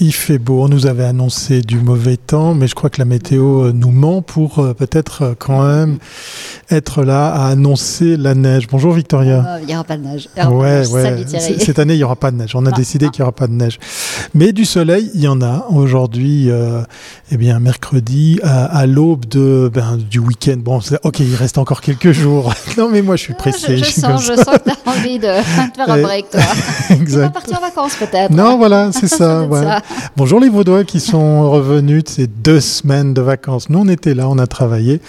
Il 0.00 0.12
fait 0.12 0.38
beau, 0.38 0.62
on 0.62 0.68
nous 0.68 0.86
avait 0.86 1.02
annoncé 1.02 1.60
du 1.60 1.80
mauvais 1.80 2.16
temps, 2.16 2.54
mais 2.54 2.68
je 2.68 2.76
crois 2.76 2.88
que 2.88 3.00
la 3.00 3.04
météo 3.04 3.64
euh, 3.64 3.72
nous 3.72 3.90
ment 3.90 4.22
pour 4.22 4.60
euh, 4.60 4.72
peut-être 4.72 5.22
euh, 5.22 5.34
quand 5.36 5.66
même 5.66 5.98
être 6.70 7.02
là 7.02 7.32
à 7.32 7.48
annoncer 7.48 8.16
la 8.16 8.36
neige. 8.36 8.68
Bonjour 8.70 8.92
Victoria. 8.92 9.58
il 9.60 9.66
n'y 9.66 9.74
aura 9.74 9.82
pas 9.82 9.96
de 9.96 10.04
neige. 10.04 10.28
ouais, 10.36 10.86
ouais. 10.86 11.24
Cette 11.58 11.80
année, 11.80 11.94
il 11.94 11.96
n'y 11.96 12.04
aura 12.04 12.14
pas 12.14 12.30
de 12.30 12.36
neige. 12.36 12.54
On 12.54 12.64
a 12.64 12.70
décidé 12.70 13.08
qu'il 13.08 13.22
n'y 13.22 13.24
aura 13.24 13.32
pas 13.32 13.48
de 13.48 13.54
neige. 13.54 13.80
Mais 14.34 14.52
du 14.52 14.64
soleil, 14.64 15.10
il 15.14 15.22
y 15.22 15.26
en 15.26 15.42
a. 15.42 15.66
Aujourd'hui, 15.70 16.48
eh 17.32 17.36
bien, 17.36 17.58
mercredi, 17.58 18.38
à, 18.44 18.86
l'aube 18.86 19.26
de, 19.26 19.68
ben, 19.72 19.96
du 19.96 20.20
week-end. 20.20 20.58
Bon, 20.58 20.80
ok, 21.02 21.20
il 21.20 21.34
reste 21.34 21.58
encore 21.58 21.80
quelques 21.80 22.12
jours. 22.12 22.52
non, 22.78 22.88
mais 22.88 23.02
moi, 23.02 23.16
je 23.16 23.22
suis 23.22 23.34
ah, 23.36 23.40
pressé. 23.40 23.78
je, 23.78 23.84
sens, 23.84 24.26
je 24.26 24.34
sens 24.34 24.58
que 24.58 24.70
tu 24.70 24.70
as 24.70 24.90
envie 24.92 25.18
de, 25.18 25.26
faire 25.26 25.88
un 25.88 25.98
break, 26.02 26.30
toi. 26.30 26.40
exact. 26.90 27.06
Tu 27.06 27.18
vas 27.18 27.30
partir 27.30 27.58
en 27.58 27.62
vacances, 27.62 27.94
peut-être. 27.96 28.30
Non, 28.30 28.58
voilà, 28.58 28.90
c'est 28.92 29.08
ça. 29.08 29.48
ça. 29.50 29.82
Bonjour 30.16 30.40
les 30.40 30.48
Vaudois 30.48 30.84
qui 30.84 31.00
sont 31.00 31.50
revenus 31.50 32.04
de 32.04 32.08
ces 32.08 32.26
deux 32.26 32.60
semaines 32.60 33.14
de 33.14 33.22
vacances. 33.22 33.70
Nous, 33.70 33.78
on 33.78 33.88
était 33.88 34.14
là, 34.14 34.28
on 34.28 34.38
a 34.38 34.46
travaillé. 34.46 35.00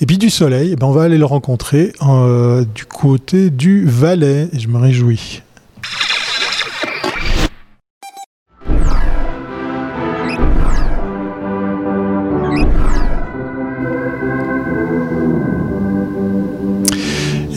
Et 0.00 0.06
puis 0.06 0.18
du 0.18 0.30
soleil, 0.30 0.70
eh 0.72 0.76
ben, 0.76 0.86
on 0.86 0.92
va 0.92 1.02
aller 1.02 1.18
le 1.18 1.24
rencontrer 1.24 1.92
euh, 2.02 2.64
du 2.74 2.84
côté 2.84 3.50
du 3.50 3.84
Valais. 3.86 4.48
Et 4.52 4.58
je 4.58 4.68
me 4.68 4.78
réjouis. 4.78 5.42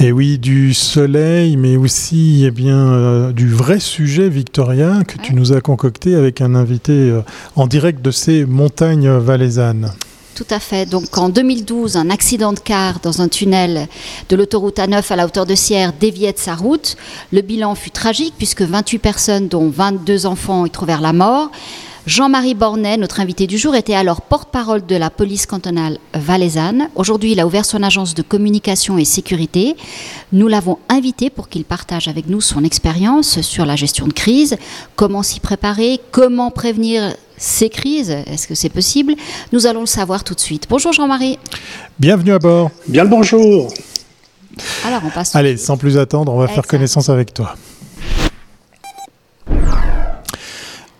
Et 0.04 0.12
oui, 0.12 0.40
du 0.40 0.74
soleil, 0.74 1.58
mais 1.58 1.78
aussi 1.78 2.44
eh 2.44 2.50
bien, 2.50 2.92
euh, 2.92 3.32
du 3.32 3.48
vrai 3.48 3.80
sujet, 3.80 4.30
Victoria, 4.30 5.04
que 5.08 5.18
tu 5.22 5.36
nous 5.36 5.54
as 5.54 5.62
concocté 5.62 6.16
avec 6.16 6.42
un 6.42 6.56
invité 6.56 6.92
euh, 6.92 7.22
en 7.56 7.68
direct 7.68 8.02
de 8.02 8.10
ces 8.10 8.46
montagnes 8.46 9.12
valaisannes. 9.12 9.94
Tout 10.34 10.48
à 10.50 10.60
fait. 10.60 10.88
Donc 10.88 11.16
en 11.20 11.30
2012, 11.30 11.98
un 11.98 12.10
accident 12.10 12.52
de 12.52 12.60
car 12.60 13.00
dans 13.02 13.22
un 13.22 13.28
tunnel 13.28 13.88
de 14.30 14.36
l'autoroute 14.36 14.78
A9 14.78 15.04
à 15.14 15.16
la 15.16 15.28
hauteur 15.28 15.46
de 15.46 15.54
Sierre 15.54 15.94
déviait 15.94 16.34
de 16.34 16.40
sa 16.40 16.56
route. 16.56 16.98
Le 17.32 17.42
bilan 17.42 17.76
fut 17.76 17.92
tragique 17.92 18.34
puisque 18.40 18.64
28 18.64 18.98
personnes, 18.98 19.48
dont 19.50 19.70
22 19.70 20.26
enfants, 20.26 20.66
y 20.66 20.72
trouvèrent 20.72 21.02
la 21.02 21.14
mort. 21.14 21.52
Jean-Marie 22.08 22.56
Bornet, 22.56 22.98
notre 22.98 23.20
invité 23.20 23.46
du 23.46 23.60
jour, 23.60 23.76
était 23.76 23.94
alors 23.94 24.22
porte-parole 24.22 24.84
de 24.86 24.96
la 24.96 25.12
police 25.12 25.46
cantonale 25.46 26.00
valaisanne. 26.16 26.90
Aujourd'hui, 26.96 27.34
il 27.34 27.40
a 27.40 27.46
ouvert 27.46 27.64
son 27.64 27.84
agence 27.84 28.16
de 28.16 28.24
communication 28.24 28.98
et 28.98 29.06
sécurité. 29.06 29.76
Nous 30.32 30.48
l'avons 30.48 30.80
invité 30.90 31.30
pour 31.30 31.48
qu'il 31.48 31.64
partage 31.64 32.08
avec 32.08 32.28
nous 32.28 32.42
son 32.42 32.64
expérience 32.64 33.42
sur 33.42 33.68
la 33.68 33.76
gestion 33.76 34.08
de 34.08 34.14
crise, 34.14 34.58
comment 34.96 35.22
s'y 35.22 35.40
préparer, 35.40 36.00
comment 36.12 36.50
prévenir 36.50 37.14
ces 37.38 37.70
crises. 37.70 38.10
Est-ce 38.10 38.48
que 38.48 38.56
c'est 38.56 38.70
possible? 38.70 39.14
Nous 39.52 39.68
allons 39.68 39.82
le 39.82 39.86
savoir 39.86 40.24
tout 40.24 40.34
de 40.34 40.40
suite. 40.40 40.66
Bonjour 40.70 40.94
Jean-Marie. 40.94 41.38
Bienvenue 42.00 42.34
à 42.34 42.40
bord. 42.40 42.72
Bien 42.88 43.04
le 43.04 43.10
bonjour. 43.10 43.72
Alors 44.86 45.02
on 45.06 45.10
passe. 45.12 45.36
Allez, 45.36 45.56
sans 45.56 45.78
plus 45.78 46.00
attendre, 46.00 46.34
on 46.34 46.40
va 46.40 46.48
faire 46.48 46.66
connaissance 46.66 47.10
avec 47.10 47.32
toi. 47.32 47.56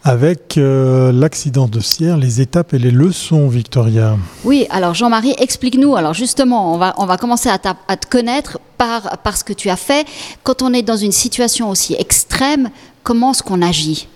Avec 0.04 0.58
euh, 0.58 1.12
l'accident 1.12 1.68
de 1.68 1.80
Sierre, 1.80 2.18
les 2.18 2.42
étapes 2.42 2.74
et 2.74 2.80
les 2.80 2.92
leçons, 2.92 3.48
Victoria. 3.48 4.18
Oui, 4.44 4.66
alors 4.70 4.94
Jean-Marie, 4.94 5.36
explique-nous. 5.38 5.96
Alors 5.96 6.14
justement, 6.14 6.74
on 6.74 6.78
va, 6.78 6.94
on 6.98 7.06
va 7.06 7.18
commencer 7.18 7.50
à, 7.50 7.60
à, 7.88 7.98
te 7.98 8.08
connaître 8.08 8.60
par, 8.78 9.20
par 9.20 9.38
ce 9.38 9.44
que 9.44 9.54
tu 9.54 9.70
as 9.70 9.76
fait. 9.76 10.08
Quand 10.44 10.62
on 10.62 10.74
est 10.74 10.82
dans 10.82 10.98
une 10.98 11.12
situation 11.12 11.70
aussi 11.70 11.96
extrême, 12.00 12.70
comment 13.04 13.32
est-ce 13.32 13.44
qu'on 13.44 13.62
agit? 13.62 14.08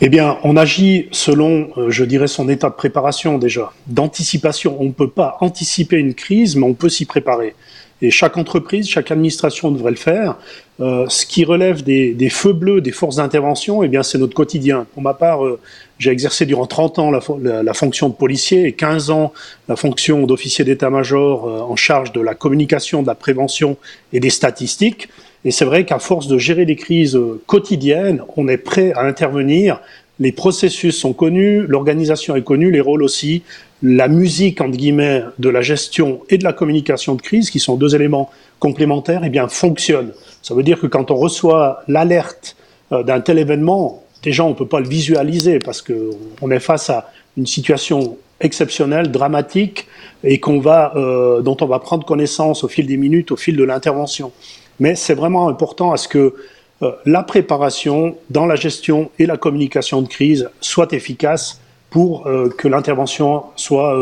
Eh 0.00 0.08
bien, 0.08 0.38
on 0.42 0.56
agit 0.56 1.08
selon, 1.12 1.70
euh, 1.76 1.90
je 1.90 2.04
dirais, 2.04 2.26
son 2.26 2.48
état 2.48 2.68
de 2.68 2.74
préparation 2.74 3.38
déjà, 3.38 3.72
d'anticipation. 3.86 4.76
On 4.80 4.86
ne 4.86 4.92
peut 4.92 5.10
pas 5.10 5.36
anticiper 5.40 5.96
une 5.96 6.14
crise, 6.14 6.56
mais 6.56 6.64
on 6.64 6.74
peut 6.74 6.88
s'y 6.88 7.04
préparer. 7.04 7.54
Et 8.02 8.10
chaque 8.10 8.38
entreprise, 8.38 8.88
chaque 8.88 9.10
administration 9.10 9.70
devrait 9.70 9.90
le 9.90 9.96
faire. 9.96 10.36
Euh, 10.80 11.04
ce 11.08 11.26
qui 11.26 11.44
relève 11.44 11.82
des, 11.82 12.28
feux 12.30 12.54
bleus 12.54 12.80
des 12.80 12.92
forces 12.92 13.16
d'intervention, 13.16 13.82
eh 13.82 13.88
bien, 13.88 14.02
c'est 14.02 14.16
notre 14.16 14.34
quotidien. 14.34 14.86
Pour 14.94 15.02
ma 15.02 15.12
part, 15.12 15.44
euh, 15.44 15.60
j'ai 15.98 16.10
exercé 16.10 16.46
durant 16.46 16.66
30 16.66 16.98
ans 16.98 17.10
la, 17.10 17.74
fonction 17.74 18.08
de 18.08 18.14
policier 18.14 18.64
et 18.66 18.72
15 18.72 19.10
ans 19.10 19.32
la 19.68 19.76
fonction 19.76 20.26
d'officier 20.26 20.64
d'état-major 20.64 21.46
euh, 21.46 21.60
en 21.60 21.76
charge 21.76 22.12
de 22.12 22.20
la 22.22 22.34
communication, 22.34 23.02
de 23.02 23.06
la 23.06 23.14
prévention 23.14 23.76
et 24.14 24.20
des 24.20 24.30
statistiques. 24.30 25.10
Et 25.44 25.50
c'est 25.50 25.66
vrai 25.66 25.84
qu'à 25.84 25.98
force 25.98 26.26
de 26.28 26.38
gérer 26.38 26.64
les 26.64 26.76
crises 26.76 27.18
quotidiennes, 27.46 28.22
on 28.36 28.48
est 28.48 28.58
prêt 28.58 28.92
à 28.94 29.02
intervenir. 29.02 29.80
Les 30.18 30.32
processus 30.32 30.98
sont 30.98 31.14
connus, 31.14 31.66
l'organisation 31.66 32.36
est 32.36 32.42
connue, 32.42 32.70
les 32.70 32.80
rôles 32.80 33.02
aussi. 33.02 33.42
La 33.82 34.08
musique, 34.08 34.60
entre 34.60 34.76
guillemets, 34.76 35.24
de 35.38 35.48
la 35.48 35.62
gestion 35.62 36.20
et 36.28 36.36
de 36.36 36.44
la 36.44 36.52
communication 36.52 37.14
de 37.14 37.22
crise, 37.22 37.50
qui 37.50 37.58
sont 37.58 37.76
deux 37.76 37.94
éléments 37.94 38.30
complémentaires, 38.58 39.22
eh 39.24 39.30
bien, 39.30 39.48
fonctionne. 39.48 40.12
Ça 40.42 40.54
veut 40.54 40.62
dire 40.62 40.78
que 40.78 40.86
quand 40.86 41.10
on 41.10 41.16
reçoit 41.16 41.82
l'alerte 41.88 42.56
euh, 42.92 43.02
d'un 43.02 43.20
tel 43.20 43.38
événement, 43.38 44.02
déjà 44.22 44.44
on 44.44 44.50
ne 44.50 44.54
peut 44.54 44.66
pas 44.66 44.80
le 44.80 44.88
visualiser 44.88 45.58
parce 45.58 45.82
qu'on 45.82 46.50
est 46.50 46.60
face 46.60 46.90
à 46.90 47.10
une 47.36 47.46
situation 47.46 48.18
exceptionnelle, 48.40 49.10
dramatique, 49.10 49.86
et 50.24 50.40
qu'on 50.40 50.60
va, 50.60 50.92
euh, 50.96 51.40
dont 51.42 51.56
on 51.60 51.66
va 51.66 51.78
prendre 51.78 52.04
connaissance 52.04 52.64
au 52.64 52.68
fil 52.68 52.86
des 52.86 52.96
minutes, 52.96 53.30
au 53.32 53.36
fil 53.36 53.56
de 53.56 53.64
l'intervention. 53.64 54.32
Mais 54.78 54.94
c'est 54.94 55.14
vraiment 55.14 55.48
important 55.48 55.92
à 55.92 55.96
ce 55.96 56.08
que 56.08 56.34
euh, 56.82 56.92
la 57.04 57.22
préparation 57.22 58.16
dans 58.30 58.46
la 58.46 58.56
gestion 58.56 59.10
et 59.18 59.26
la 59.26 59.36
communication 59.36 60.02
de 60.02 60.08
crise 60.08 60.50
soit 60.60 60.92
efficace 60.92 61.60
pour 61.90 62.24
que 62.56 62.68
l'intervention 62.68 63.44
soit 63.56 63.94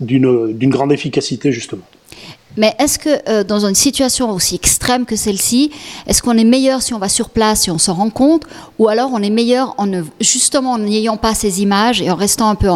d'une 0.00 0.70
grande 0.70 0.92
efficacité 0.92 1.52
justement. 1.52 1.82
Mais 2.58 2.74
est-ce 2.80 2.98
que 2.98 3.08
euh, 3.28 3.44
dans 3.44 3.66
une 3.66 3.74
situation 3.74 4.30
aussi 4.32 4.56
extrême 4.56 5.06
que 5.06 5.14
celle-ci, 5.14 5.70
est-ce 6.06 6.22
qu'on 6.22 6.36
est 6.36 6.44
meilleur 6.44 6.82
si 6.82 6.92
on 6.92 6.98
va 6.98 7.08
sur 7.08 7.30
place, 7.30 7.62
si 7.62 7.70
on 7.70 7.78
s'en 7.78 7.94
rend 7.94 8.10
compte, 8.10 8.42
ou 8.78 8.88
alors 8.88 9.10
on 9.12 9.22
est 9.22 9.30
meilleur 9.30 9.74
en 9.78 9.88
justement 10.20 10.72
en 10.72 10.78
n'ayant 10.78 11.16
pas 11.16 11.34
ces 11.34 11.62
images 11.62 12.02
et 12.02 12.10
en 12.10 12.16
restant 12.16 12.48
un 12.48 12.56
peu 12.56 12.70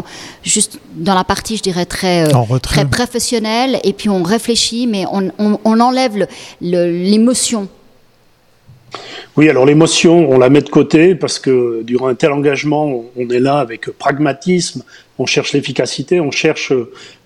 juste 0.45 0.79
dans 0.95 1.15
la 1.15 1.25
partie, 1.25 1.57
je 1.57 1.63
dirais, 1.63 1.85
très, 1.85 2.33
euh, 2.33 2.59
très 2.59 2.85
professionnelle, 2.85 3.81
et 3.83 3.93
puis 3.93 4.09
on 4.09 4.23
réfléchit, 4.23 4.87
mais 4.87 5.05
on, 5.11 5.33
on 5.39 5.81
enlève 5.81 6.29
l'émotion 6.61 7.69
oui, 9.37 9.49
alors 9.49 9.65
l'émotion, 9.65 10.31
on 10.31 10.39
la 10.39 10.51
met 10.51 10.61
de 10.61 10.69
côté 10.69 11.15
parce 11.15 11.39
que 11.39 11.83
durant 11.83 12.09
un 12.09 12.15
tel 12.15 12.33
engagement, 12.33 13.05
on 13.17 13.29
est 13.31 13.41
là 13.41 13.59
avec 13.59 13.91
pragmatisme, 13.91 14.83
on 15.19 15.27
cherche 15.27 15.53
l'efficacité, 15.53 16.21
on 16.21 16.31
cherche, 16.31 16.73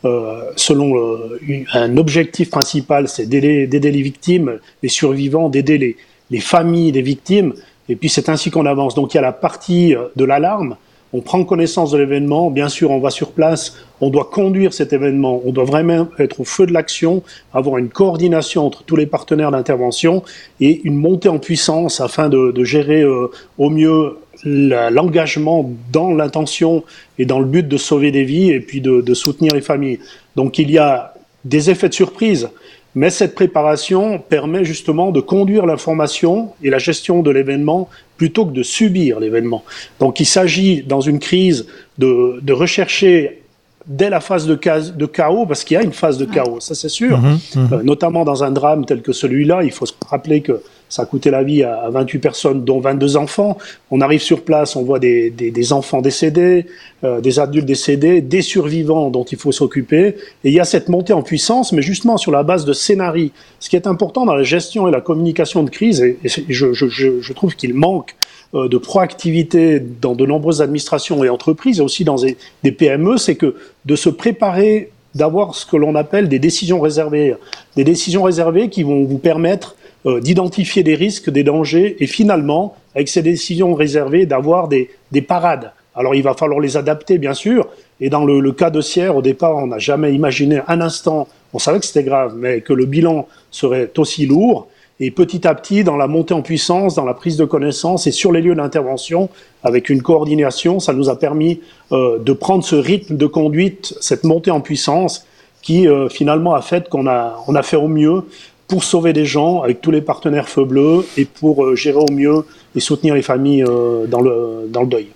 euh, 0.04 0.40
selon 0.54 0.96
euh, 0.96 1.38
un 1.72 1.96
objectif 1.96 2.50
principal, 2.50 3.08
c'est 3.08 3.26
d'aider 3.26 3.66
les 3.66 4.02
victimes, 4.02 4.58
les 4.82 4.88
survivants, 4.88 5.48
d'aider 5.48 5.78
les, 5.78 5.96
les 6.30 6.40
familles 6.40 6.92
des 6.92 7.02
victimes, 7.02 7.54
et 7.88 7.96
puis 7.96 8.08
c'est 8.08 8.28
ainsi 8.28 8.50
qu'on 8.50 8.66
avance. 8.66 8.94
Donc 8.94 9.14
il 9.14 9.16
y 9.16 9.18
a 9.18 9.22
la 9.22 9.32
partie 9.32 9.94
de 10.14 10.24
l'alarme, 10.24 10.76
on 11.16 11.22
prend 11.22 11.42
connaissance 11.44 11.92
de 11.92 11.98
l'événement, 11.98 12.50
bien 12.50 12.68
sûr 12.68 12.90
on 12.90 13.00
va 13.00 13.08
sur 13.08 13.32
place, 13.32 13.78
on 14.02 14.10
doit 14.10 14.28
conduire 14.30 14.74
cet 14.74 14.92
événement, 14.92 15.40
on 15.46 15.50
doit 15.50 15.64
vraiment 15.64 16.08
être 16.18 16.40
au 16.40 16.44
feu 16.44 16.66
de 16.66 16.74
l'action, 16.74 17.22
avoir 17.54 17.78
une 17.78 17.88
coordination 17.88 18.66
entre 18.66 18.82
tous 18.82 18.96
les 18.96 19.06
partenaires 19.06 19.50
d'intervention 19.50 20.22
et 20.60 20.82
une 20.84 20.96
montée 20.96 21.30
en 21.30 21.38
puissance 21.38 22.02
afin 22.02 22.28
de, 22.28 22.52
gérer 22.64 23.00
euh, 23.00 23.30
au 23.56 23.70
mieux 23.70 24.18
l'engagement 24.44 25.70
dans 25.90 26.12
l'intention 26.12 26.84
et 27.18 27.24
dans 27.24 27.38
le 27.38 27.46
but 27.46 27.66
de 27.66 27.78
sauver 27.78 28.10
des 28.10 28.24
vies 28.24 28.50
et 28.50 28.60
puis 28.60 28.82
de, 28.82 29.00
de 29.00 29.14
soutenir 29.14 29.54
les 29.54 29.62
familles. 29.62 30.00
Donc 30.34 30.58
il 30.58 30.70
y 30.70 30.76
a 30.76 31.14
des 31.46 31.70
effets 31.70 31.88
de 31.88 31.94
surprise. 31.94 32.50
Mais 32.96 33.10
cette 33.10 33.34
préparation 33.34 34.18
permet 34.18 34.64
justement 34.64 35.12
de 35.12 35.20
conduire 35.20 35.66
l'information 35.66 36.52
et 36.62 36.70
la 36.70 36.78
gestion 36.78 37.22
de 37.22 37.30
l'événement 37.30 37.88
plutôt 38.16 38.46
que 38.46 38.52
de 38.52 38.62
subir 38.62 39.20
l'événement. 39.20 39.62
Donc 40.00 40.18
il 40.18 40.24
s'agit 40.24 40.82
dans 40.82 41.02
une 41.02 41.18
crise 41.18 41.66
de, 41.98 42.40
de 42.40 42.52
rechercher 42.54 43.42
dès 43.86 44.10
la 44.10 44.20
phase 44.20 44.46
de, 44.46 44.58
de 44.96 45.06
chaos, 45.06 45.46
parce 45.46 45.62
qu'il 45.62 45.76
y 45.76 45.78
a 45.78 45.82
une 45.82 45.92
phase 45.92 46.18
de 46.18 46.24
chaos, 46.24 46.58
ça 46.60 46.74
c'est 46.74 46.88
sûr, 46.88 47.18
mhm, 47.18 47.38
mhm. 47.54 47.68
Euh, 47.72 47.82
notamment 47.82 48.24
dans 48.24 48.42
un 48.42 48.50
drame 48.50 48.84
tel 48.84 49.02
que 49.02 49.12
celui-là, 49.12 49.62
il 49.62 49.70
faut 49.70 49.86
se 49.86 49.92
rappeler 50.08 50.40
que 50.40 50.60
ça 50.88 51.02
a 51.02 51.06
coûté 51.06 51.30
la 51.30 51.42
vie 51.42 51.62
à, 51.62 51.88
28 51.90 52.18
personnes, 52.18 52.64
dont 52.64 52.80
22 52.80 53.16
enfants. 53.16 53.58
On 53.90 54.00
arrive 54.00 54.20
sur 54.20 54.42
place, 54.42 54.76
on 54.76 54.82
voit 54.82 54.98
des, 54.98 55.30
des, 55.30 55.72
enfants 55.72 56.00
décédés, 56.00 56.66
euh, 57.04 57.20
des 57.20 57.38
adultes 57.40 57.66
décédés, 57.66 58.20
des 58.20 58.42
survivants 58.42 59.10
dont 59.10 59.24
il 59.24 59.38
faut 59.38 59.52
s'occuper. 59.52 60.06
Et 60.44 60.50
il 60.50 60.52
y 60.52 60.60
a 60.60 60.64
cette 60.64 60.88
montée 60.88 61.12
en 61.12 61.22
puissance, 61.22 61.72
mais 61.72 61.82
justement 61.82 62.16
sur 62.16 62.30
la 62.30 62.42
base 62.42 62.64
de 62.64 62.72
scénarii. 62.72 63.32
Ce 63.58 63.68
qui 63.68 63.76
est 63.76 63.86
important 63.86 64.26
dans 64.26 64.34
la 64.34 64.44
gestion 64.44 64.86
et 64.88 64.92
la 64.92 65.00
communication 65.00 65.62
de 65.62 65.70
crise, 65.70 66.00
et, 66.02 66.18
je, 66.24 66.72
je, 66.72 66.86
je, 67.20 67.32
trouve 67.32 67.56
qu'il 67.56 67.74
manque 67.74 68.14
euh, 68.54 68.68
de 68.68 68.78
proactivité 68.78 69.80
dans 69.80 70.14
de 70.14 70.24
nombreuses 70.24 70.62
administrations 70.62 71.24
et 71.24 71.28
entreprises, 71.28 71.80
et 71.80 71.82
aussi 71.82 72.04
dans 72.04 72.16
des, 72.16 72.36
des 72.62 72.72
PME, 72.72 73.16
c'est 73.16 73.34
que 73.34 73.56
de 73.84 73.96
se 73.96 74.08
préparer 74.08 74.90
d'avoir 75.16 75.54
ce 75.54 75.66
que 75.66 75.76
l'on 75.76 75.94
appelle 75.94 76.28
des 76.28 76.38
décisions 76.38 76.78
réservées. 76.78 77.34
Des 77.74 77.84
décisions 77.84 78.22
réservées 78.22 78.68
qui 78.68 78.82
vont 78.82 79.04
vous 79.04 79.18
permettre 79.18 79.74
euh, 80.06 80.20
d'identifier 80.20 80.82
des 80.82 80.94
risques, 80.94 81.30
des 81.30 81.44
dangers 81.44 81.96
et 82.00 82.06
finalement 82.06 82.76
avec 82.94 83.08
ces 83.08 83.22
décisions 83.22 83.74
réservées, 83.74 84.26
d'avoir 84.26 84.68
des, 84.68 84.90
des 85.12 85.22
parades. 85.22 85.72
Alors 85.94 86.14
il 86.14 86.22
va 86.22 86.34
falloir 86.34 86.60
les 86.60 86.76
adapter, 86.76 87.18
bien 87.18 87.34
sûr. 87.34 87.68
Et 88.00 88.10
dans 88.10 88.24
le, 88.24 88.40
le 88.40 88.52
cas 88.52 88.70
de 88.70 88.80
Sierre, 88.80 89.16
au 89.16 89.22
départ, 89.22 89.56
on 89.56 89.68
n'a 89.68 89.78
jamais 89.78 90.14
imaginé 90.14 90.60
un 90.68 90.80
instant, 90.80 91.28
on 91.52 91.58
savait 91.58 91.80
que 91.80 91.86
c'était 91.86 92.04
grave, 92.04 92.34
mais 92.36 92.60
que 92.60 92.72
le 92.72 92.84
bilan 92.84 93.26
serait 93.50 93.90
aussi 93.96 94.26
lourd. 94.26 94.68
Et 94.98 95.10
petit 95.10 95.46
à 95.46 95.54
petit, 95.54 95.84
dans 95.84 95.96
la 95.96 96.06
montée 96.06 96.32
en 96.32 96.40
puissance, 96.40 96.94
dans 96.94 97.04
la 97.04 97.12
prise 97.12 97.36
de 97.36 97.44
connaissance 97.44 98.06
et 98.06 98.12
sur 98.12 98.32
les 98.32 98.40
lieux 98.40 98.54
d'intervention, 98.54 99.28
avec 99.62 99.90
une 99.90 100.00
coordination, 100.00 100.80
ça 100.80 100.94
nous 100.94 101.10
a 101.10 101.18
permis 101.18 101.60
euh, 101.92 102.18
de 102.18 102.32
prendre 102.32 102.64
ce 102.64 102.76
rythme 102.76 103.16
de 103.16 103.26
conduite, 103.26 103.94
cette 104.00 104.24
montée 104.24 104.50
en 104.50 104.62
puissance, 104.62 105.26
qui 105.60 105.86
euh, 105.86 106.08
finalement 106.08 106.54
a 106.54 106.62
fait 106.62 106.88
qu'on 106.88 107.06
a, 107.06 107.42
on 107.46 107.54
a 107.54 107.62
fait 107.62 107.76
au 107.76 107.88
mieux 107.88 108.24
pour 108.68 108.84
sauver 108.84 109.12
des 109.12 109.24
gens 109.24 109.62
avec 109.62 109.80
tous 109.80 109.90
les 109.90 110.00
partenaires 110.00 110.48
Feu 110.48 110.64
Bleu 110.64 111.06
et 111.16 111.24
pour 111.24 111.64
euh, 111.64 111.76
gérer 111.76 111.98
au 111.98 112.10
mieux 112.10 112.44
et 112.74 112.80
soutenir 112.80 113.14
les 113.14 113.22
familles 113.22 113.64
dans, 114.08 114.20
le, 114.20 114.68
dans 114.68 114.82
le 114.82 114.86
deuil. 114.88 115.08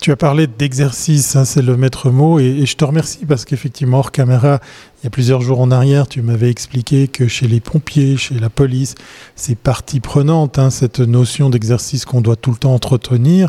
Tu 0.00 0.10
as 0.10 0.16
parlé 0.16 0.46
d'exercice, 0.46 1.36
hein, 1.36 1.44
c'est 1.44 1.62
le 1.62 1.76
maître 1.76 2.10
mot, 2.10 2.38
et, 2.38 2.66
je 2.66 2.76
te 2.76 2.84
remercie 2.84 3.24
parce 3.26 3.44
qu'effectivement, 3.44 3.98
hors 3.98 4.10
caméra, 4.10 4.60
il 5.02 5.06
y 5.06 5.08
a 5.08 5.10
plusieurs 5.10 5.40
jours 5.40 5.60
en 5.60 5.72
arrière, 5.72 6.06
tu 6.06 6.22
m'avais 6.22 6.48
expliqué 6.48 7.08
que 7.08 7.26
chez 7.26 7.48
les 7.48 7.58
pompiers, 7.58 8.16
chez 8.16 8.38
la 8.38 8.48
police, 8.48 8.94
c'est 9.34 9.56
partie 9.56 9.98
prenante, 9.98 10.60
hein, 10.60 10.70
cette 10.70 11.00
notion 11.00 11.50
d'exercice 11.50 12.04
qu'on 12.04 12.20
doit 12.20 12.36
tout 12.36 12.52
le 12.52 12.56
temps 12.56 12.72
entretenir. 12.72 13.48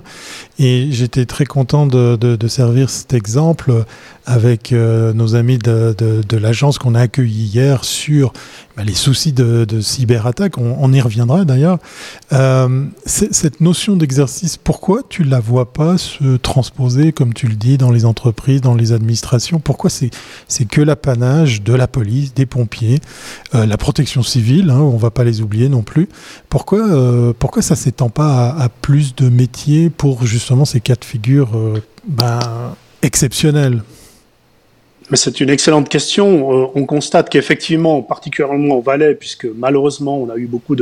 Et 0.58 0.88
j'étais 0.90 1.28
très 1.28 1.46
content 1.46 1.86
de, 1.86 2.48
servir 2.48 2.90
cet 2.90 3.14
exemple 3.14 3.86
avec 4.26 4.74
euh, 4.74 5.14
nos 5.14 5.36
amis 5.36 5.60
de, 5.60 5.96
l'agence 6.36 6.80
qu'on 6.80 6.96
a 6.96 7.02
accueilli 7.02 7.46
hier 7.46 7.84
sur 7.84 8.34
bah, 8.76 8.84
les 8.84 8.96
soucis 8.96 9.32
de, 9.32 9.80
cyberattaque. 9.80 10.58
On, 10.58 10.92
y 10.92 11.02
reviendra 11.02 11.46
d'ailleurs. 11.46 11.78
Euh, 12.32 12.86
cette 13.06 13.62
notion 13.62 13.96
d'exercice, 13.96 14.58
pourquoi 14.58 15.02
tu 15.08 15.24
la 15.24 15.40
vois 15.40 15.72
pas 15.72 16.00
se 16.00 16.38
transposer, 16.38 17.12
comme 17.12 17.36
tu 17.36 17.48
le 17.48 17.56
dis, 17.56 17.78
dans 17.78 17.92
les 17.92 18.06
entreprises, 18.06 18.62
dans 18.62 18.74
les 18.74 18.92
administrations? 18.92 19.60
Pourquoi 19.60 19.92
c'est 19.92 20.66
que 20.66 20.82
l'apanage 20.82 21.43
de 21.46 21.74
la 21.74 21.88
police, 21.88 22.34
des 22.34 22.46
pompiers, 22.46 23.00
euh, 23.56 23.66
la 23.66 23.78
protection 23.78 24.24
civile, 24.24 24.70
hein, 24.70 24.80
on 24.80 24.94
ne 24.94 25.00
va 25.00 25.12
pas 25.12 25.24
les 25.24 25.42
oublier 25.42 25.70
non 25.70 25.82
plus. 25.82 26.10
Pourquoi, 26.50 26.80
euh, 26.80 27.34
ça 27.60 27.76
ne 27.76 27.80
s'étend 27.80 28.10
pas 28.10 28.50
à, 28.50 28.70
plus 28.70 29.16
de 29.16 29.30
métiers 29.30 29.90
pour 29.90 30.26
justement 30.26 30.66
ces 30.66 30.82
cas 30.82 30.96
de 30.96 31.06
figure 31.06 31.52
euh, 31.56 31.82
ben, 32.08 32.40
exceptionnels? 33.02 33.82
Mais 35.10 35.18
c'est 35.18 35.42
une 35.42 35.50
excellente 35.50 35.90
question. 35.90 36.72
on 36.76 36.86
constate 36.86 37.30
qu'effectivement, 37.30 38.02
particulièrement 38.02 38.78
au 38.78 38.82
Valais, 38.82 39.16
puisque 39.16 39.46
malheureusement 39.46 40.18
on 40.18 40.30
a 40.30 40.38
eu 40.38 40.46
beaucoup 40.46 40.76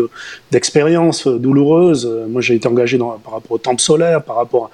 d'expériences 0.52 1.28
douloureuses. 1.28 2.10
Moi, 2.30 2.42
j'ai 2.42 2.56
été 2.56 2.68
engagé 2.68 2.98
dans, 2.98 3.12
par 3.18 3.34
rapport 3.34 3.52
aux 3.52 3.58
tempes 3.58 3.82
solaires, 3.82 4.22
par 4.24 4.36
rapport 4.36 4.70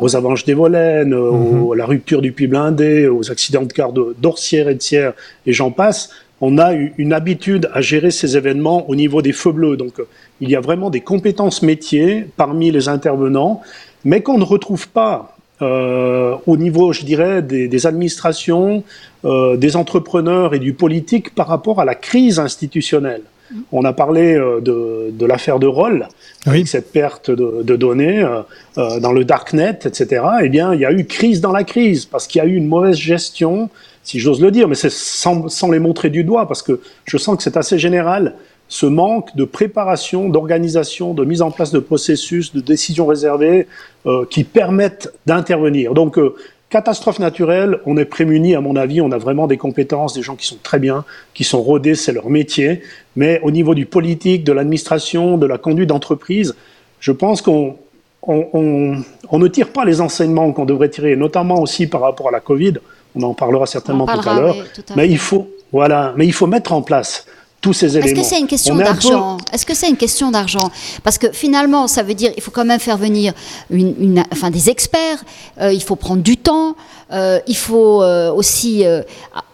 aux 0.00 0.16
avalanches 0.16 0.44
des 0.44 0.54
Volaines, 0.54 1.14
mhm. 1.14 1.72
à 1.72 1.76
la 1.76 1.86
rupture 1.86 2.20
du 2.20 2.32
puits 2.32 2.46
blindé, 2.46 3.06
aux 3.06 3.30
accidents 3.30 3.62
de 3.62 3.72
car 3.72 3.92
d'Orsière 3.92 4.68
et 4.68 4.74
de 4.74 4.82
Sierre, 4.82 5.12
et 5.46 5.52
j'en 5.52 5.70
passe. 5.70 6.10
On 6.40 6.56
a 6.56 6.72
eu 6.74 6.94
une 6.96 7.12
habitude 7.12 7.68
à 7.74 7.82
gérer 7.82 8.10
ces 8.10 8.36
événements 8.36 8.88
au 8.88 8.94
niveau 8.94 9.20
des 9.20 9.32
feux 9.32 9.52
bleus. 9.52 9.76
Donc, 9.76 10.00
il 10.40 10.48
y 10.48 10.56
a 10.56 10.60
vraiment 10.60 10.88
des 10.88 11.02
compétences 11.02 11.62
métiers 11.62 12.26
parmi 12.36 12.70
les 12.70 12.88
intervenants, 12.88 13.60
mais 14.04 14.22
qu'on 14.22 14.38
ne 14.38 14.44
retrouve 14.44 14.88
pas 14.88 15.36
euh, 15.62 16.36
au 16.46 16.56
niveau, 16.56 16.92
je 16.92 17.04
dirais, 17.04 17.42
des, 17.42 17.68
des 17.68 17.86
administrations, 17.86 18.82
euh, 19.24 19.56
des 19.56 19.76
entrepreneurs 19.76 20.54
et 20.54 20.58
du 20.58 20.72
politique 20.72 21.34
par 21.34 21.48
rapport 21.48 21.80
à 21.80 21.84
la 21.84 21.94
crise 21.94 22.38
institutionnelle. 22.38 23.22
Mm. 23.50 23.60
On 23.72 23.84
a 23.84 23.92
parlé 23.92 24.34
euh, 24.34 24.60
de, 24.60 25.10
de 25.12 25.26
l'affaire 25.26 25.58
de 25.58 25.66
Roll, 25.66 26.08
oui. 26.46 26.66
cette 26.66 26.92
perte 26.92 27.30
de, 27.30 27.62
de 27.62 27.76
données 27.76 28.22
euh, 28.22 28.42
euh, 28.78 29.00
dans 29.00 29.12
le 29.12 29.24
darknet, 29.24 29.80
etc. 29.84 30.22
Eh 30.42 30.48
bien, 30.48 30.74
il 30.74 30.80
y 30.80 30.84
a 30.84 30.92
eu 30.92 31.04
crise 31.04 31.40
dans 31.40 31.52
la 31.52 31.64
crise 31.64 32.06
parce 32.06 32.26
qu'il 32.26 32.40
y 32.40 32.44
a 32.44 32.48
eu 32.48 32.54
une 32.54 32.66
mauvaise 32.66 32.96
gestion, 32.96 33.68
si 34.02 34.18
j'ose 34.18 34.40
le 34.40 34.50
dire, 34.50 34.68
mais 34.68 34.74
c'est 34.74 34.90
sans, 34.90 35.48
sans 35.48 35.70
les 35.70 35.78
montrer 35.78 36.10
du 36.10 36.24
doigt 36.24 36.46
parce 36.46 36.62
que 36.62 36.80
je 37.04 37.16
sens 37.16 37.36
que 37.36 37.42
c'est 37.42 37.56
assez 37.56 37.78
général 37.78 38.34
ce 38.70 38.86
manque 38.86 39.34
de 39.34 39.44
préparation, 39.44 40.28
d'organisation, 40.28 41.12
de 41.12 41.24
mise 41.24 41.42
en 41.42 41.50
place 41.50 41.72
de 41.72 41.80
processus, 41.80 42.54
de 42.54 42.60
décisions 42.60 43.06
réservées 43.06 43.66
euh, 44.06 44.24
qui 44.30 44.44
permettent 44.44 45.12
d'intervenir. 45.26 45.92
Donc, 45.92 46.18
euh, 46.18 46.36
catastrophe 46.70 47.18
naturelle, 47.18 47.80
on 47.84 47.96
est 47.96 48.04
prémuni, 48.04 48.54
à 48.54 48.60
mon 48.60 48.76
avis, 48.76 49.00
on 49.00 49.10
a 49.10 49.18
vraiment 49.18 49.48
des 49.48 49.56
compétences, 49.56 50.14
des 50.14 50.22
gens 50.22 50.36
qui 50.36 50.46
sont 50.46 50.58
très 50.62 50.78
bien, 50.78 51.04
qui 51.34 51.42
sont 51.42 51.60
rodés, 51.60 51.96
c'est 51.96 52.12
leur 52.12 52.30
métier. 52.30 52.82
Mais 53.16 53.40
au 53.42 53.50
niveau 53.50 53.74
du 53.74 53.86
politique, 53.86 54.44
de 54.44 54.52
l'administration, 54.52 55.36
de 55.36 55.46
la 55.46 55.58
conduite 55.58 55.88
d'entreprise, 55.88 56.54
je 57.00 57.10
pense 57.10 57.42
qu'on 57.42 57.76
on, 58.22 58.46
on, 58.52 59.02
on, 59.30 59.38
ne 59.40 59.48
tire 59.48 59.72
pas 59.72 59.84
les 59.84 60.00
enseignements 60.00 60.52
qu'on 60.52 60.64
devrait 60.64 60.90
tirer, 60.90 61.16
notamment 61.16 61.60
aussi 61.60 61.88
par 61.88 62.02
rapport 62.02 62.28
à 62.28 62.30
la 62.30 62.40
Covid. 62.40 62.74
On 63.16 63.22
en 63.24 63.34
parlera 63.34 63.66
certainement 63.66 64.06
tout 64.06 64.28
à 64.28 64.40
l'heure. 64.40 64.56
Mais 64.94 65.08
il 65.08 65.18
faut, 65.18 65.48
voilà, 65.72 66.14
mais 66.16 66.26
il 66.26 66.32
faut 66.32 66.46
mettre 66.46 66.72
en 66.72 66.82
place 66.82 67.26
tous 67.60 67.72
ces 67.72 67.96
éléments. 67.96 68.06
Est-ce 68.06 68.20
que 68.20 68.26
c'est 68.26 68.40
une 68.40 68.46
question 68.46 68.76
d'argent 68.76 69.36
Est-ce 69.52 69.66
que 69.66 69.74
c'est 69.74 69.88
une 69.88 69.96
question 69.96 70.30
d'argent 70.30 70.70
Parce 71.04 71.18
que 71.18 71.30
finalement, 71.32 71.86
ça 71.88 72.02
veut 72.02 72.14
dire 72.14 72.32
il 72.36 72.42
faut 72.42 72.50
quand 72.50 72.64
même 72.64 72.80
faire 72.80 72.96
venir 72.96 73.32
une, 73.70 73.94
une 74.00 74.24
enfin, 74.32 74.50
des 74.50 74.70
experts, 74.70 75.22
euh, 75.60 75.72
il 75.72 75.82
faut 75.82 75.96
prendre 75.96 76.22
du 76.22 76.36
temps, 76.36 76.74
euh, 77.12 77.38
il 77.46 77.56
faut 77.56 78.02
euh, 78.02 78.32
aussi 78.32 78.86
euh, 78.86 79.02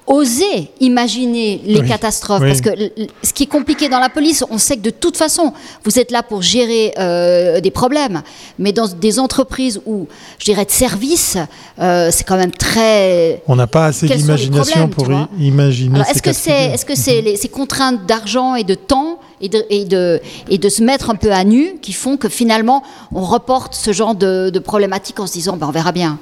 oser 0.06 0.70
imaginer 0.80 1.60
les 1.64 1.80
oui, 1.80 1.88
catastrophes. 1.88 2.42
Oui. 2.42 2.48
Parce 2.48 2.60
que 2.60 2.70
ce 3.22 3.32
qui 3.32 3.44
est 3.44 3.48
compliqué 3.48 3.88
dans 3.88 3.98
la 3.98 4.08
police, 4.08 4.44
on 4.50 4.58
sait 4.58 4.76
que 4.76 4.82
de 4.82 4.90
toute 4.90 5.16
façon, 5.16 5.52
vous 5.84 5.98
êtes 5.98 6.10
là 6.10 6.22
pour 6.22 6.42
gérer 6.42 6.92
euh, 6.98 7.60
des 7.60 7.70
problèmes. 7.70 8.22
Mais 8.58 8.72
dans 8.72 8.86
des 8.86 9.18
entreprises 9.18 9.80
où, 9.86 10.06
je 10.38 10.44
dirais, 10.44 10.64
de 10.64 10.70
service, 10.70 11.36
euh, 11.80 12.10
c'est 12.12 12.24
quand 12.24 12.36
même 12.36 12.52
très. 12.52 13.42
On 13.48 13.56
n'a 13.56 13.66
pas 13.66 13.86
assez 13.86 14.06
d'imagination 14.06 14.88
pour 14.88 15.08
imaginer. 15.38 16.00
Est-ce 16.10 16.22
que 16.22 16.32
c'est 16.32 16.72
est 16.74 16.88
-ce 16.88 16.94
c'est 16.94 17.20
les, 17.20 17.36
ces 17.36 17.48
contraintes 17.48 18.06
d'argent 18.06 18.54
et 18.54 18.64
de 18.64 18.74
temps 18.74 19.18
et 19.40 19.48
de, 19.48 19.64
et, 19.70 19.84
de, 19.84 20.20
et 20.48 20.58
de 20.58 20.68
se 20.68 20.82
mettre 20.82 21.10
un 21.10 21.14
peu 21.14 21.32
à 21.32 21.44
nu 21.44 21.76
qui 21.82 21.92
font 21.92 22.16
que 22.16 22.28
finalement, 22.28 22.82
on 23.12 23.22
reporte 23.22 23.74
ce 23.74 23.92
genre 23.92 24.14
de, 24.14 24.50
de 24.50 24.58
problématiques 24.58 25.20
en 25.20 25.26
se 25.26 25.32
disant, 25.32 25.56
ben, 25.56 25.66
on 25.68 25.72
verra 25.72 25.92
bien 25.92 26.18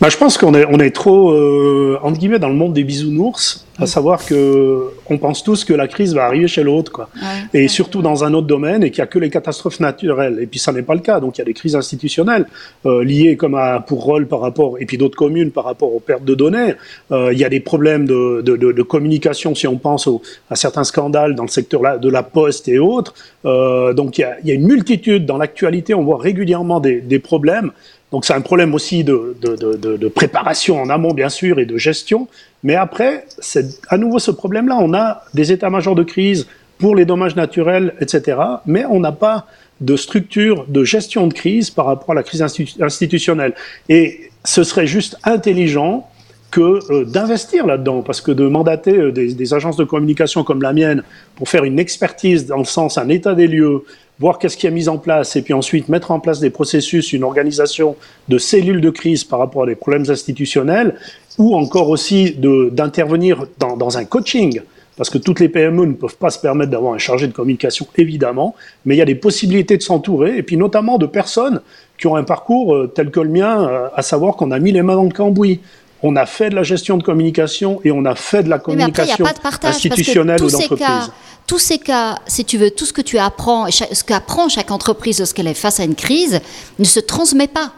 bah, 0.00 0.08
je 0.08 0.16
pense 0.16 0.38
qu'on 0.38 0.54
est, 0.54 0.64
on 0.66 0.78
est 0.78 0.94
trop, 0.94 1.30
euh, 1.30 1.98
entre 2.02 2.18
guillemets, 2.18 2.38
dans 2.38 2.48
le 2.48 2.54
monde 2.54 2.72
des 2.72 2.84
bisounours, 2.84 3.66
à 3.78 3.86
savoir 3.86 4.24
que 4.24 4.84
on 5.08 5.18
pense 5.18 5.42
tous 5.42 5.64
que 5.64 5.72
la 5.72 5.88
crise 5.88 6.14
va 6.14 6.24
arriver 6.24 6.48
chez 6.48 6.62
l'autre, 6.62 6.92
quoi. 6.92 7.08
Ouais, 7.14 7.62
et 7.62 7.68
surtout 7.68 8.02
dans 8.02 8.24
un 8.24 8.34
autre 8.34 8.46
domaine, 8.46 8.82
et 8.84 8.90
qu'il 8.90 9.00
n'y 9.00 9.04
a 9.04 9.06
que 9.06 9.18
les 9.18 9.30
catastrophes 9.30 9.80
naturelles. 9.80 10.38
Et 10.40 10.46
puis 10.46 10.58
ça 10.58 10.72
n'est 10.72 10.82
pas 10.82 10.94
le 10.94 11.00
cas. 11.00 11.20
Donc 11.20 11.36
il 11.36 11.40
y 11.40 11.42
a 11.42 11.44
des 11.44 11.54
crises 11.54 11.76
institutionnelles 11.76 12.46
euh, 12.86 13.02
liées, 13.04 13.36
comme 13.36 13.54
à, 13.54 13.80
pour 13.80 14.04
rôle 14.04 14.26
par 14.26 14.40
rapport, 14.40 14.76
et 14.80 14.86
puis 14.86 14.98
d'autres 14.98 15.16
communes 15.16 15.50
par 15.50 15.64
rapport 15.64 15.94
aux 15.94 16.00
pertes 16.00 16.24
de 16.24 16.34
données. 16.34 16.74
Euh, 17.10 17.32
il 17.32 17.38
y 17.38 17.44
a 17.44 17.48
des 17.48 17.60
problèmes 17.60 18.06
de, 18.06 18.42
de, 18.42 18.56
de, 18.56 18.72
de 18.72 18.82
communication, 18.82 19.54
si 19.54 19.66
on 19.66 19.76
pense 19.76 20.06
au, 20.06 20.22
à 20.50 20.56
certains 20.56 20.84
scandales 20.84 21.34
dans 21.34 21.44
le 21.44 21.48
secteur 21.48 21.98
de 21.98 22.08
la 22.08 22.22
poste 22.22 22.68
et 22.68 22.78
autres. 22.78 23.14
Euh, 23.44 23.92
donc 23.94 24.18
il 24.18 24.22
y, 24.22 24.24
a, 24.24 24.36
il 24.42 24.48
y 24.48 24.52
a 24.52 24.54
une 24.54 24.66
multitude 24.66 25.26
dans 25.26 25.38
l'actualité. 25.38 25.94
On 25.94 26.04
voit 26.04 26.18
régulièrement 26.18 26.80
des, 26.80 27.00
des 27.00 27.18
problèmes. 27.18 27.72
Donc 28.12 28.24
c'est 28.24 28.34
un 28.34 28.40
problème 28.40 28.74
aussi 28.74 29.04
de, 29.04 29.36
de, 29.40 29.54
de, 29.54 29.96
de, 29.96 30.08
préparation 30.08 30.80
en 30.80 30.90
amont, 30.90 31.14
bien 31.14 31.28
sûr, 31.28 31.60
et 31.60 31.64
de 31.64 31.76
gestion. 31.76 32.28
Mais 32.64 32.74
après, 32.74 33.26
c'est 33.38 33.66
à 33.88 33.96
nouveau 33.98 34.18
ce 34.18 34.30
problème-là. 34.30 34.78
On 34.80 34.94
a 34.94 35.22
des 35.32 35.52
états-majors 35.52 35.94
de 35.94 36.02
crise 36.02 36.48
pour 36.78 36.96
les 36.96 37.04
dommages 37.04 37.36
naturels, 37.36 37.94
etc. 38.00 38.38
Mais 38.66 38.84
on 38.84 39.00
n'a 39.00 39.12
pas 39.12 39.46
de 39.80 39.96
structure 39.96 40.66
de 40.66 40.82
gestion 40.84 41.26
de 41.26 41.34
crise 41.34 41.70
par 41.70 41.86
rapport 41.86 42.10
à 42.10 42.14
la 42.14 42.22
crise 42.22 42.42
institutionnelle. 42.42 43.54
Et 43.88 44.30
ce 44.44 44.64
serait 44.64 44.86
juste 44.86 45.16
intelligent 45.24 46.08
que 46.50 46.80
euh, 46.92 47.04
d'investir 47.04 47.66
là-dedans, 47.66 48.02
parce 48.02 48.20
que 48.20 48.32
de 48.32 48.46
mandater 48.46 48.96
euh, 48.96 49.12
des, 49.12 49.54
agences 49.54 49.76
de 49.76 49.84
communication 49.84 50.44
comme 50.44 50.62
la 50.62 50.72
mienne 50.72 51.02
pour 51.36 51.48
faire 51.48 51.64
une 51.64 51.78
expertise 51.78 52.46
dans 52.46 52.58
le 52.58 52.64
sens 52.64 52.98
un 52.98 53.08
état 53.08 53.34
des 53.34 53.46
lieux, 53.46 53.84
voir 54.18 54.38
qu'est-ce 54.38 54.56
qui 54.56 54.66
est 54.66 54.70
mis 54.70 54.88
en 54.88 54.98
place, 54.98 55.36
et 55.36 55.42
puis 55.42 55.54
ensuite 55.54 55.88
mettre 55.88 56.10
en 56.10 56.20
place 56.20 56.40
des 56.40 56.50
processus, 56.50 57.12
une 57.12 57.24
organisation 57.24 57.96
de 58.28 58.38
cellules 58.38 58.80
de 58.80 58.90
crise 58.90 59.24
par 59.24 59.38
rapport 59.38 59.62
à 59.62 59.66
des 59.66 59.74
problèmes 59.74 60.04
institutionnels, 60.08 60.96
ou 61.38 61.56
encore 61.56 61.88
aussi 61.88 62.32
d'intervenir 62.32 63.46
dans, 63.58 63.96
un 63.96 64.04
coaching, 64.04 64.60
parce 64.96 65.08
que 65.08 65.16
toutes 65.16 65.40
les 65.40 65.48
PME 65.48 65.86
ne 65.86 65.92
peuvent 65.94 66.18
pas 66.18 66.28
se 66.28 66.38
permettre 66.38 66.70
d'avoir 66.70 66.92
un 66.92 66.98
chargé 66.98 67.26
de 67.26 67.32
communication, 67.32 67.86
évidemment, 67.96 68.54
mais 68.84 68.94
il 68.94 68.98
y 68.98 69.02
a 69.02 69.06
des 69.06 69.14
possibilités 69.14 69.78
de 69.78 69.82
s'entourer, 69.82 70.36
et 70.36 70.42
puis 70.42 70.58
notamment 70.58 70.98
de 70.98 71.06
personnes 71.06 71.62
qui 71.96 72.06
ont 72.06 72.16
un 72.16 72.24
parcours 72.24 72.74
euh, 72.74 72.92
tel 72.94 73.10
que 73.10 73.20
le 73.20 73.30
mien, 73.30 73.88
à 73.94 74.02
savoir 74.02 74.36
qu'on 74.36 74.50
a 74.50 74.58
mis 74.58 74.72
les 74.72 74.82
mains 74.82 74.96
dans 74.96 75.04
le 75.04 75.10
cambouis 75.10 75.60
on 76.02 76.16
a 76.16 76.26
fait 76.26 76.50
de 76.50 76.54
la 76.54 76.62
gestion 76.62 76.96
de 76.96 77.02
communication 77.02 77.80
et 77.84 77.90
on 77.90 78.04
a 78.04 78.14
fait 78.14 78.42
de 78.42 78.48
la 78.48 78.58
communication 78.58 79.24
après, 79.24 79.40
partage, 79.40 79.76
institutionnelle 79.76 80.42
ou 80.42 80.50
d'entreprise. 80.50 81.10
Tous 81.46 81.58
ces 81.58 81.78
cas, 81.78 82.16
si 82.26 82.44
tu 82.44 82.58
veux, 82.58 82.70
tout 82.70 82.86
ce 82.86 82.92
que 82.92 83.02
tu 83.02 83.18
apprends, 83.18 83.66
ce 83.70 84.04
qu'apprend 84.04 84.48
chaque 84.48 84.70
entreprise 84.70 85.18
lorsqu'elle 85.18 85.48
est 85.48 85.54
face 85.54 85.80
à 85.80 85.84
une 85.84 85.96
crise, 85.96 86.40
ne 86.78 86.84
se 86.84 87.00
transmet 87.00 87.48
pas. 87.48 87.72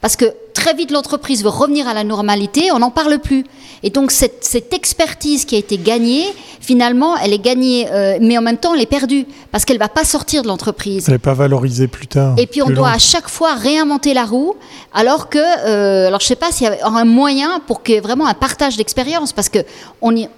Parce 0.00 0.16
que 0.16 0.32
très 0.54 0.74
vite, 0.74 0.90
l'entreprise 0.90 1.42
veut 1.42 1.50
revenir 1.50 1.86
à 1.88 1.94
la 1.94 2.04
normalité, 2.04 2.70
on 2.72 2.78
n'en 2.78 2.90
parle 2.90 3.18
plus. 3.18 3.44
Et 3.82 3.90
donc, 3.90 4.10
cette, 4.10 4.72
expertise 4.72 5.44
qui 5.44 5.56
a 5.56 5.58
été 5.58 5.78
gagnée, 5.78 6.24
finalement, 6.60 7.16
elle 7.16 7.32
est 7.32 7.38
gagnée, 7.38 7.86
euh, 7.90 8.18
mais 8.20 8.36
en 8.36 8.42
même 8.42 8.56
temps, 8.58 8.74
elle 8.74 8.80
est 8.80 8.86
perdue, 8.86 9.26
parce 9.52 9.64
qu'elle 9.64 9.76
ne 9.76 9.82
va 9.82 9.88
pas 9.88 10.04
sortir 10.04 10.42
de 10.42 10.48
l'entreprise. 10.48 11.04
Elle 11.06 11.14
n'est 11.14 11.18
pas 11.18 11.34
valorisée 11.34 11.88
plus 11.88 12.06
tard. 12.06 12.34
Et 12.38 12.46
puis, 12.46 12.62
on 12.62 12.70
doit 12.70 12.90
à 12.90 12.98
chaque 12.98 13.28
fois 13.28 13.54
réinventer 13.54 14.14
la 14.14 14.24
roue, 14.24 14.54
alors 14.92 15.28
que, 15.28 15.38
euh, 15.38 16.08
alors 16.08 16.20
je 16.20 16.26
ne 16.26 16.28
sais 16.28 16.36
pas 16.36 16.52
s'il 16.52 16.66
y 16.66 16.70
a 16.70 16.86
un 16.86 17.04
moyen 17.04 17.60
pour 17.66 17.82
qu'il 17.82 17.94
y 17.94 17.98
ait 17.98 18.02
vraiment 18.02 18.26
un 18.26 18.34
partage 18.34 18.76
d'expérience, 18.76 19.32
parce 19.32 19.48
que 19.48 19.60
on 20.00 20.14
y, 20.16 20.28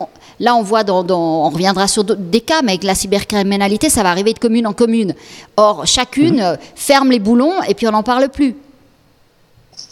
là, 0.41 0.57
on 0.57 0.63
voit, 0.63 0.85
dans, 0.85 1.05
on 1.09 1.51
reviendra 1.51 1.89
sur 1.89 2.05
des 2.05 2.41
cas, 2.41 2.63
mais 2.63 2.73
avec 2.73 2.85
la 2.85 2.95
cybercriminalité, 2.95 3.91
ça 3.91 4.03
va 4.03 4.11
arriver 4.11 4.33
de 4.33 4.39
commune 4.39 4.67
en 4.67 4.73
commune. 4.73 5.15
Or, 5.57 5.87
chacune 5.87 6.43
mmh. 6.43 6.59
ferme 6.75 7.11
les 7.11 7.21
boulons 7.21 7.63
et 7.69 7.75
puis 7.75 7.87
on 7.87 7.93
n'en 7.93 8.03
parle 8.03 8.29
plus. 8.29 8.57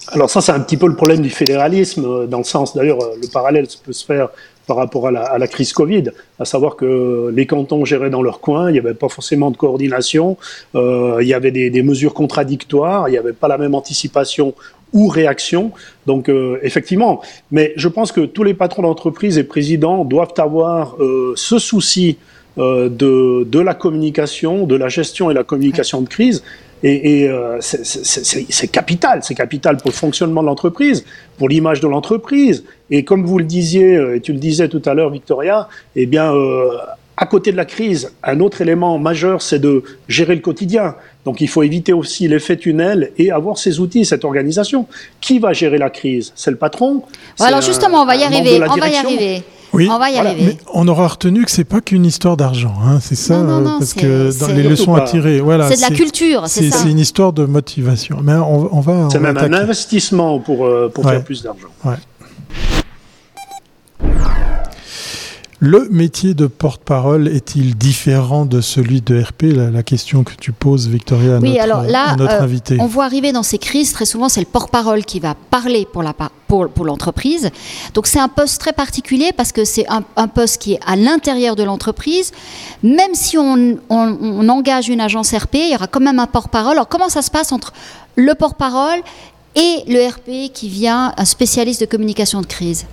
Alors 0.08 0.30
ça, 0.30 0.40
c'est 0.40 0.52
un 0.52 0.60
petit 0.60 0.76
peu 0.76 0.86
le 0.86 0.96
problème 0.96 1.20
du 1.20 1.30
fédéralisme, 1.30 2.04
euh, 2.04 2.26
dans 2.26 2.38
le 2.38 2.44
sens, 2.44 2.74
d'ailleurs, 2.74 3.02
euh, 3.02 3.16
le 3.20 3.28
parallèle 3.28 3.66
peut 3.84 3.92
se 3.92 4.04
faire 4.04 4.28
par 4.66 4.76
rapport 4.76 5.08
à 5.08 5.10
la, 5.10 5.48
crise 5.48 5.72
Covid, 5.72 6.04
à 6.38 6.44
savoir 6.44 6.76
que 6.76 7.32
les 7.34 7.44
cantons 7.44 7.84
géraient 7.84 8.10
dans 8.10 8.22
leur 8.22 8.38
coin, 8.40 8.70
il 8.70 8.74
n'y 8.74 8.78
avait 8.78 8.94
pas 8.94 9.08
forcément 9.08 9.50
de 9.50 9.56
coordination, 9.56 10.36
euh, 10.76 11.18
il 11.20 11.26
y 11.26 11.34
avait 11.34 11.50
des, 11.50 11.82
mesures 11.82 12.14
contradictoires, 12.14 13.08
il 13.08 13.12
n'y 13.12 13.18
avait 13.18 13.32
pas 13.32 13.48
la 13.48 13.58
même 13.58 13.74
anticipation 13.74 14.54
ou 14.92 15.08
réaction. 15.08 15.72
Donc 16.06 16.30
effectivement, 16.62 17.20
mais 17.50 17.72
je 17.74 17.88
pense 17.88 18.12
que 18.12 18.20
tous 18.20 18.44
les 18.44 18.54
patrons 18.54 18.82
d'entreprise 18.82 19.38
et 19.38 19.44
présidents 19.44 20.04
doivent 20.04 20.34
avoir 20.38 20.96
ce 21.34 21.58
souci 21.58 22.18
de, 22.56 22.88
de, 23.42 23.60
la 23.60 23.74
communication, 23.74 24.66
de 24.66 24.76
la 24.76 24.88
gestion 24.88 25.32
et 25.32 25.34
la 25.34 25.42
communication 25.42 26.00
de 26.00 26.08
crise, 26.08 26.44
et, 26.82 27.22
et 27.22 27.28
euh, 27.28 27.58
c'est 27.60 28.68
capital, 28.68 29.22
c'est 29.22 29.34
capital 29.34 29.76
pour 29.76 29.90
le 29.90 29.96
fonctionnement 29.96 30.42
de 30.42 30.46
l'entreprise, 30.46 31.04
pour 31.38 31.48
l'image 31.48 31.80
de 31.80 31.88
l'entreprise. 31.88 32.64
Et 32.90 33.04
comme 33.04 33.24
vous 33.24 33.38
le 33.38 33.44
disiez, 33.44 33.96
euh, 33.96 34.16
et 34.16 34.20
tu 34.20 34.32
le 34.32 34.38
disais 34.38 34.68
tout 34.68 34.82
à 34.86 34.94
l'heure, 34.94 35.10
Victoria, 35.10 35.68
eh 35.94 36.06
bien, 36.06 36.34
euh, 36.34 36.70
à 37.16 37.26
côté 37.26 37.52
de 37.52 37.56
la 37.58 37.66
crise, 37.66 38.12
un 38.22 38.40
autre 38.40 38.62
élément 38.62 38.98
majeur, 38.98 39.42
c'est 39.42 39.58
de 39.58 39.82
gérer 40.08 40.34
le 40.34 40.40
quotidien. 40.40 40.94
Donc 41.26 41.42
il 41.42 41.48
faut 41.48 41.62
éviter 41.62 41.92
aussi 41.92 42.26
l'effet 42.28 42.56
tunnel 42.56 43.12
et 43.18 43.30
avoir 43.30 43.58
ces 43.58 43.78
outils, 43.78 44.06
cette 44.06 44.24
organisation. 44.24 44.86
Qui 45.20 45.38
va 45.38 45.52
gérer 45.52 45.76
la 45.76 45.90
crise? 45.90 46.32
C'est 46.34 46.50
le 46.50 46.56
patron? 46.56 47.02
Alors 47.38 47.60
justement, 47.60 48.02
on 48.02 48.06
va 48.06 48.16
y 48.16 48.24
arriver. 48.24 48.58
On 48.66 48.76
va 48.76 48.88
y 48.88 48.96
arriver. 48.96 49.42
Oui, 49.72 49.88
on 49.90 49.98
va 49.98 50.10
y 50.10 50.16
arriver. 50.16 50.44
Mais 50.44 50.58
on 50.74 50.88
aura 50.88 51.06
retenu 51.06 51.44
que 51.44 51.50
c'est 51.50 51.64
pas 51.64 51.80
qu'une 51.80 52.04
histoire 52.04 52.36
d'argent, 52.36 52.74
hein, 52.84 52.98
c'est 53.00 53.14
ça, 53.14 53.38
non, 53.42 53.60
non, 53.60 53.78
parce 53.78 53.94
que 53.94 54.36
dans 54.40 54.48
les 54.48 54.62
leçons 54.62 54.94
à 54.94 55.02
tirer, 55.02 55.40
voilà, 55.40 55.68
c'est 55.68 55.76
de 55.76 55.80
la 55.80 55.96
culture, 55.96 56.44
c'est 56.46 56.70
ça. 56.70 56.78
C'est 56.78 56.90
une 56.90 56.98
histoire 56.98 57.32
de 57.32 57.44
motivation. 57.44 58.18
Mais 58.22 58.34
on, 58.34 58.76
on 58.76 58.80
va. 58.80 59.08
C'est 59.10 59.20
même 59.20 59.36
un 59.38 59.52
investissement 59.52 60.38
pour 60.40 60.66
euh, 60.66 60.90
pour 60.92 61.04
faire 61.08 61.22
plus 61.24 61.42
d'argent. 61.42 61.68
Ouais. 61.84 61.94
Le 65.62 65.90
métier 65.90 66.32
de 66.32 66.46
porte-parole 66.46 67.28
est-il 67.28 67.76
différent 67.76 68.46
de 68.46 68.62
celui 68.62 69.02
de 69.02 69.20
RP 69.20 69.42
la, 69.42 69.82
question 69.82 70.24
que 70.24 70.32
tu 70.32 70.52
poses, 70.52 70.88
Victoria, 70.88 71.36
à 71.36 71.38
oui, 71.38 71.50
notre, 71.50 71.62
alors 71.62 71.82
là, 71.82 72.16
euh, 72.18 72.42
invité. 72.42 72.78
On 72.80 72.86
voit 72.86 73.04
arriver 73.04 73.32
dans 73.32 73.42
ces 73.42 73.58
crises, 73.58 73.92
très 73.92 74.06
souvent, 74.06 74.30
c'est 74.30 74.40
le 74.40 74.46
porte-parole 74.46 75.04
qui 75.04 75.20
va 75.20 75.34
parler 75.34 75.86
pour 75.92 76.02
la 76.02 76.14
pour, 76.48 76.70
pour 76.70 76.86
l'entreprise. 76.86 77.50
Donc 77.92 78.06
c'est 78.06 78.18
un 78.18 78.28
poste 78.28 78.58
très 78.58 78.72
particulier 78.72 79.32
parce 79.36 79.52
que 79.52 79.66
c'est 79.66 79.84
un, 79.88 80.28
poste 80.28 80.62
qui 80.62 80.72
est 80.72 80.80
à 80.86 80.96
l'intérieur 80.96 81.56
de 81.56 81.62
l'entreprise. 81.62 82.32
Même 82.82 83.14
si 83.14 83.36
on, 83.36 83.76
on 83.90 84.48
engage 84.48 84.88
une 84.88 85.02
agence 85.02 85.34
RP, 85.34 85.56
il 85.56 85.72
y 85.72 85.74
aura 85.74 85.88
quand 85.88 86.00
même 86.00 86.20
un 86.20 86.26
porte-parole. 86.26 86.72
Alors 86.72 86.88
comment 86.88 87.10
ça 87.10 87.20
se 87.20 87.30
passe 87.30 87.52
entre 87.52 87.74
le 88.16 88.34
porte-parole 88.34 89.00
et 89.56 89.84
le 89.86 90.08
RP 90.08 90.50
qui 90.54 90.70
vient, 90.70 91.12
un 91.18 91.24
spécialiste 91.26 91.82
de 91.82 91.86
communication 91.86 92.40
de 92.40 92.46
crise? 92.46 92.86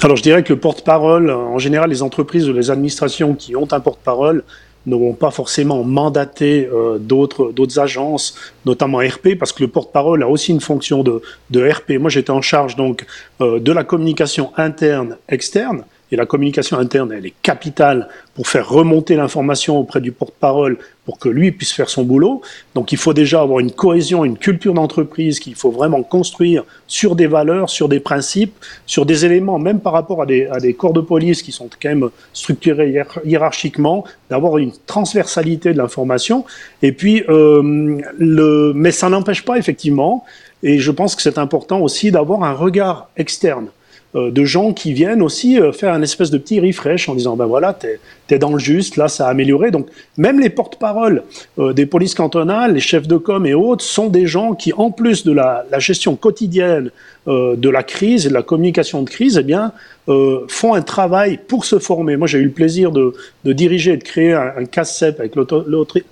Alors 0.00 0.16
je 0.16 0.22
dirais 0.22 0.42
que 0.42 0.52
le 0.52 0.58
porte-parole, 0.58 1.30
en 1.30 1.58
général 1.58 1.90
les 1.90 2.02
entreprises 2.02 2.48
ou 2.48 2.52
les 2.52 2.70
administrations 2.70 3.34
qui 3.34 3.54
ont 3.56 3.68
un 3.72 3.80
porte-parole 3.80 4.44
n'auront 4.86 5.12
pas 5.12 5.30
forcément 5.30 5.84
mandaté 5.84 6.68
euh, 6.72 6.98
d'autres 6.98 7.52
d'autres 7.52 7.78
agences, 7.78 8.34
notamment 8.66 8.98
RP, 8.98 9.38
parce 9.38 9.52
que 9.52 9.62
le 9.62 9.68
porte-parole 9.68 10.22
a 10.22 10.28
aussi 10.28 10.50
une 10.50 10.60
fonction 10.60 11.04
de, 11.04 11.22
RP. 11.54 11.92
Moi 12.00 12.10
j'étais 12.10 12.30
en 12.30 12.42
charge 12.42 12.76
donc 12.76 13.06
euh, 13.40 13.60
de 13.60 13.72
la 13.72 13.84
communication 13.84 14.52
interne 14.56 15.16
externe 15.28 15.84
et 16.12 16.16
la 16.16 16.26
communication 16.26 16.78
interne, 16.78 17.10
elle 17.10 17.24
est 17.24 17.32
capitale 17.42 18.06
pour 18.34 18.46
faire 18.46 18.68
remonter 18.68 19.16
l'information 19.16 19.78
auprès 19.78 20.02
du 20.02 20.12
porte-parole 20.12 20.76
pour 21.06 21.18
que 21.18 21.30
lui 21.30 21.52
puisse 21.52 21.72
faire 21.72 21.88
son 21.88 22.04
boulot. 22.04 22.42
Donc 22.74 22.92
il 22.92 22.98
faut 22.98 23.14
déjà 23.14 23.40
avoir 23.40 23.60
une 23.60 23.72
cohésion, 23.72 24.22
une 24.22 24.36
culture 24.36 24.74
d'entreprise 24.74 25.40
qu'il 25.40 25.54
faut 25.54 25.70
vraiment 25.70 26.02
construire 26.02 26.64
sur 26.86 27.16
des 27.16 27.26
valeurs, 27.26 27.70
sur 27.70 27.88
des 27.88 27.98
principes, 27.98 28.54
sur 28.84 29.06
des 29.06 29.24
éléments, 29.24 29.58
même 29.58 29.80
par 29.80 29.94
rapport 29.94 30.20
à 30.20 30.26
des, 30.26 30.46
à 30.46 30.60
des 30.60 30.74
corps 30.74 30.92
de 30.92 31.00
police 31.00 31.40
qui 31.40 31.50
sont 31.50 31.70
quand 31.80 31.88
même 31.88 32.10
structurés 32.34 32.94
hiérarchiquement, 33.24 34.04
d'avoir 34.28 34.58
une 34.58 34.72
transversalité 34.86 35.72
de 35.72 35.78
l'information. 35.78 36.44
Et 36.82 36.92
puis, 36.92 37.24
euh, 37.30 38.02
le, 38.18 38.72
mais 38.74 38.92
ça 38.92 39.08
n'empêche 39.08 39.46
pas 39.46 39.56
effectivement, 39.56 40.24
et 40.62 40.78
je 40.78 40.90
pense 40.90 41.16
que 41.16 41.22
c'est 41.22 41.38
important 41.38 41.80
aussi 41.80 42.10
d'avoir 42.10 42.44
un 42.44 42.52
regard 42.52 43.08
externe. 43.16 43.68
Euh, 44.14 44.30
de 44.30 44.44
gens 44.44 44.74
qui 44.74 44.92
viennent 44.92 45.22
aussi 45.22 45.58
euh, 45.58 45.72
faire 45.72 45.94
un 45.94 46.02
espèce 46.02 46.30
de 46.30 46.36
petit 46.36 46.60
refresh 46.60 47.08
en 47.08 47.14
disant 47.14 47.34
ben 47.34 47.46
voilà 47.46 47.72
t'es 47.72 47.98
es 48.28 48.38
dans 48.38 48.52
le 48.52 48.58
juste 48.58 48.96
là 48.98 49.08
ça 49.08 49.26
a 49.26 49.30
amélioré. 49.30 49.70
Donc 49.70 49.86
même 50.18 50.38
les 50.38 50.50
porte-paroles 50.50 51.22
euh, 51.58 51.72
des 51.72 51.86
polices 51.86 52.14
cantonales 52.14 52.74
les 52.74 52.80
chefs 52.80 53.08
de 53.08 53.16
com 53.16 53.46
et 53.46 53.54
autres 53.54 53.82
sont 53.82 54.08
des 54.08 54.26
gens 54.26 54.52
qui 54.54 54.74
en 54.74 54.90
plus 54.90 55.24
de 55.24 55.32
la, 55.32 55.64
gestion 55.78 56.14
quotidienne 56.16 56.90
de 57.26 57.68
la 57.68 57.82
crise 57.82 58.26
et 58.26 58.28
de 58.28 58.34
la 58.34 58.42
communication 58.42 59.02
de 59.02 59.08
crise 59.08 59.38
eh 59.38 59.44
bien 59.44 59.72
font 60.06 60.74
un 60.74 60.82
travail 60.82 61.38
pour 61.48 61.64
se 61.64 61.78
former. 61.78 62.16
Moi 62.16 62.26
j'ai 62.26 62.38
eu 62.38 62.44
le 62.44 62.50
plaisir 62.50 62.90
de, 62.90 63.14
diriger 63.44 63.92
et 63.92 63.96
de 63.96 64.04
créer 64.04 64.32
un, 64.32 64.52
un 64.58 64.82
avec 65.18 65.32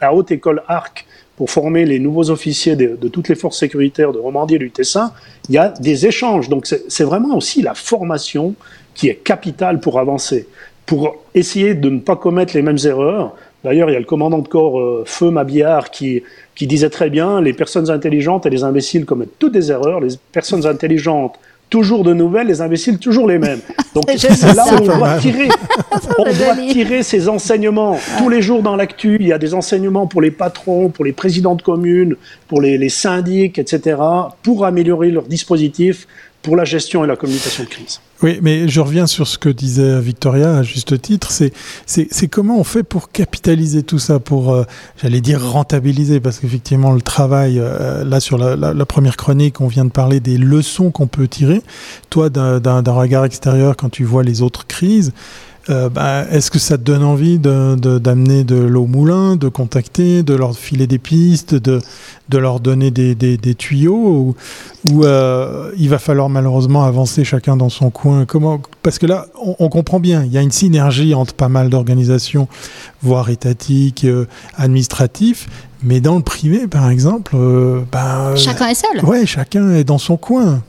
la 0.00 0.14
haute 0.14 0.30
école 0.30 0.62
ARC 0.69 1.07
pour 1.40 1.50
former 1.50 1.87
les 1.87 1.99
nouveaux 1.99 2.28
officiers 2.28 2.76
de, 2.76 3.09
toutes 3.09 3.30
les 3.30 3.35
forces 3.35 3.56
sécuritaires 3.56 4.12
de 4.12 4.18
Romandie 4.18 4.56
et 4.56 4.59
du 4.59 4.70
Tessin, 4.70 5.11
il 5.49 5.54
y 5.54 5.56
a 5.56 5.70
des 5.70 6.04
échanges. 6.04 6.50
Donc 6.50 6.66
c'est 6.66 7.02
vraiment 7.02 7.35
aussi 7.35 7.62
la 7.62 7.73
formation 7.73 8.54
qui 8.94 9.09
est 9.09 9.14
capitale 9.14 9.80
pour 9.80 9.99
avancer, 9.99 10.47
pour 10.85 11.16
essayer 11.35 11.73
de 11.73 11.88
ne 11.88 11.99
pas 11.99 12.16
commettre 12.16 12.54
les 12.54 12.61
mêmes 12.61 12.76
erreurs. 12.85 13.35
D'ailleurs, 13.64 13.88
il 13.88 13.94
y 13.94 13.97
a 13.97 14.00
le 14.00 14.04
commandant 14.04 14.40
de 14.40 14.49
corps 14.49 14.78
euh, 14.78 15.04
Feu 15.06 15.30
Mabillard 15.30 15.90
qui, 15.90 16.23
qui 16.54 16.66
disait 16.66 16.90
très 16.90 17.09
bien, 17.09 17.40
les 17.40 17.54
personnes 17.54 17.88
intelligentes 17.88 18.44
et 18.44 18.50
les 18.50 18.62
imbéciles 18.62 19.06
commettent 19.06 19.38
toutes 19.38 19.54
des 19.54 19.73
erreurs, 19.73 20.00
les 20.00 20.16
personnes 20.32 20.66
intelligentes 20.66 21.37
toujours 21.71 22.03
de 22.05 22.12
nouvelles, 22.12 22.49
les 22.49 22.61
imbéciles 22.61 22.99
toujours 22.99 23.29
les 23.29 23.39
mêmes. 23.39 23.61
Donc 23.95 24.05
c'est 24.17 24.55
là 24.55 24.65
où 24.67 24.83
on 24.83 24.99
doit 24.99 25.19
tirer, 25.19 25.49
on 26.19 26.25
doit 26.25 26.57
tirer 26.57 27.03
ces 27.03 27.29
enseignements. 27.29 27.99
Tous 28.19 28.29
les 28.29 28.43
jours 28.43 28.62
dans 28.62 28.77
l'actu, 28.77 29.17
il 29.21 29.29
y 29.29 29.33
a 29.33 29.39
des 29.39 29.55
enseignements 29.55 30.07
pour 30.07 30.21
les 30.21 30.33
patrons, 30.33 30.91
pour 30.91 31.05
les 31.05 31.12
présidents 31.12 31.55
de 31.55 31.62
communes, 31.62 32.17
pour 32.49 32.61
les, 32.61 32.77
les 32.77 32.89
syndics, 32.89 33.59
etc., 33.59 33.97
pour 34.43 34.67
améliorer 34.67 35.11
leur 35.11 35.23
dispositif 35.23 36.07
pour 36.42 36.56
la 36.56 36.64
gestion 36.64 37.04
et 37.04 37.06
la 37.06 37.16
communication 37.16 37.64
de 37.64 37.68
crise. 37.68 38.00
Oui, 38.23 38.38
mais 38.42 38.68
je 38.68 38.80
reviens 38.80 39.06
sur 39.06 39.26
ce 39.26 39.38
que 39.38 39.49
disait 39.49 40.00
Victoria 40.00 40.59
à 40.59 40.62
juste 40.62 41.00
titre. 41.00 41.30
C'est, 41.30 42.28
comment 42.28 42.59
on 42.59 42.64
fait 42.64 42.82
pour 42.82 43.11
capitaliser 43.11 43.82
tout 43.82 43.99
ça, 43.99 44.20
pour, 44.20 44.52
euh, 44.52 44.64
j'allais 45.02 45.20
dire, 45.20 45.42
rentabiliser, 45.42 46.20
parce 46.20 46.38
qu'effectivement, 46.38 46.92
le 46.92 47.00
travail, 47.00 47.59
euh, 47.59 48.04
là, 48.04 48.20
sur 48.20 48.38
la, 48.38 48.87
première 48.87 49.16
chronique, 49.16 49.61
on 49.61 49.68
vient 49.68 49.85
de 49.85 49.90
parler 49.90 50.20
des 50.20 50.38
leçons 50.38 50.90
qu'on 50.90 51.06
peut 51.06 51.28
tirer. 51.28 51.62
Toi, 52.11 52.28
d'un 52.30 52.92
regard 52.92 53.25
extérieur, 53.25 53.76
quand 53.76 53.90
tu 53.90 54.04
vois 54.04 54.23
les 54.23 54.42
autres 54.42 54.66
crises, 54.66 55.12
euh, 55.71 55.89
bah, 55.89 56.25
est-ce 56.31 56.50
que 56.50 56.59
ça 56.59 56.77
te 56.77 56.83
donne 56.83 57.05
envie 57.05 57.39
d'amener 57.39 58.45
de, 58.45 58.57
l'eau 58.57 58.83
au 58.83 58.87
moulin, 58.87 59.37
de 59.37 59.49
contacter, 59.49 60.23
de 60.23 60.35
leur 60.35 60.57
filer 60.57 60.87
des 60.87 60.99
pistes, 60.99 61.55
de, 61.55 61.81
de 62.29 62.39
leur 62.39 62.61
donner 62.61 62.91
des, 62.91 63.15
des, 63.15 63.55
tuyaux 63.55 64.35
Ou, 64.91 65.05
euh, 65.05 65.71
il 65.79 65.89
va 65.89 65.99
falloir 65.99 66.29
malheureusement 66.29 66.85
avancer 66.85 67.25
chacun 67.25 67.57
dans 67.57 67.69
son 67.69 67.91
coin? 67.91 68.25
Comment 68.25 68.61
Parce 68.83 68.99
que 68.99 69.07
là, 69.07 69.27
on, 69.59 69.69
comprend 69.69 70.00
bien, 70.00 70.25
il 70.25 70.33
y 70.33 70.39
a 70.39 70.43
une 70.43 70.50
synergie 70.50 71.15
entre 71.15 71.35
pas 71.35 71.49
mal 71.49 71.71
d'organisations, 71.71 72.49
voire 73.03 73.31
étatiques, 73.31 74.05
euh, 74.05 74.27
administratifs, 74.57 75.49
mais 75.83 76.00
dans 76.00 76.17
le 76.17 76.23
privé, 76.23 76.67
par 76.67 76.91
exemple, 76.91 77.37
bah, 77.93 78.35
chacun 78.37 78.69
est 78.69 78.75
seul. 78.75 79.05
Ouais, 79.05 79.25
chacun 79.25 79.73
est 79.75 79.85
dans 79.85 79.99
son 79.99 80.17
coin. 80.17 80.62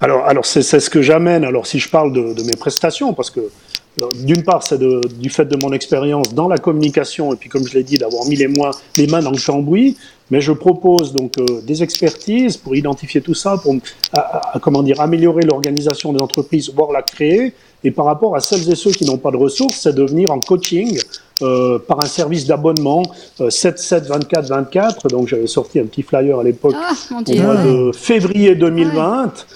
Alors, 0.00 0.24
alors 0.26 0.46
c'est 0.46 0.62
ce 0.62 0.90
que 0.90 1.02
j'amène. 1.02 1.44
Alors, 1.44 1.66
si 1.66 1.78
je 1.78 1.88
parle 1.88 2.12
de, 2.12 2.32
de, 2.32 2.42
mes 2.42 2.56
prestations, 2.56 3.12
parce 3.12 3.30
que 3.30 3.40
d'une 4.24 4.42
part, 4.42 4.62
c'est 4.62 4.78
du 4.78 5.30
fait 5.30 5.44
de 5.44 5.56
mon 5.56 5.72
expérience 5.72 6.34
dans 6.34 6.48
la 6.48 6.58
communication, 6.58 7.32
et 7.32 7.36
puis 7.36 7.48
comme 7.48 7.66
je 7.66 7.74
l'ai 7.74 7.82
dit, 7.82 7.98
d'avoir 7.98 8.24
mis 8.26 8.36
les, 8.36 8.48
les, 8.96 9.06
mains 9.06 9.20
dans 9.20 9.30
le 9.30 9.44
cambouis, 9.44 9.96
mais 10.30 10.40
je 10.40 10.52
propose 10.52 11.12
donc 11.12 11.38
euh, 11.38 11.60
des 11.62 11.82
expertises 11.82 12.56
pour 12.56 12.76
identifier 12.76 13.20
tout 13.20 13.34
ça, 13.34 13.56
pour 13.56 13.74
comment 14.62 14.82
dire, 14.82 15.00
améliorer 15.00 15.42
l'organisation 15.42 16.12
des 16.12 16.20
entreprises, 16.20 16.70
voire 16.74 16.92
la 16.92 17.02
créer. 17.02 17.52
Et 17.82 17.90
par 17.90 18.04
rapport 18.04 18.36
à 18.36 18.40
celles 18.40 18.70
et 18.70 18.76
ceux 18.76 18.90
qui 18.90 19.04
n'ont 19.04 19.16
pas 19.16 19.30
de 19.30 19.36
ressources, 19.36 19.80
c'est 19.80 19.94
de 19.94 20.04
venir 20.04 20.30
en 20.30 20.38
coaching 20.38 21.00
par 21.38 22.04
un 22.04 22.06
service 22.06 22.46
d'abonnement 22.46 23.02
7 23.48 23.78
7 23.78 24.06
24 24.06 24.48
24. 24.48 25.08
Donc 25.08 25.28
j'avais 25.28 25.46
sorti 25.46 25.80
un 25.80 25.86
petit 25.86 26.02
flyer 26.02 26.38
à 26.38 26.44
l'époque 26.44 26.76
ah, 26.76 26.92
au 27.26 27.34
mois 27.36 27.56
de 27.56 27.90
février 27.92 28.54
2020 28.54 29.46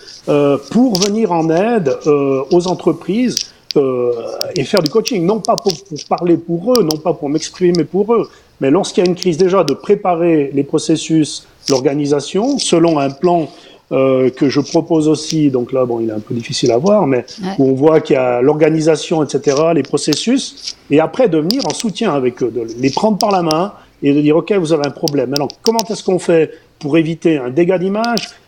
pour 0.71 0.99
venir 0.99 1.33
en 1.33 1.51
aide 1.51 1.95
aux 2.07 2.67
entreprises 2.67 3.37
et 3.77 4.65
faire 4.65 4.83
du 4.83 4.91
coaching, 4.91 5.25
non 5.25 5.41
pas 5.41 5.57
pour, 5.57 5.73
pour, 5.73 5.99
parler 6.09 6.37
pour 6.37 6.75
eux, 6.75 6.83
non 6.83 6.97
pas 6.97 7.13
pour 7.13 7.29
m'exprimer 7.29 7.85
pour 7.85 8.15
eux, 8.15 8.29
mais 8.61 8.71
lorsqu'il 8.71 9.05
y 9.05 9.07
a 9.07 9.11
une 9.11 9.17
crise 9.17 9.37
déjà, 9.37 9.65
de 9.65 9.75
préparer 9.75 10.51
les 10.55 10.63
processus, 10.63 11.47
l'organisation, 11.69 12.59
selon 12.59 12.99
un 12.99 13.11
plan 13.11 13.49
euh, 13.93 14.31
que 14.31 14.49
je 14.49 14.61
propose 14.61 15.09
aussi, 15.09 15.51
donc 15.51 15.73
là, 15.73 15.85
bon, 15.85 16.01
il 16.01 16.09
est 16.09 16.13
un 16.13 16.21
peu 16.21 16.35
difficile 16.35 16.73
à 16.73 16.79
voir, 16.79 17.07
mais 17.07 17.27
où 17.59 17.65
on 17.65 17.75
voit 17.75 18.01
qu'il 18.01 18.15
y 18.15 18.19
a 18.19 18.41
l'organisation, 18.41 19.23
etc., 19.23 19.57
les 19.75 19.83
processus, 19.83 20.77
et 20.91 21.01
après 21.01 21.29
de 21.29 21.39
venir 21.39 21.63
en 21.67 21.75
soutien 21.75 22.15
avec 22.15 22.43
eux, 22.43 22.51
de 22.51 22.67
les 22.81 22.91
prendre 22.91 23.19
par 23.19 23.31
la 23.31 23.43
main 23.43 23.73
et 24.03 24.13
de 24.13 24.21
dire, 24.21 24.37
OK, 24.37 24.53
vous 24.53 24.73
avez 24.73 24.87
un 24.87 24.91
problème. 24.91 25.35
Alors, 25.35 25.49
comment 25.63 25.83
est-ce 25.89 26.03
qu'on 26.03 26.19
fait 26.19 26.53
pour 26.79 26.97
éviter 26.97 27.39
un 27.39 27.51
dégât 27.51 27.79
d'image, 27.79 28.29
euh, 28.29 28.44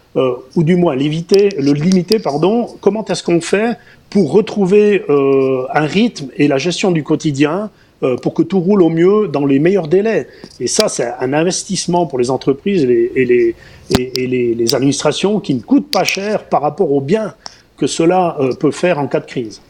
ou 0.54 0.62
du 0.62 0.76
moins 0.76 0.96
l'éviter, 0.96 1.50
le 1.58 1.72
limiter, 1.72 2.18
pardon, 2.18 2.68
comment 2.80 3.04
est-ce 3.04 3.22
qu'on 3.22 3.40
fait 3.40 3.76
pour 4.08 4.32
retrouver 4.32 5.04
euh, 5.08 5.66
un 5.74 5.86
rythme 5.86 6.28
et 6.36 6.48
la 6.48 6.58
gestion 6.58 6.90
du 6.90 7.02
quotidien 7.02 7.70
euh, 8.02 8.16
pour 8.16 8.34
que 8.34 8.42
tout 8.42 8.60
roule 8.60 8.82
au 8.82 8.88
mieux 8.88 9.28
dans 9.28 9.44
les 9.44 9.58
meilleurs 9.58 9.88
délais? 9.88 10.28
Et 10.60 10.68
ça, 10.68 10.88
c'est 10.88 11.12
un 11.20 11.32
investissement 11.32 12.06
pour 12.06 12.18
les 12.18 12.30
entreprises 12.30 12.84
et 12.84 12.86
les, 12.86 13.12
et 13.14 13.24
les, 13.24 13.54
et 13.98 14.26
les, 14.26 14.54
les 14.54 14.74
administrations 14.74 15.40
qui 15.40 15.54
ne 15.54 15.60
coûte 15.60 15.90
pas 15.90 16.04
cher 16.04 16.44
par 16.44 16.62
rapport 16.62 16.92
au 16.92 17.00
bien 17.00 17.34
que 17.76 17.86
cela 17.86 18.36
euh, 18.40 18.54
peut 18.54 18.70
faire 18.70 18.98
en 18.98 19.06
cas 19.06 19.20
de 19.20 19.26
crise. 19.26 19.60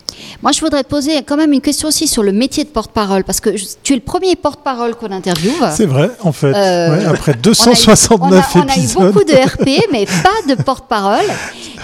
Moi, 0.42 0.52
je 0.52 0.60
voudrais 0.60 0.84
poser 0.84 1.22
quand 1.22 1.36
même 1.36 1.52
une 1.52 1.60
question 1.60 1.88
aussi 1.88 2.06
sur 2.06 2.22
le 2.22 2.32
métier 2.32 2.64
de 2.64 2.68
porte-parole, 2.68 3.25
parce 3.25 3.40
que 3.40 3.50
tu 3.82 3.92
es 3.92 3.96
le 3.96 4.02
premier 4.02 4.36
porte-parole 4.36 4.94
qu'on 4.94 5.10
interviewe. 5.10 5.52
C'est 5.72 5.86
vrai, 5.86 6.10
en 6.22 6.32
fait. 6.32 6.54
Euh, 6.54 7.10
après 7.10 7.34
269 7.34 8.56
épisodes. 8.56 8.64
On 8.64 8.68
a 8.68 8.76
eu 8.76 8.86
beaucoup 9.12 9.25
de 9.25 9.34
RP, 9.34 9.86
mais 9.92 10.06
pas 10.06 10.54
de 10.54 10.60
porte-parole. 10.62 11.25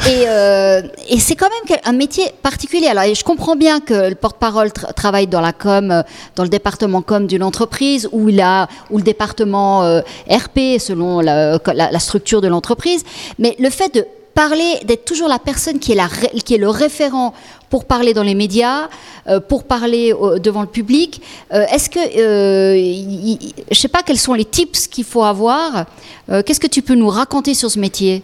Et, 0.09 0.25
euh, 0.27 0.83
et 1.09 1.19
c'est 1.19 1.37
quand 1.37 1.49
même 1.49 1.79
un 1.85 1.93
métier 1.93 2.25
particulier. 2.43 2.87
Alors, 2.87 3.05
je 3.15 3.25
comprends 3.25 3.57
bien 3.57 3.81
que 3.81 4.09
le 4.09 4.15
porte-parole 4.15 4.73
travaille 4.73 5.27
dans 5.27 5.41
la 5.41 5.53
com, 5.53 5.91
euh, 5.91 6.03
dans 6.37 6.43
le 6.43 6.49
département 6.49 7.03
com 7.03 7.27
d'une 7.27 7.43
entreprise, 7.43 8.09
où 8.13 8.29
il 8.29 8.41
a, 8.41 8.69
ou 8.91 8.99
le 8.99 9.05
département 9.05 9.83
RP 10.29 10.79
selon 10.79 11.21
la, 11.21 11.59
la 11.67 11.99
structure 11.99 12.41
de 12.41 12.49
l'entreprise. 12.49 13.05
Mais 13.39 13.57
le 13.59 13.71
fait 13.71 13.95
de 13.95 14.07
parler, 14.35 14.81
d'être 14.85 15.05
toujours 15.05 15.29
la 15.29 15.39
personne 15.39 15.79
qui 15.79 15.93
est, 15.93 16.59
le 16.59 16.69
référent 16.69 17.35
pour 17.71 17.85
parler 17.85 18.13
dans 18.13 18.23
les 18.23 18.35
médias, 18.35 18.89
euh, 19.27 19.41
pour 19.41 19.65
parler 19.65 20.15
devant 20.41 20.61
le 20.63 20.67
public. 20.67 21.23
Euh, 21.53 21.65
est-ce 21.73 21.89
que, 21.89 21.99
euh, 21.99 22.75
je 22.77 23.71
ne 23.71 23.75
sais 23.75 23.89
pas 23.89 24.03
quels 24.03 24.19
sont 24.19 24.35
les 24.35 24.45
tips 24.45 24.87
qu'il 24.89 25.05
faut 25.05 25.25
avoir. 25.25 25.87
Qu'est-ce 26.29 26.61
que 26.61 26.67
tu 26.67 26.83
peux 26.83 26.95
nous 26.95 27.09
raconter 27.09 27.55
sur 27.55 27.71
ce 27.71 27.79
métier? 27.79 28.23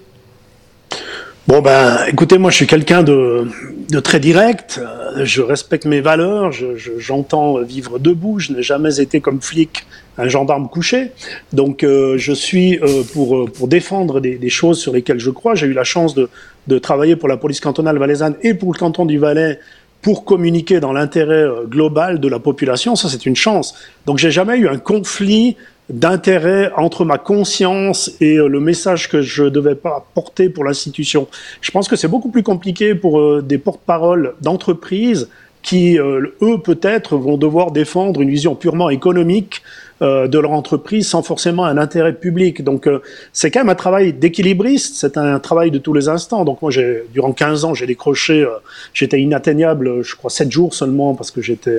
Bon 1.49 1.63
ben, 1.63 2.01
écoutez, 2.07 2.37
moi 2.37 2.51
je 2.51 2.57
suis 2.57 2.67
quelqu'un 2.67 3.03
de, 3.03 3.47
de, 3.89 4.01
très 4.01 4.21
direct. 4.21 4.83
Je 5.23 5.41
respecte 5.41 5.87
mes 5.87 6.03
valeurs. 6.03 6.53
J'entends 6.99 7.63
vivre 7.63 7.99
debout. 7.99 8.39
Je 8.39 8.53
n'ai 8.53 8.63
jamais 8.63 9.01
été 9.01 9.23
comme 9.23 9.41
flic 9.41 9.87
un 10.19 10.29
gendarme 10.29 10.69
couché. 10.69 11.11
Donc 11.55 11.87
je 11.87 12.33
suis 12.35 12.79
pour, 13.15 13.51
pour 13.51 13.67
défendre 13.67 14.21
des, 14.21 14.37
des, 14.37 14.51
choses 14.51 14.79
sur 14.79 14.93
lesquelles 14.93 15.21
je 15.21 15.31
crois. 15.31 15.55
J'ai 15.55 15.69
eu 15.69 15.73
la 15.73 15.85
chance 15.85 16.15
de, 16.15 16.29
de 16.67 16.79
travailler 16.79 17.17
pour 17.17 17.31
la 17.31 17.39
police 17.39 17.61
cantonale 17.61 17.97
valaisanne 17.97 18.37
et 18.43 18.53
pour 18.53 18.71
le 18.75 18.79
canton 18.79 19.07
du 19.07 19.17
Valais 19.17 19.59
pour 20.03 20.27
communiquer 20.27 20.81
dans 20.81 20.93
l'intérêt 20.93 21.47
global 21.65 22.21
de 22.21 22.29
la 22.29 22.41
population. 22.41 22.95
Ça, 22.95 23.09
c'est 23.09 23.25
une 23.25 23.37
chance. 23.37 23.75
Donc 24.05 24.19
j'ai 24.19 24.31
jamais 24.31 24.59
eu 24.59 24.69
un 24.69 24.77
conflit 24.77 25.57
d'intérêt 25.91 26.71
entre 26.77 27.05
ma 27.05 27.19
conscience 27.19 28.11
et 28.21 28.37
euh, 28.37 28.47
le 28.47 28.61
message 28.61 29.09
que 29.09 29.23
je 29.23 29.45
devais 29.45 29.75
pas 29.75 30.07
porter 30.15 30.49
pour 30.51 30.65
l'institution. 30.65 31.29
Je 31.61 31.71
pense 31.71 31.89
que 31.89 31.97
c'est 31.97 32.09
beaucoup 32.09 32.31
plus 32.31 32.43
compliqué 32.43 32.95
pour 32.95 33.21
euh, 33.21 33.43
des 33.43 33.59
porte-paroles 33.59 34.35
d'entreprises 34.41 35.29
qui, 35.63 35.99
euh, 35.99 36.35
eux, 36.43 36.59
peut-être, 36.59 37.17
vont 37.17 37.37
devoir 37.37 37.71
défendre 37.73 38.21
une 38.21 38.31
vision 38.31 38.55
purement 38.55 38.91
économique 38.91 39.63
de 40.01 40.39
leur 40.39 40.53
entreprise 40.53 41.09
sans 41.09 41.23
forcément 41.23 41.65
un 41.65 41.77
intérêt 41.77 42.13
public. 42.13 42.63
Donc 42.63 42.87
euh, 42.87 43.03
c'est 43.33 43.51
quand 43.51 43.61
même 43.61 43.69
un 43.69 43.75
travail 43.75 44.13
d'équilibriste, 44.13 44.97
c'est 44.97 45.17
un 45.17 45.39
travail 45.41 45.71
de 45.71 45.79
tous 45.79 45.93
les 45.93 46.09
instants. 46.09 46.45
Donc 46.45 46.63
moi, 46.63 46.71
j'ai 46.71 47.05
durant 47.13 47.33
15 47.33 47.65
ans, 47.65 47.75
j'ai 47.75 47.87
décroché, 47.87 48.43
euh, 48.43 48.51
j'étais 48.95 49.21
inatteignable, 49.21 50.03
je 50.03 50.15
crois 50.17 50.31
7 50.31 50.51
jours 50.51 50.75
seulement 50.75 51.15
parce 51.15 51.31
que 51.31 51.41
j'étais 51.41 51.79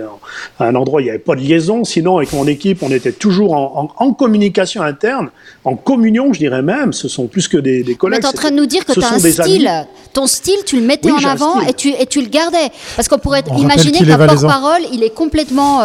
à 0.59 0.65
un 0.65 0.75
endroit 0.75 0.97
où 0.97 0.99
il 1.01 1.05
n'y 1.05 1.09
avait 1.09 1.19
pas 1.19 1.35
de 1.35 1.41
liaison. 1.41 1.83
Sinon, 1.83 2.17
avec 2.17 2.33
mon 2.33 2.47
équipe, 2.47 2.83
on 2.83 2.91
était 2.91 3.11
toujours 3.11 3.53
en 3.53 4.13
communication 4.13 4.81
interne, 4.81 5.29
en 5.69 5.75
communion, 5.75 6.33
je 6.33 6.39
dirais 6.39 6.61
même. 6.61 6.93
Ce 6.93 7.07
sont 7.07 7.27
plus 7.27 7.47
que 7.47 7.57
des, 7.57 7.83
des 7.83 7.95
collègues. 7.95 8.21
Tu 8.21 8.25
es 8.25 8.29
en 8.29 8.33
train 8.33 8.51
de 8.51 8.55
nous 8.55 8.65
dire 8.65 8.85
que 8.85 8.93
tu 8.93 9.03
as 9.03 9.13
un 9.13 9.19
style. 9.19 9.87
Ton 10.11 10.25
style, 10.25 10.57
tu 10.65 10.75
le 10.79 10.85
mettais 10.85 11.11
en 11.11 11.23
avant 11.23 11.61
et 11.61 11.73
tu, 11.73 11.89
et 11.89 12.05
tu 12.07 12.21
le 12.21 12.27
gardais. 12.29 12.69
Parce 12.95 13.07
qu'on 13.07 13.19
pourrait 13.19 13.43
imaginer 13.57 13.99
qu'un 13.99 14.17
porte-parole, 14.17 14.81
il 14.91 15.03
est 15.03 15.13
complètement, 15.13 15.81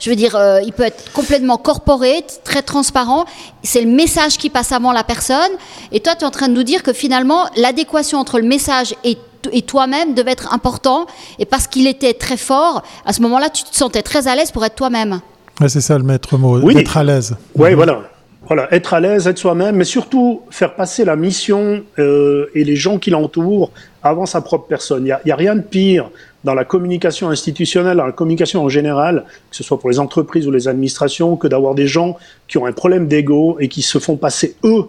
je 0.00 0.10
veux 0.10 0.16
dire, 0.16 0.38
il 0.64 0.72
peut 0.72 0.84
être 0.84 1.12
complètement 1.12 1.58
corporate, 1.58 2.40
très 2.44 2.62
transparent. 2.62 3.24
C'est 3.62 3.82
le 3.82 3.90
message 3.90 4.38
qui 4.38 4.50
passe 4.50 4.70
avant 4.72 4.92
la 4.92 5.02
personne. 5.02 5.50
Et 5.92 6.00
toi, 6.00 6.14
tu 6.14 6.22
es 6.22 6.26
en 6.26 6.30
train 6.30 6.48
de 6.48 6.54
nous 6.54 6.62
dire 6.62 6.82
que 6.82 6.92
finalement, 6.92 7.46
l'adéquation 7.56 8.18
entre 8.18 8.38
le 8.38 8.46
message 8.46 8.94
et 9.04 9.18
et 9.52 9.62
toi-même 9.62 10.14
devait 10.14 10.32
être 10.32 10.52
important. 10.52 11.06
Et 11.38 11.44
parce 11.44 11.68
qu'il 11.68 11.86
était 11.86 12.14
très 12.14 12.36
fort, 12.36 12.82
à 13.04 13.12
ce 13.12 13.22
moment-là, 13.22 13.48
tu 13.48 13.62
te 13.62 13.76
sentais 13.76 14.02
très 14.02 14.26
à 14.26 14.34
l'aise 14.34 14.50
pour 14.50 14.64
être 14.64 14.74
toi-même. 14.74 15.20
Ouais, 15.60 15.68
c'est 15.68 15.80
ça 15.80 15.96
le 15.96 16.02
maître 16.02 16.36
mot, 16.36 16.68
être 16.70 16.96
à 16.96 17.04
l'aise. 17.04 17.36
Oui, 17.54 17.72
voilà. 17.74 18.00
Voilà, 18.46 18.72
être 18.72 18.94
à 18.94 19.00
l'aise, 19.00 19.26
être 19.26 19.38
soi-même, 19.38 19.74
mais 19.74 19.84
surtout 19.84 20.42
faire 20.50 20.76
passer 20.76 21.04
la 21.04 21.16
mission 21.16 21.82
euh, 21.98 22.46
et 22.54 22.62
les 22.62 22.76
gens 22.76 22.98
qui 22.98 23.10
l'entourent 23.10 23.72
avant 24.04 24.24
sa 24.24 24.40
propre 24.40 24.68
personne. 24.68 25.02
Il 25.02 25.06
n'y 25.06 25.10
a, 25.10 25.34
a, 25.34 25.36
rien 25.36 25.56
de 25.56 25.62
pire 25.62 26.10
dans 26.44 26.54
la 26.54 26.64
communication 26.64 27.28
institutionnelle, 27.28 27.96
dans 27.96 28.06
la 28.06 28.12
communication 28.12 28.62
en 28.62 28.68
général, 28.68 29.24
que 29.50 29.56
ce 29.56 29.64
soit 29.64 29.80
pour 29.80 29.90
les 29.90 29.98
entreprises 29.98 30.46
ou 30.46 30.52
les 30.52 30.68
administrations, 30.68 31.36
que 31.36 31.48
d'avoir 31.48 31.74
des 31.74 31.88
gens 31.88 32.16
qui 32.46 32.56
ont 32.56 32.66
un 32.66 32.72
problème 32.72 33.08
d'ego 33.08 33.56
et 33.58 33.66
qui 33.66 33.82
se 33.82 33.98
font 33.98 34.16
passer 34.16 34.54
eux. 34.62 34.84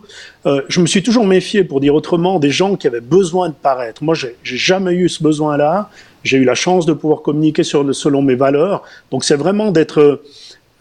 Euh, 0.45 0.61
je 0.69 0.79
me 0.79 0.85
suis 0.85 1.01
toujours 1.01 1.25
méfié, 1.25 1.63
pour 1.63 1.79
dire 1.79 1.95
autrement, 1.95 2.37
des 2.37 2.51
gens 2.51 2.75
qui 2.75 2.85
avaient 2.85 3.01
besoin 3.01 3.49
de 3.49 3.55
paraître. 3.55 4.03
Moi, 4.03 4.13
j'ai 4.13 4.35
jamais 4.43 4.93
eu 4.93 5.09
ce 5.09 5.23
besoin-là. 5.23 5.89
J'ai 6.23 6.37
eu 6.37 6.43
la 6.43 6.53
chance 6.53 6.85
de 6.85 6.93
pouvoir 6.93 7.23
communiquer 7.23 7.63
sur, 7.63 7.95
selon 7.95 8.21
mes 8.21 8.35
valeurs. 8.35 8.83
Donc, 9.09 9.23
c'est 9.23 9.35
vraiment 9.35 9.71
d'être 9.71 10.21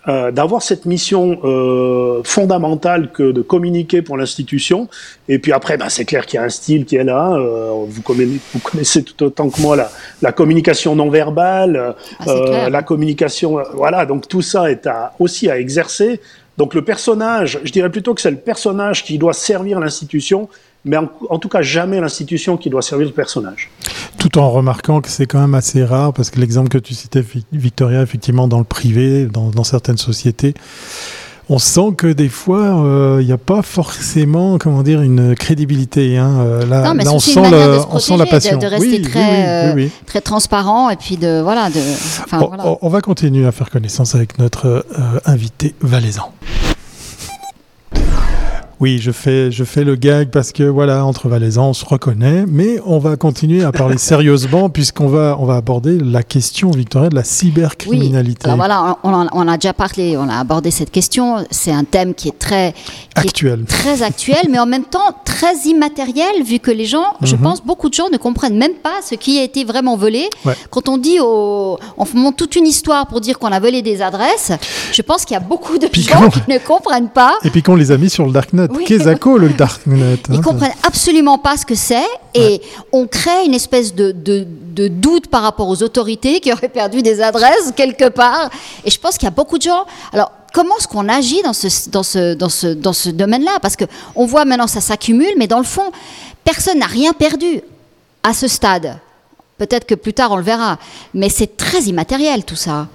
euh, 0.09 0.31
d'avoir 0.31 0.63
cette 0.63 0.87
mission 0.87 1.41
euh, 1.45 2.21
fondamentale 2.25 3.11
que 3.13 3.33
de 3.33 3.43
communiquer 3.43 4.03
pour 4.03 4.17
l'institution. 4.17 4.89
Et 5.29 5.39
puis 5.39 5.53
après, 5.53 5.77
ben, 5.77 5.89
c'est 5.89 6.05
clair 6.05 6.27
qu'il 6.27 6.39
y 6.39 6.41
a 6.41 6.45
un 6.45 6.49
style 6.49 6.85
qui 6.85 6.97
est 6.97 7.05
là. 7.05 7.33
Euh, 7.35 7.85
vous, 7.89 8.03
connaissez, 8.03 8.41
vous, 8.55 8.61
connaissez, 8.61 9.03
tout 9.03 9.21
autant 9.25 9.51
que 9.51 9.61
moi 9.61 9.75
la, 9.75 9.91
la 10.23 10.33
communication 10.33 10.95
non 10.95 11.11
verbale, 11.11 11.95
ah, 12.21 12.25
euh, 12.29 12.71
la 12.71 12.83
communication. 12.83 13.59
Voilà, 13.75 14.07
donc 14.07 14.29
tout 14.29 14.43
ça 14.43 14.71
est 14.71 14.87
à, 14.87 15.13
aussi 15.19 15.51
à 15.51 15.59
exercer. 15.59 16.21
Donc 16.57 16.75
le 16.75 16.83
personnage, 16.83 17.59
je 17.65 17.73
dirais 17.73 17.91
plutôt 17.91 18.15
que 18.15 18.21
c'est 18.21 18.31
le 18.31 18.37
personnage 18.37 19.05
qui 19.05 19.19
doit 19.19 19.35
servir 19.35 19.81
l'institution 19.81 20.49
mais 20.87 20.97
en, 20.97 21.39
tout 21.39 21.49
cas 21.49 21.63
jamais 21.63 22.01
l'institution 22.01 22.57
qui 22.57 22.71
doit 22.71 22.81
servir 22.81 23.09
le 23.09 23.13
personnage. 23.13 23.71
Tout 24.27 24.39
en 24.39 24.51
remarquant 24.51 25.01
que 25.01 25.09
c'est 25.09 25.27
quand 25.27 25.39
même 25.39 25.55
assez 25.55 25.85
rare, 25.85 26.13
parce 26.13 26.31
que 26.31 26.41
l'exemple 26.41 26.69
que 26.69 26.79
tu 26.79 26.95
citais, 26.95 27.25
Victoria, 27.53 28.03
effectivement, 28.03 28.49
dans 28.49 28.59
le 28.59 28.65
privé, 28.65 29.27
dans, 29.27 29.51
dans 29.51 29.63
certaines 29.63 29.99
sociétés, 29.99 30.55
on 31.49 31.61
sent 31.61 31.93
que 31.97 32.09
des 32.09 32.29
fois, 32.29 32.63
il 32.63 32.87
euh, 32.87 33.23
n'y 33.23 33.31
a 33.31 33.39
pas 33.39 33.63
forcément, 33.63 34.59
comment 34.59 34.83
dire, 34.83 35.01
une 35.01 35.37
crédibilité. 35.37 36.19
Hein. 36.19 36.41
Euh, 36.41 36.67
là, 36.67 36.83
non, 36.83 36.95
mais 36.95 37.05
là 37.05 37.13
on, 37.13 37.21
sent 37.21 37.49
le, 37.49 37.79
on 37.89 38.01
sent 38.01 38.17
la 38.17 38.27
passion. 38.27 38.57
De, 38.57 38.63
de 38.63 38.67
rester 38.67 39.03
très, 39.03 39.75
oui, 39.75 39.85
euh, 39.85 39.89
très 40.07 40.21
transparent 40.21 40.91
et 40.91 40.97
puis 40.97 41.17
de 41.17 41.41
voilà. 41.41 41.71
De, 41.71 41.79
on, 42.33 42.49
voilà. 42.49 42.65
on, 42.83 42.89
va 42.89 43.01
continuer 43.03 43.47
à 43.47 43.53
faire 43.53 43.71
connaissance 43.71 44.17
avec 44.17 44.41
notre 44.41 44.85
invité 45.25 45.77
valaisan. 45.81 46.33
Oui, 48.79 48.99
je 48.99 49.11
fais, 49.11 49.51
je 49.51 49.65
fais 49.65 49.85
le 49.85 49.97
gag 49.97 50.29
parce 50.29 50.53
que 50.53 50.63
voilà, 50.63 51.07
entre 51.07 51.29
Valaisans, 51.29 51.71
on 51.71 51.73
se 51.73 51.85
reconnaît, 51.87 52.45
mais 52.47 52.79
on 52.85 52.99
va 52.99 53.17
continuer 53.17 53.65
à 53.65 53.73
parler 53.73 53.97
sérieusement 53.99 54.69
puisqu'on 54.69 55.07
va, 55.07 55.35
on 55.41 55.47
va 55.47 55.57
aborder 55.57 55.99
la 55.99 56.23
question, 56.23 56.71
Victoria, 56.73 57.09
de 57.09 57.15
la 57.15 57.25
cybercriminalité. 57.25 58.47
Oui. 58.47 58.53
Alors 58.53 58.57
voilà, 58.57 58.99
on, 59.03 59.29
on, 59.33 59.49
a 59.49 59.57
déjà 59.57 59.73
parlé, 59.73 60.19
on 60.19 60.29
a 60.29 60.37
abordé 60.37 60.71
cette 60.71 60.91
question. 60.91 61.47
C'est 61.51 61.73
un 61.73 61.85
thème 61.85 62.13
qui 62.13 62.29
est 62.29 62.39
très 62.39 62.73
qui 62.73 63.29
actuel, 63.29 63.63
est 63.63 63.65
très 63.65 64.03
actuel, 64.03 64.47
mais 64.51 64.59
en 64.59 64.67
même 64.67 64.85
temps 64.85 65.15
très 65.25 65.57
immatériel, 65.65 66.43
vu 66.45 66.59
que 66.59 66.71
les 66.71 66.85
gens, 66.85 67.15
je 67.23 67.35
mhm. 67.35 67.43
pense, 67.43 67.65
beaucoup 67.65 67.89
de 67.89 67.95
gens 67.95 68.11
ne 68.13 68.19
comprennent 68.19 68.59
même 68.59 68.75
pas 68.75 69.01
ce 69.03 69.15
qui 69.15 69.39
a 69.39 69.43
été 69.43 69.65
vraiment 69.65 69.97
volé. 69.97 70.29
Ouais. 70.45 70.55
Quand 70.69 70.91
on 70.91 70.99
dit, 70.99 71.19
au, 71.19 71.79
on 71.97 72.05
monte 72.13 72.37
toute 72.37 72.57
une 72.57 72.67
histoire 72.67 73.07
pour 73.07 73.23
dire 73.23 73.39
qu'on 73.39 73.53
a 73.53 73.61
volé 73.61 73.81
des 73.81 74.03
adresses, 74.03 74.53
je 74.93 75.01
pense 75.01 75.25
qu'il 75.25 75.33
y 75.33 75.39
a 75.39 75.41
beaucoup 75.41 75.79
de 75.79 75.87
puis 75.87 76.03
gens 76.03 76.29
qui 76.29 76.41
ne 76.47 76.59
comprennent 76.59 77.09
pas. 77.09 77.39
Et 77.43 77.49
puis 77.49 77.63
qu'on 77.63 77.75
les 77.75 77.91
a 77.91 77.97
mis 77.97 78.11
sur 78.11 78.27
le 78.27 78.33
darknet 78.33 78.66
Darknet. 78.67 78.85
Qu'est-ce 78.85 79.17
que 79.17 79.29
le 79.29 79.49
Darknet 79.51 80.19
Ils 80.29 80.37
hein, 80.37 80.41
comprennent 80.43 80.75
absolument 80.83 81.39
pas 81.39 81.57
ce 81.57 81.67
que 81.67 81.75
c'est 81.75 82.07
et 82.35 82.61
on 82.93 83.07
crée 83.07 83.45
une 83.45 83.55
espèce 83.55 83.95
de, 83.95 84.13
de, 84.13 84.47
doute 84.89 85.29
par 85.29 85.43
rapport 85.43 85.69
aux 85.69 85.83
autorités 85.83 86.41
qui 86.41 86.53
auraient 86.53 86.69
perdu 86.69 87.03
des 87.03 87.21
adresses 87.23 87.73
quelque 87.75 88.09
part. 88.09 88.51
Et 88.85 88.91
je 88.91 88.99
pense 89.01 89.17
qu'il 89.17 89.25
y 89.25 89.29
a 89.29 89.31
beaucoup 89.31 89.57
de 89.57 89.63
gens. 89.63 89.87
Alors, 90.13 90.33
comment 90.53 90.77
est-ce 90.79 90.89
qu'on 90.89 91.09
agit 91.09 91.43
dans 91.43 91.53
ce, 91.55 91.89
dans 91.91 92.03
ce, 92.03 92.35
dans 92.35 92.49
ce, 92.49 92.67
dans 92.67 92.93
ce 92.93 93.09
domaine-là? 93.09 93.59
Parce 93.63 93.77
qu'on 93.77 94.27
voit 94.27 94.45
maintenant 94.45 94.67
ça 94.67 94.81
s'accumule, 94.81 95.33
mais 95.39 95.47
dans 95.47 95.59
le 95.59 95.65
fond, 95.65 95.91
personne 96.45 96.79
n'a 96.79 96.87
rien 96.87 97.13
perdu 97.13 97.63
à 98.23 98.35
ce 98.35 98.49
stade. 98.49 98.99
Peut-être 99.59 99.87
que 99.87 99.95
plus 99.95 100.13
tard 100.13 100.33
on 100.33 100.37
le 100.37 100.43
verra, 100.43 100.79
mais 101.15 101.29
c'est 101.31 101.57
très 101.57 101.83
immatériel 101.85 102.45
tout 102.45 102.57
ça. 102.57 102.89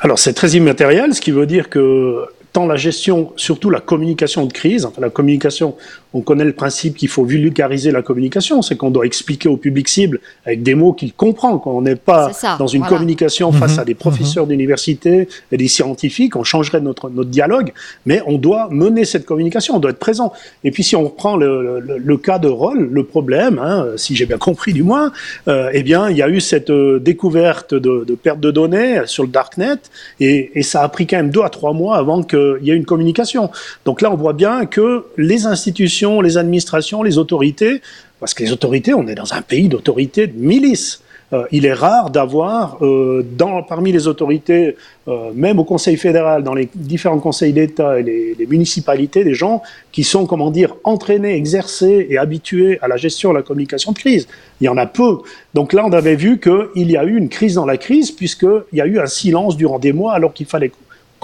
Alors 0.00 0.18
c'est 0.18 0.32
très 0.32 0.50
immatériel, 0.50 1.14
ce 1.14 1.20
qui 1.20 1.30
veut 1.30 1.46
dire 1.46 1.68
que 1.68 2.26
tant 2.52 2.66
la 2.66 2.76
gestion, 2.76 3.32
surtout 3.36 3.70
la 3.70 3.80
communication 3.80 4.46
de 4.46 4.52
crise, 4.52 4.84
enfin 4.84 5.00
la 5.00 5.10
communication 5.10 5.76
on 6.14 6.20
connaît 6.20 6.44
le 6.44 6.52
principe 6.52 6.96
qu'il 6.96 7.08
faut 7.08 7.24
vulgariser 7.24 7.90
la 7.90 8.02
communication, 8.02 8.62
c'est 8.62 8.76
qu'on 8.76 8.90
doit 8.90 9.06
expliquer 9.06 9.48
au 9.48 9.56
public 9.56 9.88
cible 9.88 10.20
avec 10.44 10.62
des 10.62 10.74
mots 10.74 10.92
qu'il 10.92 11.12
comprend, 11.12 11.58
qu'on 11.58 11.82
n'est 11.82 11.96
pas 11.96 12.30
dans 12.58 12.66
une 12.66 12.84
communication 12.84 13.52
face 13.52 13.78
à 13.78 13.82
mhm. 13.82 13.86
des 13.86 13.94
professeurs 13.94 14.44
mhm. 14.44 14.50
d'université 14.50 15.28
et 15.50 15.56
des 15.56 15.68
scientifiques, 15.68 16.36
on 16.36 16.44
changerait 16.44 16.80
notre, 16.80 17.10
notre 17.10 17.30
dialogue, 17.30 17.72
mais 18.06 18.20
on 18.26 18.38
doit 18.38 18.68
mener 18.70 19.04
cette 19.04 19.24
communication, 19.24 19.76
on 19.76 19.78
doit 19.78 19.92
être 19.92 19.98
présent. 19.98 20.32
Et 20.64 20.70
puis 20.70 20.82
si 20.82 20.96
on 20.96 21.08
prend 21.08 21.36
le, 21.36 21.80
le, 21.80 22.16
cas 22.16 22.38
de 22.38 22.48
rôle, 22.48 22.90
le 22.92 23.04
problème, 23.04 23.58
hein, 23.58 23.86
si 23.96 24.14
j'ai 24.14 24.26
bien 24.26 24.38
compris 24.38 24.72
du 24.72 24.82
moins, 24.82 25.12
euh, 25.48 25.70
eh 25.72 25.82
bien 25.82 26.10
il 26.10 26.16
y 26.16 26.22
a 26.22 26.28
eu 26.28 26.40
cette 26.40 26.70
euh, 26.70 26.98
découverte 26.98 27.74
de, 27.74 28.04
de, 28.06 28.14
perte 28.14 28.40
de 28.40 28.50
données 28.50 29.02
sur 29.06 29.22
le 29.22 29.28
darknet, 29.30 29.76
et, 30.20 30.52
et 30.54 30.62
ça 30.62 30.82
a 30.82 30.88
pris 30.88 31.06
quand 31.06 31.16
même 31.16 31.30
deux 31.30 31.42
à 31.42 31.48
trois 31.48 31.72
mois 31.72 31.96
avant 31.96 32.22
qu'il 32.22 32.58
y 32.62 32.70
ait 32.70 32.76
une 32.76 32.84
communication. 32.84 33.50
Donc 33.84 34.02
là 34.02 34.12
on 34.12 34.16
voit 34.16 34.34
bien 34.34 34.66
que 34.66 35.06
les 35.16 35.46
institutions 35.46 36.01
les 36.20 36.36
administrations, 36.38 37.02
les 37.02 37.18
autorités, 37.18 37.80
parce 38.20 38.34
que 38.34 38.42
les 38.42 38.52
autorités, 38.52 38.94
on 38.94 39.06
est 39.06 39.14
dans 39.14 39.32
un 39.34 39.42
pays 39.42 39.68
d'autorités 39.68 40.26
de 40.26 40.38
milices. 40.38 41.02
Euh, 41.32 41.44
il 41.50 41.64
est 41.64 41.72
rare 41.72 42.10
d'avoir, 42.10 42.76
euh, 42.82 43.24
parmi 43.66 43.90
les 43.90 44.06
autorités, 44.06 44.76
euh, 45.08 45.30
même 45.34 45.58
au 45.58 45.64
Conseil 45.64 45.96
fédéral, 45.96 46.42
dans 46.42 46.52
les 46.52 46.68
différents 46.74 47.20
conseils 47.20 47.54
d'État 47.54 47.98
et 47.98 48.02
les, 48.02 48.34
les, 48.38 48.46
municipalités, 48.46 49.24
des 49.24 49.32
gens 49.32 49.62
qui 49.92 50.04
sont, 50.04 50.26
comment 50.26 50.50
dire, 50.50 50.74
entraînés, 50.84 51.34
exercés 51.34 52.06
et 52.10 52.18
habitués 52.18 52.78
à 52.82 52.88
la 52.88 52.98
gestion 52.98 53.30
de 53.30 53.36
la 53.36 53.42
communication 53.42 53.92
de 53.92 53.98
crise. 53.98 54.28
Il 54.60 54.64
y 54.64 54.68
en 54.68 54.76
a 54.76 54.86
peu. 54.86 55.18
Donc 55.54 55.72
là, 55.72 55.84
on 55.86 55.92
avait 55.92 56.16
vu 56.16 56.38
qu'il 56.38 56.90
y 56.90 56.96
a 56.98 57.04
eu 57.04 57.16
une 57.16 57.30
crise 57.30 57.54
dans 57.54 57.66
la 57.66 57.78
crise, 57.78 58.10
puisqu'il 58.10 58.76
y 58.78 58.82
a 58.82 58.86
eu 58.86 58.98
un 58.98 59.06
silence 59.06 59.56
durant 59.56 59.78
des 59.78 59.92
mois 59.92 60.12
alors 60.12 60.34
qu'il 60.34 60.46
fallait 60.46 60.72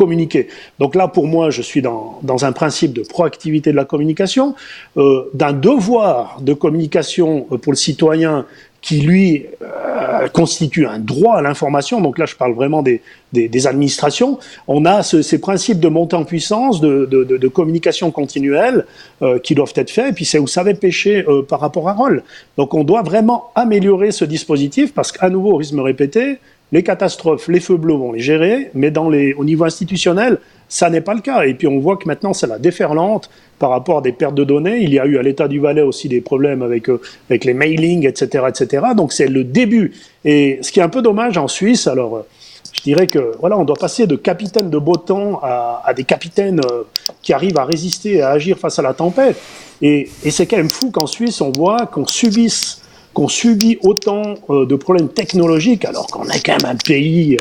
communiquer. 0.02 0.46
Donc 0.78 0.94
là, 0.94 1.08
pour 1.08 1.26
moi, 1.26 1.50
je 1.50 1.62
suis 1.70 1.82
dans, 1.82 2.18
dans 2.22 2.44
un 2.44 2.52
principe 2.52 2.92
de 2.92 3.02
proactivité 3.02 3.72
de 3.72 3.76
la 3.76 3.84
communication, 3.84 4.54
euh, 4.96 5.28
d'un 5.34 5.52
devoir 5.52 6.38
de 6.40 6.54
communication 6.54 7.46
euh, 7.50 7.58
pour 7.58 7.72
le 7.72 7.76
citoyen 7.76 8.46
qui, 8.80 9.00
lui, 9.00 9.46
euh, 9.62 10.28
constitue 10.28 10.86
un 10.86 10.98
droit 10.98 11.36
à 11.36 11.42
l'information. 11.42 12.00
Donc 12.00 12.18
là, 12.18 12.26
je 12.26 12.36
parle 12.36 12.54
vraiment 12.54 12.82
des, 12.82 13.02
des, 13.32 13.48
des 13.48 13.66
administrations. 13.66 14.38
On 14.68 14.84
a 14.84 15.02
ce, 15.02 15.20
ces 15.22 15.40
principes 15.40 15.80
de 15.80 15.88
montée 15.88 16.16
en 16.16 16.24
puissance, 16.24 16.80
de, 16.80 17.06
de, 17.10 17.24
de, 17.24 17.48
communication 17.48 18.10
continuelle 18.10 18.86
euh, 19.22 19.38
qui 19.40 19.54
doivent 19.54 19.72
être 19.74 19.90
faits. 19.90 20.10
Et 20.10 20.12
puis 20.12 20.24
c'est, 20.24 20.38
vous 20.38 20.46
savez, 20.46 20.74
pêcher 20.74 21.24
euh, 21.28 21.42
par 21.42 21.60
rapport 21.60 21.88
à 21.88 21.92
rôle. 21.92 22.22
Donc 22.56 22.74
on 22.74 22.84
doit 22.84 23.02
vraiment 23.02 23.50
améliorer 23.54 24.12
ce 24.12 24.24
dispositif 24.24 24.94
parce 24.94 25.10
qu'à 25.10 25.28
nouveau, 25.28 25.52
au 25.54 25.56
risque 25.56 25.72
de 25.72 25.76
me 25.78 25.82
répéter, 25.82 26.38
les 26.72 26.82
catastrophes, 26.82 27.48
les 27.48 27.60
feux 27.60 27.76
bleus 27.76 27.94
vont 27.94 28.12
les 28.12 28.20
gérer, 28.20 28.70
mais 28.74 28.90
dans 28.90 29.06
au 29.06 29.44
niveau 29.44 29.64
institutionnel, 29.64 30.38
ça 30.68 30.90
n'est 30.90 31.00
pas 31.00 31.14
le 31.14 31.20
cas. 31.20 31.44
Et 31.44 31.54
puis 31.54 31.66
on 31.66 31.78
voit 31.78 31.96
que 31.96 32.06
maintenant 32.06 32.34
c'est 32.34 32.46
la 32.46 32.58
déferlante 32.58 33.30
par 33.58 33.70
rapport 33.70 33.98
à 33.98 34.00
des 34.02 34.12
pertes 34.12 34.34
de 34.34 34.44
données. 34.44 34.78
Il 34.82 34.92
y 34.92 34.98
a 34.98 35.06
eu 35.06 35.18
à 35.18 35.22
l'État 35.22 35.48
du 35.48 35.60
Valais 35.60 35.82
aussi 35.82 36.08
des 36.08 36.20
problèmes 36.20 36.62
avec, 36.62 36.90
euh, 36.90 37.00
avec 37.30 37.44
les 37.44 37.54
mailings, 37.54 38.06
etc., 38.06 38.44
etc. 38.48 38.88
Donc 38.94 39.12
c'est 39.12 39.28
le 39.28 39.44
début. 39.44 39.94
Et 40.24 40.58
ce 40.60 40.70
qui 40.70 40.80
est 40.80 40.82
un 40.82 40.90
peu 40.90 41.00
dommage 41.00 41.38
en 41.38 41.48
Suisse, 41.48 41.86
alors 41.86 42.16
euh, 42.16 42.26
je 42.74 42.82
dirais 42.82 43.06
que 43.06 43.32
voilà, 43.40 43.56
on 43.58 43.64
doit 43.64 43.76
passer 43.76 44.06
de 44.06 44.16
capitaines 44.16 44.68
de 44.68 44.78
beau 44.78 44.96
temps 44.96 45.40
à, 45.42 45.92
des 45.96 46.04
capitaines 46.04 46.60
euh, 46.70 46.82
qui 47.22 47.32
arrivent 47.32 47.58
à 47.58 47.64
résister 47.64 48.20
à 48.20 48.30
agir 48.30 48.58
face 48.58 48.78
à 48.78 48.82
la 48.82 48.92
tempête. 48.92 49.40
Et, 49.80 50.10
et 50.22 50.30
c'est 50.30 50.46
quand 50.46 50.58
même 50.58 50.68
fou 50.68 50.90
qu'en 50.90 51.06
Suisse 51.06 51.40
on 51.40 51.50
voit 51.50 51.86
qu'on 51.86 52.06
subisse 52.06 52.82
qu'on 53.18 53.26
subit 53.26 53.78
autant 53.82 54.36
euh, 54.48 54.64
de 54.64 54.76
problèmes 54.76 55.08
technologiques 55.08 55.84
alors 55.84 56.06
qu'on 56.06 56.28
est 56.28 56.40
quand 56.40 56.62
même 56.62 56.70
un 56.70 56.76
pays 56.76 57.36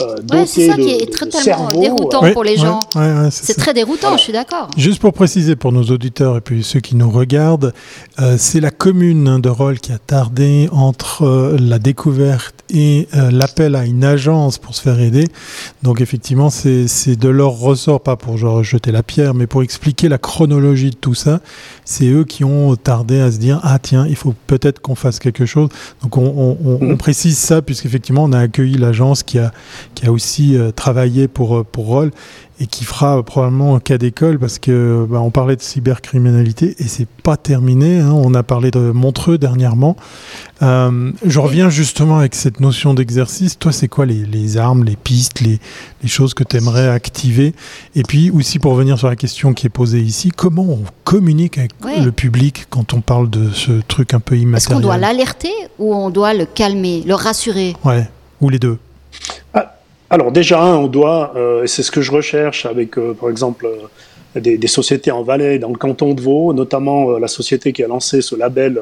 euh, 0.00 0.16
euh, 0.32 0.44
c'est 0.46 0.66
ça 0.68 0.76
qui 0.76 0.90
est 0.90 1.12
très 1.12 1.26
déroutant 1.26 2.32
pour 2.32 2.44
les 2.44 2.56
gens. 2.56 2.80
c'est 3.30 3.56
très 3.56 3.74
déroutant, 3.74 4.16
je 4.16 4.22
suis 4.22 4.32
d'accord. 4.32 4.70
Juste 4.76 5.00
pour 5.00 5.12
préciser 5.12 5.56
pour 5.56 5.72
nos 5.72 5.84
auditeurs 5.84 6.36
et 6.36 6.40
puis 6.40 6.62
ceux 6.62 6.80
qui 6.80 6.96
nous 6.96 7.10
regardent, 7.10 7.72
euh, 8.20 8.36
c'est 8.38 8.60
la 8.60 8.70
commune 8.70 9.28
hein, 9.28 9.38
de 9.38 9.48
Roll 9.48 9.78
qui 9.80 9.92
a 9.92 9.98
tardé 9.98 10.68
entre 10.72 11.24
euh, 11.24 11.56
la 11.58 11.78
découverte 11.78 12.54
et 12.72 13.08
l'appel 13.32 13.74
à 13.74 13.84
une 13.84 14.04
agence 14.04 14.58
pour 14.58 14.76
se 14.76 14.82
faire 14.82 15.00
aider. 15.00 15.26
Donc 15.82 16.00
effectivement, 16.00 16.50
c'est 16.50 17.16
de 17.16 17.28
leur 17.28 17.58
ressort, 17.58 18.00
pas 18.00 18.14
pour 18.14 18.38
genre, 18.38 18.62
jeter 18.62 18.92
la 18.92 19.02
pierre, 19.02 19.34
mais 19.34 19.48
pour 19.48 19.64
expliquer 19.64 20.08
la 20.08 20.18
chronologie 20.18 20.90
de 20.90 20.96
tout 20.96 21.14
ça. 21.14 21.40
C'est 21.84 22.06
eux 22.06 22.22
qui 22.22 22.44
ont 22.44 22.76
tardé 22.76 23.20
à 23.20 23.32
se 23.32 23.38
dire, 23.38 23.58
ah 23.64 23.80
tiens, 23.80 24.06
il 24.08 24.14
faut 24.14 24.36
peut-être 24.46 24.78
qu'on 24.80 24.94
fasse 24.94 25.18
quelque 25.18 25.46
chose. 25.46 25.68
Donc 26.02 26.16
on, 26.16 26.22
on, 26.22 26.58
on, 26.64 26.78
on 26.80 26.92
mmh. 26.92 26.96
précise 26.96 27.38
ça 27.38 27.60
puisqu'effectivement, 27.60 28.22
on 28.22 28.32
a 28.32 28.38
accueilli 28.38 28.76
l'agence 28.76 29.24
qui 29.24 29.40
a 29.40 29.50
qui 29.94 30.06
a 30.06 30.12
aussi 30.12 30.56
euh, 30.56 30.70
travaillé 30.70 31.28
pour, 31.28 31.58
euh, 31.58 31.64
pour 31.64 31.86
Roll 31.86 32.10
et 32.60 32.66
qui 32.66 32.84
fera 32.84 33.18
euh, 33.18 33.22
probablement 33.22 33.74
un 33.74 33.80
cas 33.80 33.98
d'école 33.98 34.38
parce 34.38 34.58
que 34.58 35.06
bah, 35.08 35.20
on 35.20 35.30
parlait 35.30 35.56
de 35.56 35.62
cybercriminalité 35.62 36.76
et 36.78 36.84
c'est 36.84 37.08
pas 37.08 37.36
terminé. 37.36 37.98
Hein. 37.98 38.12
On 38.12 38.34
a 38.34 38.42
parlé 38.42 38.70
de 38.70 38.78
Montreux 38.92 39.38
dernièrement. 39.38 39.96
je 40.60 41.38
reviens 41.38 41.70
justement 41.70 42.18
avec 42.18 42.34
cette 42.34 42.60
notion 42.60 42.94
d'exercice. 42.94 43.58
Toi, 43.58 43.72
c'est 43.72 43.88
quoi 43.88 44.06
les, 44.06 44.24
les, 44.26 44.56
armes, 44.56 44.84
les 44.84 44.96
pistes, 44.96 45.40
les, 45.40 45.58
les 46.02 46.08
choses 46.08 46.34
que 46.34 46.44
tu 46.44 46.56
aimerais 46.56 46.88
activer? 46.88 47.54
Et 47.94 48.02
puis 48.02 48.30
aussi 48.30 48.58
pour 48.58 48.72
revenir 48.72 48.98
sur 48.98 49.08
la 49.08 49.16
question 49.16 49.54
qui 49.54 49.66
est 49.66 49.70
posée 49.70 50.00
ici, 50.00 50.30
comment 50.30 50.64
on 50.64 50.84
communique 51.04 51.58
avec 51.58 51.72
le 51.82 52.12
public 52.12 52.66
quand 52.70 52.94
on 52.94 53.00
parle 53.00 53.30
de 53.30 53.50
ce 53.50 53.72
truc 53.88 54.14
un 54.14 54.20
peu 54.20 54.36
immatériel 54.36 54.56
Est-ce 54.56 54.68
qu'on 54.68 54.80
doit 54.80 54.98
l'alerter 54.98 55.52
ou 55.78 55.94
on 55.94 56.10
doit 56.10 56.34
le 56.34 56.44
calmer, 56.44 57.02
le 57.06 57.14
rassurer? 57.14 57.74
Ouais, 57.84 58.08
ou 58.40 58.50
les 58.50 58.58
deux. 58.58 58.78
Alors 60.12 60.32
déjà, 60.32 60.64
on 60.64 60.88
doit, 60.88 61.32
euh, 61.36 61.66
c'est 61.66 61.84
ce 61.84 61.92
que 61.92 62.00
je 62.00 62.10
recherche 62.10 62.66
avec, 62.66 62.98
euh, 62.98 63.14
par 63.14 63.30
exemple, 63.30 63.64
euh, 63.66 64.40
des, 64.40 64.58
des, 64.58 64.66
sociétés 64.66 65.12
en 65.12 65.22
Valais, 65.22 65.60
dans 65.60 65.68
le 65.68 65.76
canton 65.76 66.14
de 66.14 66.20
Vaud, 66.20 66.52
notamment 66.52 67.18
la 67.18 67.28
société 67.28 67.72
qui 67.72 67.84
a 67.84 67.88
lancé 67.88 68.20
ce 68.20 68.36
label 68.36 68.80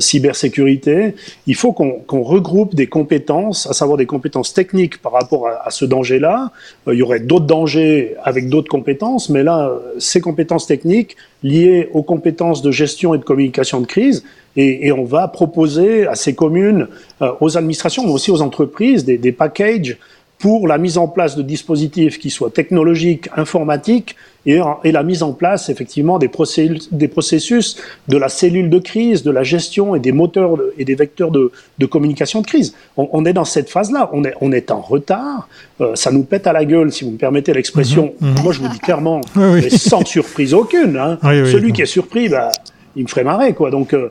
cybersécurité. 0.00 1.14
Il 1.46 1.54
faut 1.54 1.72
qu'on 1.72 2.22
regroupe 2.22 2.74
des 2.74 2.88
compétences, 2.88 3.68
à 3.68 3.72
savoir 3.72 3.98
des 3.98 4.06
compétences 4.06 4.52
techniques 4.52 5.00
par 5.00 5.12
rapport 5.12 5.46
à, 5.46 5.64
à 5.64 5.70
ce 5.70 5.84
danger-là. 5.84 6.50
il 6.88 6.94
y 6.94 7.02
aurait 7.02 7.20
d'autres 7.20 7.46
dangers 7.46 8.16
avec 8.24 8.48
d'autres 8.48 8.68
compétences, 8.68 9.28
mais 9.28 9.44
là, 9.44 9.72
ces 10.00 10.20
compétences 10.20 10.66
techniques 10.66 11.16
liées 11.44 11.88
aux 11.92 12.02
compétences 12.02 12.60
de 12.60 12.72
gestion 12.72 13.14
et 13.14 13.18
de 13.18 13.24
communication 13.24 13.80
de 13.80 13.86
crise, 13.86 14.24
et, 14.56 14.88
et 14.88 14.90
on 14.90 15.04
va 15.04 15.28
proposer 15.28 16.08
à 16.08 16.16
ces 16.16 16.34
communes, 16.34 16.88
aux 17.38 17.56
administrations, 17.56 18.04
mais 18.04 18.12
aussi 18.12 18.32
aux 18.32 18.42
entreprises, 18.42 19.04
des, 19.04 19.18
des 19.18 19.30
packages 19.30 19.98
pour 20.40 20.66
la 20.66 20.78
mise 20.78 20.96
en 20.96 21.06
place 21.06 21.36
de 21.36 21.42
dispositifs 21.42 22.18
qui 22.18 22.30
soient 22.30 22.50
technologiques, 22.50 23.28
informatiques, 23.36 24.16
et, 24.46 24.58
et 24.84 24.92
la 24.92 25.02
mise 25.02 25.22
en 25.22 25.32
place 25.32 25.68
effectivement 25.68 26.18
des, 26.18 26.30
des, 26.92 27.08
processus 27.08 27.76
de 28.08 28.16
la 28.16 28.30
cellule 28.30 28.70
de 28.70 28.78
crise, 28.78 29.22
de 29.22 29.30
la 29.30 29.42
gestion 29.42 29.94
et 29.94 30.00
des 30.00 30.12
moteurs 30.12 30.56
et 30.78 30.86
des 30.86 30.94
vecteurs 30.94 31.30
de, 31.30 31.52
de 31.78 31.86
communication 31.86 32.40
de 32.40 32.46
crise. 32.46 32.74
On, 32.96 33.06
on, 33.12 33.26
est 33.26 33.34
dans 33.34 33.44
cette 33.44 33.68
phase-là, 33.68 34.08
on 34.14 34.24
est, 34.24 34.32
on 34.40 34.50
est 34.50 34.70
en 34.70 34.80
retard, 34.80 35.46
euh, 35.82 35.94
ça 35.94 36.10
nous 36.10 36.22
pète 36.22 36.46
à 36.46 36.54
la 36.54 36.64
gueule, 36.64 36.90
si 36.90 37.04
vous 37.04 37.10
me 37.10 37.18
permettez 37.18 37.52
l'expression. 37.52 38.14
Mhm, 38.20 38.30
mhm. 38.30 38.42
Moi, 38.42 38.52
je 38.54 38.60
vous 38.60 38.68
dis 38.68 38.78
clairement, 38.78 39.20
mais 39.36 39.68
sans 39.68 40.06
surprise 40.06 40.54
aucune. 40.54 40.96
Hein. 40.96 41.18
Celui 41.22 41.74
qui 41.74 41.82
est 41.82 41.86
surpris, 41.86 42.30
bah, 42.30 42.50
il 42.96 43.02
me 43.02 43.08
ferait 43.08 43.24
marrer, 43.24 43.52
quoi. 43.52 43.70
Donc, 43.70 43.92
euh, 43.92 44.10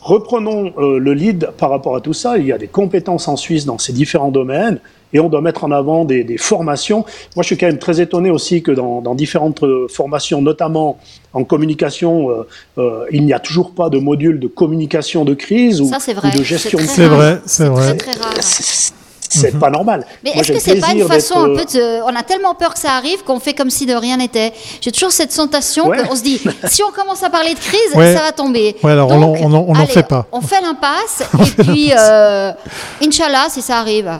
reprenons 0.00 0.72
euh, 0.78 0.98
le 0.98 1.14
lead 1.14 1.50
par 1.56 1.70
rapport 1.70 1.94
à 1.94 2.00
tout 2.00 2.14
ça. 2.14 2.36
Il 2.36 2.46
y 2.46 2.52
a 2.52 2.58
des 2.58 2.66
compétences 2.66 3.28
en 3.28 3.36
Suisse 3.36 3.64
dans 3.64 3.78
ces 3.78 3.92
différents 3.92 4.32
domaines 4.32 4.80
et 5.12 5.20
on 5.20 5.28
doit 5.28 5.40
mettre 5.40 5.64
en 5.64 5.70
avant 5.70 6.04
des, 6.04 6.24
des, 6.24 6.38
formations. 6.38 7.04
Moi, 7.36 7.42
je 7.42 7.46
suis 7.46 7.56
quand 7.56 7.66
même 7.66 7.78
très 7.78 8.00
étonné 8.00 8.30
aussi 8.30 8.62
que 8.62 8.72
dans, 8.72 9.00
dans 9.00 9.14
différentes 9.14 9.62
euh, 9.62 9.86
formations, 9.88 10.42
notamment 10.42 10.98
en 11.32 11.44
communication, 11.44 12.30
euh, 12.30 12.46
euh, 12.78 13.04
il 13.10 13.24
n'y 13.24 13.32
a 13.32 13.40
toujours 13.40 13.72
pas 13.72 13.90
de 13.90 13.98
module 13.98 14.40
de 14.40 14.48
communication 14.48 15.24
de 15.24 15.34
crise 15.34 15.80
ou, 15.80 15.90
de 15.90 16.42
gestion 16.42 16.78
de 16.78 16.84
crise. 16.84 16.94
C'est 16.94 17.08
vrai, 17.08 17.40
c'est 17.46 17.66
vrai. 17.66 17.96
C'est 19.28 19.52
mhm. 19.52 19.60
pas 19.60 19.70
normal. 19.70 20.06
Mais 20.24 20.30
est-ce 20.30 20.52
que 20.52 20.58
c'est 20.58 20.80
pas 20.80 20.92
une 20.92 21.06
façon 21.06 21.38
un 21.38 21.54
peu 21.54 21.64
de... 21.64 22.02
On 22.02 22.16
a 22.16 22.22
tellement 22.22 22.54
peur 22.54 22.72
que 22.72 22.80
ça 22.80 22.92
arrive 22.92 23.22
qu'on 23.24 23.38
fait 23.40 23.52
comme 23.52 23.70
si 23.70 23.84
de 23.84 23.94
rien 23.94 24.16
n'était. 24.16 24.52
J'ai 24.80 24.90
toujours 24.90 25.12
cette 25.12 25.32
sensation 25.32 25.90
qu'on 25.90 26.16
se 26.16 26.22
dit, 26.22 26.40
si 26.64 26.82
on 26.82 26.90
commence 26.90 27.22
à 27.22 27.30
parler 27.30 27.54
de 27.54 27.58
crise, 27.58 27.92
ça 27.92 28.22
va 28.22 28.32
tomber. 28.32 28.76
Ouais, 28.82 28.92
alors 28.92 29.10
on 29.10 29.48
n'en 29.48 29.86
fait 29.86 30.06
pas. 30.06 30.26
On 30.32 30.40
fait 30.40 30.60
l'impasse 30.60 31.22
et 31.58 31.62
puis, 31.62 31.92
euh, 31.96 32.52
Inch'Allah, 33.02 33.46
si 33.50 33.60
ça 33.60 33.78
arrive. 33.78 34.18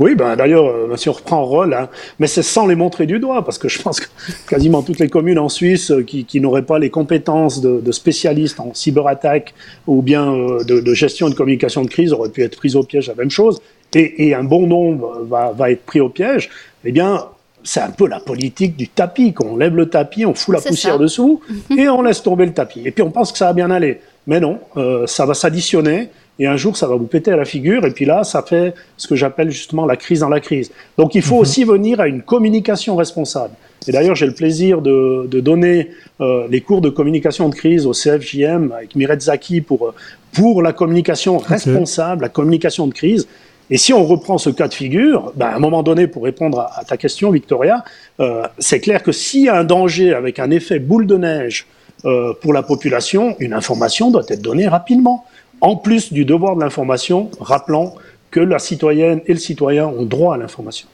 Oui, 0.00 0.16
ben 0.16 0.34
d'ailleurs, 0.34 0.66
euh, 0.66 0.96
si 0.96 1.08
on 1.08 1.12
reprend 1.12 1.44
rôle, 1.44 1.72
hein, 1.72 1.88
mais 2.18 2.26
c'est 2.26 2.42
sans 2.42 2.66
les 2.66 2.74
montrer 2.74 3.06
du 3.06 3.20
doigt, 3.20 3.44
parce 3.44 3.58
que 3.58 3.68
je 3.68 3.80
pense 3.80 4.00
que 4.00 4.08
quasiment 4.48 4.82
toutes 4.82 4.98
les 4.98 5.08
communes 5.08 5.38
en 5.38 5.48
Suisse 5.48 5.92
euh, 5.92 6.02
qui, 6.02 6.40
n'auraient 6.40 6.62
pas 6.62 6.78
les 6.78 6.90
compétences 6.90 7.60
de, 7.60 7.92
spécialistes 7.92 8.58
en 8.58 8.74
cyberattaque 8.74 9.54
ou 9.86 10.02
bien 10.02 10.34
euh, 10.34 10.64
de, 10.64 10.94
gestion 10.94 11.28
et 11.28 11.30
de 11.30 11.36
communication 11.36 11.82
de 11.82 11.88
crise 11.88 12.12
auraient 12.12 12.30
pu 12.30 12.42
être 12.42 12.56
prises 12.56 12.74
au 12.74 12.82
piège 12.82 13.06
la 13.08 13.14
même 13.14 13.30
chose, 13.30 13.60
et, 13.94 14.34
un 14.34 14.42
bon 14.42 14.66
nombre 14.66 15.24
va, 15.28 15.52
va, 15.56 15.70
être 15.70 15.84
pris 15.84 16.00
au 16.00 16.08
piège. 16.08 16.50
Eh 16.84 16.90
bien, 16.90 17.26
c'est 17.62 17.80
un 17.80 17.90
peu 17.90 18.08
la 18.08 18.18
politique 18.18 18.76
du 18.76 18.88
tapis, 18.88 19.32
qu'on 19.32 19.56
lève 19.56 19.76
le 19.76 19.88
tapis, 19.88 20.26
on 20.26 20.34
fout 20.34 20.56
la 20.56 20.60
poussière 20.60 20.98
dessous, 20.98 21.40
et 21.78 21.88
on 21.88 22.02
laisse 22.02 22.20
tomber 22.20 22.46
le 22.46 22.52
tapis. 22.52 22.82
Et 22.84 22.90
puis 22.90 23.02
on 23.02 23.12
pense 23.12 23.30
que 23.30 23.38
ça 23.38 23.46
va 23.46 23.52
bien 23.52 23.70
aller. 23.70 24.00
Mais 24.26 24.40
non, 24.40 24.58
ça 25.06 25.26
va 25.26 25.34
s'additionner 25.34 26.08
et 26.38 26.46
un 26.46 26.56
jour 26.56 26.76
ça 26.76 26.86
va 26.86 26.96
vous 26.96 27.06
péter 27.06 27.32
à 27.32 27.36
la 27.36 27.44
figure, 27.44 27.84
et 27.84 27.90
puis 27.90 28.04
là 28.04 28.24
ça 28.24 28.42
fait 28.42 28.74
ce 28.96 29.06
que 29.06 29.14
j'appelle 29.14 29.50
justement 29.50 29.86
la 29.86 29.96
crise 29.96 30.20
dans 30.20 30.28
la 30.28 30.40
crise. 30.40 30.70
Donc 30.98 31.14
il 31.14 31.22
faut 31.22 31.36
mhm. 31.36 31.40
aussi 31.40 31.64
venir 31.64 32.00
à 32.00 32.08
une 32.08 32.22
communication 32.22 32.96
responsable. 32.96 33.54
Et 33.86 33.92
d'ailleurs 33.92 34.14
j'ai 34.14 34.26
le 34.26 34.34
plaisir 34.34 34.80
de, 34.80 35.26
de 35.30 35.40
donner 35.40 35.90
euh, 36.20 36.46
les 36.50 36.60
cours 36.60 36.80
de 36.80 36.90
communication 36.90 37.48
de 37.48 37.54
crise 37.54 37.86
au 37.86 37.92
CFJM 37.92 38.72
avec 38.72 38.96
Miret 38.96 39.20
Zaki 39.20 39.60
pour, 39.60 39.94
pour 40.32 40.62
la 40.62 40.72
communication 40.72 41.38
responsable, 41.38 42.22
la 42.22 42.28
communication 42.28 42.86
de 42.86 42.94
crise. 42.94 43.26
Et 43.70 43.78
si 43.78 43.92
on 43.92 44.04
reprend 44.04 44.36
ce 44.36 44.50
cas 44.50 44.68
de 44.68 44.74
figure, 44.74 45.32
ben 45.36 45.46
à 45.46 45.56
un 45.56 45.58
moment 45.58 45.82
donné, 45.82 46.06
pour 46.06 46.24
répondre 46.24 46.60
à, 46.60 46.84
ta 46.84 46.96
question, 46.96 47.30
Victoria, 47.30 47.82
euh, 48.20 48.42
c'est 48.58 48.80
clair 48.80 49.02
que 49.02 49.10
s'il 49.10 49.42
y 49.42 49.48
a 49.48 49.56
un 49.56 49.64
danger 49.64 50.12
avec 50.12 50.38
un 50.38 50.50
effet 50.50 50.78
boule 50.78 51.06
de 51.06 51.16
neige 51.16 51.66
euh, 52.04 52.34
pour 52.42 52.52
la 52.52 52.62
population, 52.62 53.36
une 53.38 53.54
information 53.54 54.10
doit 54.10 54.24
être 54.28 54.42
donnée 54.42 54.68
rapidement 54.68 55.24
en 55.60 55.76
plus 55.76 56.12
du 56.12 56.24
devoir 56.24 56.56
de 56.56 56.60
l'information, 56.60 57.30
rappelant 57.40 57.94
que 58.30 58.40
la 58.40 58.58
citoyenne 58.58 59.20
et 59.26 59.32
le 59.32 59.38
citoyen 59.38 59.86
ont 59.86 60.04
droit 60.04 60.34
à 60.34 60.38
l'information. 60.38 60.88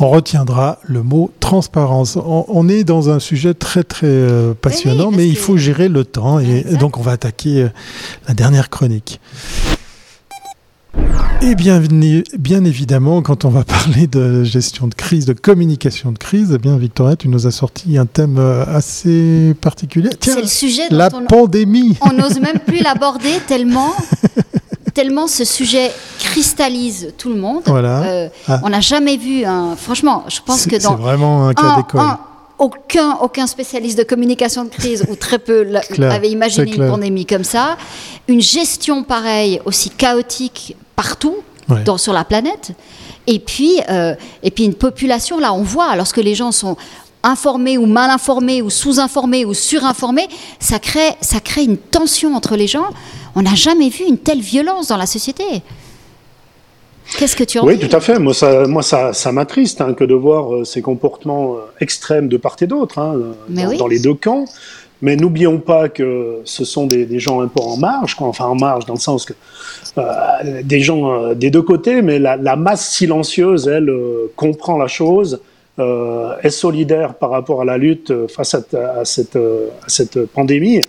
On 0.00 0.10
retiendra 0.10 0.78
le 0.82 1.02
mot 1.02 1.30
transparence. 1.38 2.16
On, 2.16 2.68
est 2.68 2.82
dans 2.82 3.10
un 3.10 3.20
sujet 3.20 3.54
très 3.54 3.84
très 3.84 4.06
euh, 4.06 4.54
passionnant, 4.54 5.10
mais 5.12 5.28
il 5.28 5.36
faut 5.36 5.56
gérer 5.56 5.88
le 5.88 6.04
temps 6.04 6.40
et 6.40 6.64
donc 6.80 6.98
on 6.98 7.02
va 7.02 7.12
attaquer 7.12 7.62
euh, 7.62 7.68
la 8.26 8.34
dernière 8.34 8.70
chronique. 8.70 9.20
Et 11.44 11.54
bien, 11.54 11.82
bien 12.38 12.64
évidemment, 12.64 13.20
quand 13.20 13.44
on 13.44 13.50
va 13.50 13.64
parler 13.64 14.06
de 14.06 14.44
gestion 14.44 14.86
de 14.86 14.94
crise, 14.94 15.26
de 15.26 15.34
communication 15.34 16.10
de 16.10 16.18
crise, 16.18 16.52
eh 16.54 16.58
bien 16.58 16.76
Victoria, 16.78 17.16
tu 17.16 17.28
nous 17.28 17.46
as 17.46 17.50
sorti 17.50 17.98
un 17.98 18.06
thème 18.06 18.38
euh, 18.38 18.64
assez 18.66 19.54
particulier. 19.60 20.08
C'est 20.20 20.40
le 20.40 20.46
sujet 20.46 20.82
la 20.90 21.10
pandémie. 21.10 21.98
On 22.00 22.14
n'ose 22.14 22.40
même 22.40 22.60
plus 22.60 22.78
l'aborder 22.82 23.40
tellement, 23.46 23.92
tellement 24.94 25.26
ce 25.26 25.44
sujet 25.44 25.90
cristallise 26.18 27.12
tout 27.18 27.28
le 27.28 27.36
monde. 27.36 27.62
Voilà. 27.66 28.02
Euh, 28.04 28.28
ah. 28.48 28.60
On 28.64 28.70
n'a 28.70 28.80
jamais 28.80 29.18
vu 29.18 29.44
un. 29.44 29.76
Franchement, 29.76 30.24
je 30.28 30.40
pense 30.40 30.64
que 30.64 30.82
dans. 30.82 30.96
C'est 30.96 31.02
vraiment 31.02 31.48
un 31.48 31.54
cas 31.54 31.76
d'école. 31.76 32.00
Aucun, 32.56 33.18
aucun 33.20 33.48
spécialiste 33.48 33.98
de 33.98 34.04
communication 34.04 34.64
de 34.64 34.70
crise, 34.70 35.04
ou 35.08 35.16
très 35.16 35.40
peu, 35.40 35.66
avait 35.98 36.30
imaginé 36.30 36.72
une 36.72 36.88
pandémie 36.88 37.26
comme 37.26 37.42
ça. 37.42 37.76
Une 38.28 38.40
gestion 38.40 39.02
pareille, 39.02 39.60
aussi 39.64 39.90
chaotique, 39.90 40.76
partout 40.96 41.36
dans, 41.84 41.98
sur 41.98 42.12
la 42.12 42.24
planète. 42.24 42.72
Et 43.26 43.38
puis, 43.38 43.80
euh, 43.88 44.14
et 44.42 44.50
puis 44.50 44.64
une 44.64 44.74
population, 44.74 45.38
là, 45.38 45.52
on 45.52 45.62
voit, 45.62 45.96
lorsque 45.96 46.18
les 46.18 46.34
gens 46.34 46.52
sont 46.52 46.76
informés 47.22 47.78
ou 47.78 47.86
mal 47.86 48.10
informés 48.10 48.60
ou 48.60 48.68
sous-informés 48.68 49.44
ou 49.44 49.54
surinformés, 49.54 50.28
ça 50.60 50.78
crée, 50.78 51.12
ça 51.20 51.40
crée 51.40 51.64
une 51.64 51.78
tension 51.78 52.34
entre 52.34 52.54
les 52.56 52.66
gens. 52.66 52.86
On 53.34 53.42
n'a 53.42 53.54
jamais 53.54 53.88
vu 53.88 54.04
une 54.04 54.18
telle 54.18 54.40
violence 54.40 54.88
dans 54.88 54.98
la 54.98 55.06
société. 55.06 55.62
Qu'est-ce 57.18 57.36
que 57.36 57.44
tu 57.44 57.58
en 57.58 57.66
Oui, 57.66 57.78
tout 57.78 57.94
à 57.94 58.00
fait. 58.00 58.18
Moi, 58.18 58.34
ça, 58.34 58.66
moi, 58.66 58.82
ça, 58.82 59.12
ça 59.12 59.30
m'attriste 59.32 59.80
hein, 59.80 59.94
que 59.94 60.04
de 60.04 60.14
voir 60.14 60.54
euh, 60.54 60.64
ces 60.64 60.82
comportements 60.82 61.54
euh, 61.54 61.58
extrêmes 61.80 62.28
de 62.28 62.36
part 62.36 62.56
et 62.60 62.66
d'autre, 62.66 62.98
hein, 62.98 63.14
dans, 63.48 63.86
les 63.86 64.00
deux 64.00 64.14
camps. 64.14 64.46
Mais 65.04 65.16
n'oublions 65.16 65.58
pas 65.58 65.90
que 65.90 66.40
ce 66.46 66.64
sont 66.64 66.86
des, 66.86 67.18
gens 67.18 67.42
un 67.42 67.48
peu 67.48 67.60
en 67.60 67.76
marge, 67.76 68.16
enfin 68.20 68.46
en 68.46 68.54
marge 68.54 68.86
dans 68.86 68.94
le 68.94 68.98
sens 68.98 69.26
que 69.26 69.34
euh, 69.98 70.62
des 70.64 70.80
gens 70.80 71.12
euh, 71.12 71.34
des 71.34 71.50
deux 71.50 71.60
côtés, 71.60 72.00
mais 72.00 72.18
la, 72.18 72.56
masse 72.56 72.88
silencieuse, 72.88 73.68
elle, 73.68 73.90
euh, 73.90 74.32
comprend 74.34 74.78
la 74.78 74.86
chose, 74.86 75.42
est 76.42 76.50
solidaire 76.50 77.16
par 77.16 77.28
rapport 77.28 77.60
à 77.60 77.66
la 77.66 77.76
lutte 77.76 78.10
face 78.28 78.54
à, 78.54 79.04
cette, 79.04 79.36
à 79.36 79.88
cette 79.88 80.24
pandémie. 80.24 80.80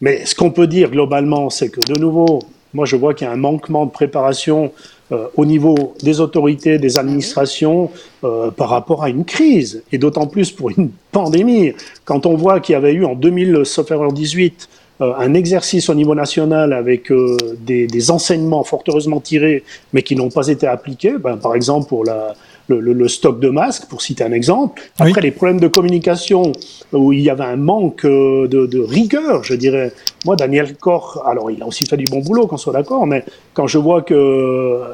Mais 0.00 0.26
ce 0.26 0.34
qu'on 0.34 0.50
peut 0.50 0.66
dire 0.66 0.90
globalement, 0.90 1.48
c'est 1.48 1.68
que 1.68 1.80
de 1.92 1.96
nouveau, 1.96 2.40
moi 2.74 2.86
je 2.86 2.96
vois 2.96 3.14
qu'il 3.14 3.28
y 3.28 3.30
a 3.30 3.32
un 3.32 3.36
manquement 3.36 3.86
de 3.86 3.92
préparation 3.92 4.72
euh, 5.12 5.26
au 5.36 5.44
niveau 5.44 5.94
des 6.02 6.20
autorités, 6.20 6.78
des 6.78 6.96
administrations, 6.96 7.90
euh, 8.22 8.50
par 8.50 8.68
rapport 8.68 9.02
à 9.02 9.10
une 9.10 9.24
crise, 9.24 9.82
et 9.90 9.98
d'autant 9.98 10.28
plus 10.28 10.52
pour 10.52 10.70
une 10.70 10.90
pandémie. 11.12 11.72
Quand 12.04 12.26
on 12.26 12.36
voit 12.36 12.60
qu'il 12.60 12.74
y 12.74 12.76
avait 12.76 12.92
eu 12.92 13.04
en 13.04 13.14
2018 13.14 14.68
euh, 15.00 15.12
un 15.18 15.34
exercice 15.34 15.88
au 15.88 15.94
niveau 15.94 16.14
national 16.14 16.72
avec 16.72 17.10
des, 17.58 17.86
des, 17.86 18.10
enseignements 18.10 18.62
fort 18.62 18.84
heureusement 18.86 19.18
tirés, 19.18 19.64
mais 19.92 20.02
qui 20.02 20.14
n'ont 20.14 20.30
pas 20.30 20.46
été 20.46 20.66
appliqués, 20.66 21.14
ben, 21.18 21.36
par 21.36 21.54
exemple 21.54 21.88
pour 21.88 22.04
la, 22.04 22.34
le, 22.78 23.08
stock 23.08 23.40
de 23.40 23.48
masques, 23.48 23.86
pour 23.88 24.02
citer 24.02 24.24
un 24.24 24.32
exemple. 24.32 24.82
Après, 24.98 25.20
les 25.20 25.30
problèmes 25.30 25.60
de 25.60 25.68
communication, 25.68 26.52
où 26.92 27.12
il 27.12 27.20
y 27.20 27.30
avait 27.30 27.44
un 27.44 27.56
manque 27.56 28.04
euh, 28.04 28.46
de, 28.48 28.80
rigueur, 28.80 29.42
je 29.44 29.54
dirais. 29.54 29.92
Moi, 30.24 30.36
Daniel 30.36 30.76
Koch, 30.76 31.18
alors 31.24 31.50
il 31.50 31.62
a 31.62 31.66
aussi 31.66 31.84
fait 31.86 31.96
du 31.96 32.04
bon 32.04 32.20
boulot, 32.20 32.46
qu'on 32.46 32.56
soit 32.56 32.72
d'accord, 32.72 33.06
mais 33.06 33.24
quand 33.54 33.66
je 33.66 33.78
vois 33.78 34.02
qu'il 34.02 34.16
euh, 34.16 34.84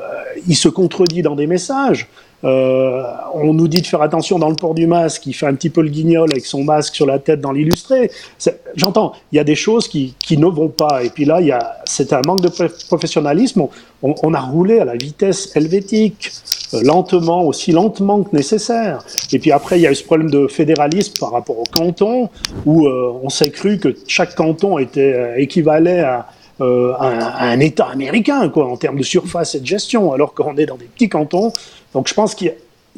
il 0.47 0.57
se 0.57 0.69
contredit 0.69 1.23
dans 1.23 1.35
des 1.35 1.47
messages, 1.47 2.09
euh, 2.45 3.03
on 3.35 3.55
nous 3.55 3.69
dit 3.69 3.81
de 3.81 3.87
faire 3.87 4.03
attention 4.03 4.39
dans 4.39 4.51
le 4.51 4.57
port 4.57 4.75
du 4.75 4.87
masque, 4.87 5.27
il 5.27 5.33
fait 5.33 5.47
un 5.47 5.55
petit 5.55 5.71
peu 5.71 5.81
le 5.83 5.89
guignol 5.89 6.29
avec 6.31 6.45
son 6.45 6.65
masque 6.65 6.95
sur 6.95 7.07
la 7.07 7.19
tête 7.19 7.41
dans 7.41 7.53
l'illustré. 7.53 8.11
J'entends, 8.75 9.13
il 9.33 9.37
y 9.37 9.39
a 9.39 9.45
des 9.45 9.55
choses 9.55 9.89
qui, 9.89 10.15
qui, 10.19 10.37
ne 10.37 10.47
vont 10.47 10.69
pas. 10.69 11.03
Et 11.03 11.11
puis 11.11 11.25
là, 11.25 11.41
c'est 11.85 12.13
un 12.13 12.21
manque 12.27 12.43
de 12.43 12.51
professionnalisme. 12.89 13.67
On, 14.03 14.35
a 14.35 14.41
roulé 14.41 14.79
à 14.79 14.85
la 14.85 14.95
vitesse 14.95 15.57
helvétique, 15.57 16.31
euh, 16.75 16.83
lentement, 16.83 17.45
aussi 17.45 17.73
lentement 17.73 18.23
que 18.23 18.37
nécessaire. 18.37 19.03
Et 19.33 19.39
puis 19.39 19.51
après, 19.51 19.79
il 19.79 19.83
y 19.83 19.87
a 19.87 19.91
eu 19.91 19.95
ce 19.95 20.05
problème 20.05 20.31
de 20.31 20.47
fédéralisme 20.47 21.15
par 21.19 21.33
rapport 21.33 21.59
au 21.59 21.65
canton, 21.65 22.29
où 22.67 22.87
euh, 22.87 23.13
on 23.23 23.31
s'est 23.31 23.51
cru 23.51 23.79
que 23.79 23.97
chaque 24.07 24.35
canton 24.35 24.79
était 24.79 25.35
équivalait 25.39 26.01
à, 26.01 26.27
euh, 26.63 26.95
un, 26.99 27.19
un, 27.19 27.61
État 27.61 27.85
américain, 27.85 28.49
quoi, 28.49 28.67
en 28.67 28.79
termes 28.79 28.97
de 28.97 29.03
surface 29.03 29.55
et 29.55 29.61
de 29.61 29.67
gestion, 29.67 30.15
alors 30.15 30.33
qu'on 30.33 30.57
est 30.57 30.65
dans 30.65 30.77
des 30.77 30.87
petits 30.87 31.11
cantons. 31.11 31.53
Donc 31.97 32.09
je 32.09 32.15
pense 32.15 32.35
qu'il 32.35 32.53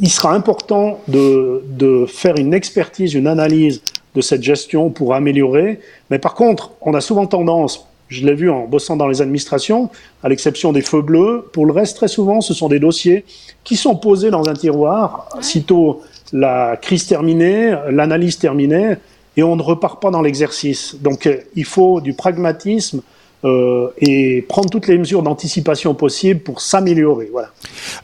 sera 0.09 0.35
important 0.35 0.99
de, 1.07 1.63
de, 1.69 2.05
faire 2.05 2.35
une 2.37 2.53
expertise, 2.53 3.15
une 3.15 3.29
analyse 3.29 3.81
de 4.17 4.21
cette 4.21 4.43
gestion 4.43 4.91
pour 4.91 5.15
améliorer. 5.15 5.79
Mais 6.11 6.19
par 6.19 6.35
contre, 6.35 6.73
on 6.81 6.95
a 6.95 7.01
souvent 7.01 7.29
tendance, 7.29 7.87
je 8.09 8.27
l'ai 8.27 8.35
vu 8.35 8.51
en 8.51 8.67
bossant 8.67 8.97
dans 8.97 9.07
les 9.07 9.23
administrations, 9.23 9.89
à 10.25 10.29
l'exception 10.29 10.73
des 10.73 10.81
feux 10.83 11.01
bleus, 11.01 11.49
pour 11.53 11.65
le 11.65 11.73
reste, 11.73 11.97
très 11.97 12.09
souvent, 12.09 12.41
ce 12.41 12.55
sont 12.55 12.69
des 12.69 12.81
dossiers 12.81 13.25
qui 13.63 13.77
sont 13.77 13.95
posés 13.95 14.33
dans 14.33 14.49
un 14.49 14.55
tiroir, 14.55 15.29
sitôt 15.41 16.03
la 16.33 16.77
crise 16.77 17.07
terminée, 17.07 17.73
l'analyse 17.89 18.37
terminée, 18.37 18.97
et 19.37 19.45
on 19.45 19.55
ne 19.55 19.63
repart 19.63 20.03
pas 20.03 20.11
dans 20.11 20.23
l'exercice. 20.23 20.97
Donc 21.01 21.31
il 21.55 21.65
faut 21.65 22.01
du 22.01 22.15
pragmatisme, 22.15 23.01
euh, 23.45 23.89
et 23.99 24.43
prendre 24.49 24.69
toutes 24.69 24.89
les 24.89 24.99
mesures 24.99 25.23
d'anticipation 25.23 25.95
possibles 25.95 26.41
pour 26.41 26.61
s'améliorer. 26.61 27.29
Voilà. 27.31 27.51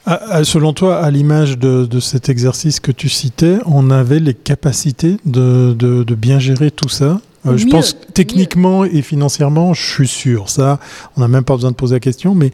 Ah, 0.05 0.19
ah, 0.29 0.43
selon 0.45 0.71
toi, 0.71 0.97
à 0.97 1.11
l'image 1.11 1.57
de, 1.57 1.85
de, 1.85 1.99
cet 1.99 2.29
exercice 2.29 2.79
que 2.79 2.91
tu 2.91 3.09
citais, 3.09 3.57
on 3.65 3.91
avait 3.91 4.19
les 4.19 4.33
capacités 4.33 5.17
de, 5.25 5.73
de, 5.73 6.03
de 6.03 6.15
bien 6.15 6.39
gérer 6.39 6.71
tout 6.71 6.87
ça? 6.87 7.19
Euh, 7.45 7.57
je 7.57 7.67
pense 7.67 7.97
techniquement 8.13 8.85
et 8.85 9.01
financièrement, 9.01 9.73
je 9.73 9.85
suis 9.85 10.07
sûr. 10.07 10.49
Ça, 10.49 10.79
on 11.17 11.21
n'a 11.21 11.27
même 11.27 11.43
pas 11.43 11.55
besoin 11.55 11.71
de 11.71 11.75
poser 11.75 11.95
la 11.95 11.99
question, 11.99 12.33
mais 12.33 12.51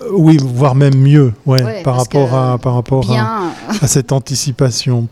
euh, 0.00 0.06
oui, 0.12 0.38
voire 0.40 0.74
même 0.74 0.96
mieux, 0.96 1.32
ouais, 1.46 1.82
par, 1.82 1.96
rapport 1.96 2.34
à, 2.34 2.58
par 2.58 2.74
rapport 2.74 3.12
à, 3.12 3.50
à, 3.82 3.86
cette 3.86 4.12
anticipation. 4.12 5.08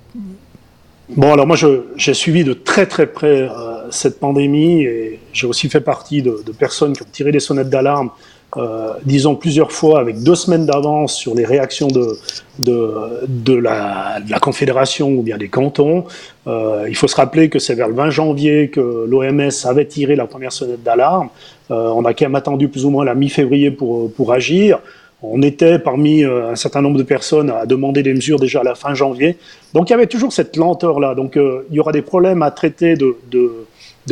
Bon, 1.14 1.32
alors 1.32 1.46
moi, 1.46 1.56
j'ai 1.96 2.14
suivi 2.14 2.42
de 2.42 2.52
très 2.52 2.86
très 2.86 3.06
près 3.06 3.48
cette 3.90 4.20
pandémie, 4.20 4.82
et 4.82 5.20
j'ai 5.32 5.46
aussi 5.46 5.68
fait 5.68 5.80
partie 5.80 6.22
de, 6.22 6.42
personnes 6.58 6.94
qui 6.94 7.02
ont 7.02 7.06
tiré 7.10 7.32
des 7.32 7.40
sonnettes 7.40 7.70
d'alarme, 7.70 8.10
euh, 8.56 8.92
disons 9.04 9.34
plusieurs 9.34 9.70
fois, 9.72 10.00
avec 10.00 10.22
deux 10.22 10.34
semaines 10.34 10.64
d'avance 10.64 11.14
sur 11.14 11.34
les 11.34 11.44
réactions 11.44 11.88
de, 11.88 12.16
de, 12.58 13.54
la, 13.54 14.20
Confédération 14.40 15.10
ou 15.10 15.22
bien 15.22 15.36
des 15.36 15.48
cantons. 15.48 16.04
Euh, 16.46 16.86
il 16.88 16.96
faut 16.96 17.08
se 17.08 17.16
rappeler 17.16 17.48
que 17.50 17.58
c'est 17.58 17.74
vers 17.74 17.88
le 17.88 17.94
20 17.94 18.10
janvier 18.10 18.68
que 18.68 19.06
l'OMS 19.08 19.50
avait 19.64 19.84
tiré 19.84 20.16
la 20.16 20.26
première 20.26 20.52
sonnette 20.52 20.82
d'alarme. 20.82 21.28
Euh, 21.70 21.90
on 21.94 22.04
a 22.04 22.14
quand 22.14 22.26
même 22.26 22.36
attendu 22.36 22.68
plus 22.68 22.84
ou 22.86 22.90
moins 22.90 23.04
la 23.04 23.14
mi-février 23.14 23.70
pour, 23.70 24.10
pour 24.12 24.32
agir. 24.32 24.78
On 25.22 25.42
était 25.42 25.78
parmi 25.78 26.24
un 26.24 26.54
certain 26.54 26.82
nombre 26.82 26.98
de 26.98 27.02
personnes 27.02 27.50
à 27.50 27.66
demander 27.66 28.02
des 28.02 28.12
mesures 28.14 28.38
déjà 28.38 28.60
à 28.60 28.64
la 28.64 28.74
fin 28.74 28.94
janvier. 28.94 29.38
Donc 29.74 29.88
il 29.88 29.92
y 29.92 29.94
avait 29.94 30.06
toujours 30.06 30.32
cette 30.32 30.56
lenteur-là. 30.56 31.14
Donc 31.14 31.36
il 31.36 31.74
y 31.74 31.80
aura 31.80 31.90
des 31.90 32.02
problèmes 32.02 32.42
à 32.42 32.50
traiter 32.50 32.96
de, 32.96 33.16
de 33.30 33.50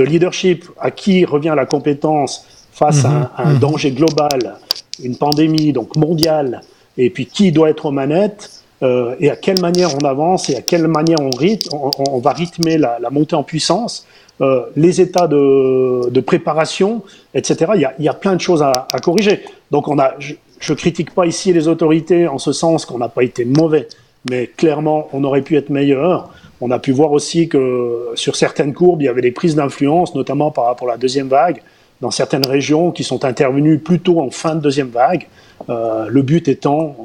leadership 0.02 0.64
à 0.80 0.90
qui 0.90 1.24
revient 1.24 1.54
la 1.57 1.66
compétence 1.66 2.46
face 2.72 3.04
à, 3.04 3.33
un, 3.38 3.44
mhm. 3.44 3.52
Mhm. 3.54 3.59
danger 3.61 3.90
global, 3.92 4.57
une 5.02 5.16
pandémie 5.16 5.72
donc 5.72 5.96
mondiale, 5.96 6.62
et 6.98 7.11
puis 7.11 7.26
qui 7.26 7.52
doit 7.52 7.70
être 7.70 7.87
aux 7.87 7.92
manettes, 7.92 8.64
euh, 8.83 9.14
et 9.20 9.30
à 9.30 9.37
quelle 9.37 9.61
manière 9.61 9.90
on 9.94 10.04
avance 10.04 10.50
et 10.50 10.57
à 10.57 10.61
quelle 10.61 10.88
manière 10.88 11.20
on, 11.20 11.30
rythme, 11.30 11.76
on, 12.11 12.18
va 12.18 12.33
rythmer 12.33 12.76
la, 12.76 12.98
montée 13.11 13.37
en 13.37 13.44
puissance, 13.44 14.07
euh, 14.40 14.66
les 14.76 15.00
états 15.00 15.28
de, 15.28 16.20
préparation, 16.20 17.02
etc. 17.35 17.72
Il 17.76 17.80
y, 17.80 17.85
a, 17.85 17.94
il 17.98 18.04
y, 18.04 18.09
a, 18.09 18.14
plein 18.14 18.35
de 18.35 18.40
choses 18.40 18.62
à, 18.62 18.87
corriger. 19.02 19.44
Donc 19.70 19.88
on 19.88 19.98
a, 19.98 20.14
je, 20.18 20.35
ne 20.68 20.74
critique 20.76 21.14
pas 21.14 21.24
ici 21.24 21.52
les 21.52 21.68
autorités 21.68 22.26
en 22.26 22.38
ce 22.38 22.52
sens 22.52 22.85
qu'on 22.85 22.98
n'a 22.98 23.09
pas 23.09 23.22
été 23.22 23.44
mauvais, 23.44 23.88
mais 24.28 24.48
clairement 24.48 25.09
on 25.12 25.22
aurait 25.24 25.42
pu 25.42 25.57
être 25.57 25.70
meilleur. 25.70 26.30
On 26.60 26.70
a 26.70 26.78
pu 26.78 26.92
voir 26.92 27.12
aussi 27.12 27.48
que 27.48 28.08
sur 28.14 28.36
certaines 28.36 28.72
courbes, 28.72 29.02
il 29.02 29.06
y 29.06 29.08
avait 29.08 29.22
des 29.22 29.32
prises 29.32 29.54
d'influence, 29.54 30.14
notamment 30.14 30.50
par 30.50 30.64
rapport 30.66 30.88
à 30.88 30.92
la 30.92 30.98
deuxième 30.98 31.28
vague, 31.28 31.62
dans 32.00 32.10
certaines 32.10 32.46
régions 32.46 32.90
qui 32.90 33.04
sont 33.04 33.24
intervenues 33.24 33.78
plutôt 33.78 34.20
en 34.20 34.30
fin 34.30 34.54
de 34.54 34.60
deuxième 34.60 34.88
vague. 34.88 35.26
Euh, 35.68 36.06
le 36.08 36.22
but 36.22 36.48
étant 36.48 36.96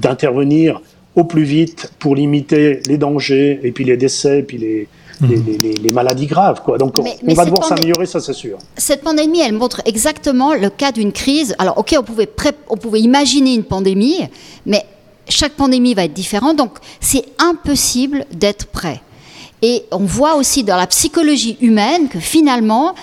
d'intervenir 0.00 0.80
au 1.14 1.24
plus 1.24 1.44
vite 1.44 1.92
pour 1.98 2.14
limiter 2.14 2.80
les 2.86 2.96
dangers 2.96 3.60
et 3.62 3.72
puis 3.72 3.84
les 3.84 3.96
décès 3.96 4.40
et 4.40 4.42
puis 4.42 4.58
les, 4.58 4.88
les, 5.26 5.92
maladies 5.92 6.26
graves. 6.26 6.62
Quoi. 6.62 6.78
Donc 6.78 6.98
on, 6.98 7.34
va 7.34 7.44
devoir 7.44 7.64
s'améliorer, 7.64 8.06
ça 8.06 8.20
c'est 8.20 8.32
sûr. 8.32 8.58
Cette 8.76 9.02
pandémie, 9.02 9.40
elle 9.40 9.52
montre 9.52 9.82
exactement 9.84 10.54
le 10.54 10.70
cas 10.70 10.92
d'une 10.92 11.12
crise. 11.12 11.54
Alors 11.58 11.78
ok, 11.78 11.94
on 11.98 12.02
pouvait, 12.02 12.28
on 12.68 12.76
pouvait 12.76 13.00
imaginer 13.00 13.54
une 13.54 13.64
pandémie, 13.64 14.28
mais 14.66 14.84
chaque 15.28 15.52
pandémie 15.52 15.94
va 15.94 16.04
être 16.04 16.12
différente, 16.12 16.56
donc 16.56 16.72
c'est 17.00 17.24
impossible 17.38 18.26
d'être 18.32 18.66
prêt. 18.66 19.00
Et 19.62 19.84
on 19.92 20.04
voit 20.04 20.34
aussi 20.34 20.64
dans 20.64 20.76
la 20.76 20.86
psychologie 20.88 21.56
humaine 21.60 22.08
que 22.08 22.18
finalement, 22.18 22.94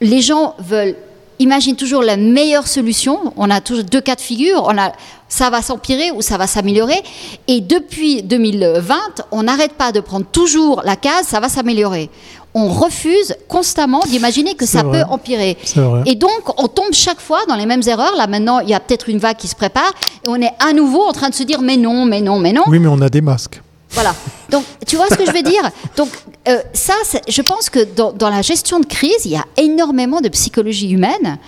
les 0.00 0.22
gens 0.22 0.54
veulent 0.58 0.96
imagine 1.38 1.76
toujours 1.76 2.02
la 2.02 2.16
meilleure 2.16 2.66
solution. 2.66 3.32
On 3.36 3.50
a 3.50 3.60
toujours 3.60 3.84
deux 3.84 4.00
cas 4.00 4.14
de 4.14 4.20
figure. 4.20 4.64
On 4.66 4.78
a, 4.78 4.92
ça 5.28 5.50
va 5.50 5.62
s'empirer 5.62 6.10
ou 6.10 6.22
ça 6.22 6.38
va 6.38 6.46
s'améliorer. 6.46 7.02
Et 7.48 7.60
depuis 7.60 8.22
2020, 8.22 9.22
on 9.32 9.42
n'arrête 9.44 9.72
pas 9.72 9.92
de 9.92 10.00
prendre 10.00 10.26
toujours 10.26 10.82
la 10.84 10.96
case, 10.96 11.26
ça 11.26 11.40
va 11.40 11.48
s'améliorer. 11.48 12.10
On 12.54 12.68
refuse 12.68 13.36
constamment 13.48 14.00
d'imaginer 14.00 14.54
que 14.54 14.64
ça 14.64 14.82
peut 14.82 15.02
empirer. 15.10 15.58
Et 16.06 16.14
donc, 16.14 16.58
on 16.62 16.68
tombe 16.68 16.92
chaque 16.92 17.20
fois 17.20 17.40
dans 17.48 17.56
les 17.56 17.66
mêmes 17.66 17.82
erreurs. 17.86 18.16
Là, 18.16 18.26
maintenant, 18.26 18.60
il 18.60 18.70
y 18.70 18.74
a 18.74 18.80
peut-être 18.80 19.08
une 19.08 19.18
vague 19.18 19.36
qui 19.36 19.48
se 19.48 19.54
prépare. 19.54 19.92
Et 20.24 20.28
on 20.28 20.36
est 20.36 20.52
à 20.58 20.72
nouveau 20.72 21.02
en 21.02 21.12
train 21.12 21.28
de 21.28 21.34
se 21.34 21.42
dire, 21.42 21.60
mais 21.60 21.76
non, 21.76 22.06
mais 22.06 22.22
non, 22.22 22.38
mais 22.38 22.52
non. 22.52 22.62
Oui, 22.66 22.78
mais 22.78 22.88
on 22.88 23.00
a 23.02 23.10
des 23.10 23.20
masques. 23.20 23.60
Voilà. 23.90 24.14
Donc, 24.50 24.64
tu 24.86 24.96
vois 24.96 25.06
ce 25.08 25.14
que 25.16 25.24
je 25.24 25.32
veux 25.32 25.42
dire? 25.42 25.62
Donc, 25.96 26.08
euh, 26.48 26.58
ça, 26.72 26.94
je 27.28 27.42
pense 27.42 27.70
que 27.70 27.80
dans, 27.84 28.30
la 28.30 28.42
gestion 28.42 28.80
de 28.80 28.86
crise, 28.86 29.24
il 29.24 29.32
y 29.32 29.36
a 29.36 29.44
énormément 29.56 30.20
de 30.20 30.28
psychologie 30.28 30.90
humaine. 30.90 31.38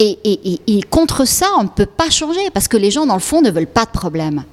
Et, 0.00 0.80
contre 0.90 1.26
ça, 1.26 1.46
on 1.58 1.64
ne 1.64 1.68
peut 1.68 1.86
pas 1.86 2.10
changer 2.10 2.50
parce 2.52 2.68
que 2.68 2.76
les 2.76 2.90
gens, 2.90 3.06
dans 3.06 3.14
le 3.14 3.20
fond, 3.20 3.42
ne 3.42 3.50
veulent 3.50 3.66
pas 3.66 3.84
de 3.84 3.90
problème. 3.90 4.44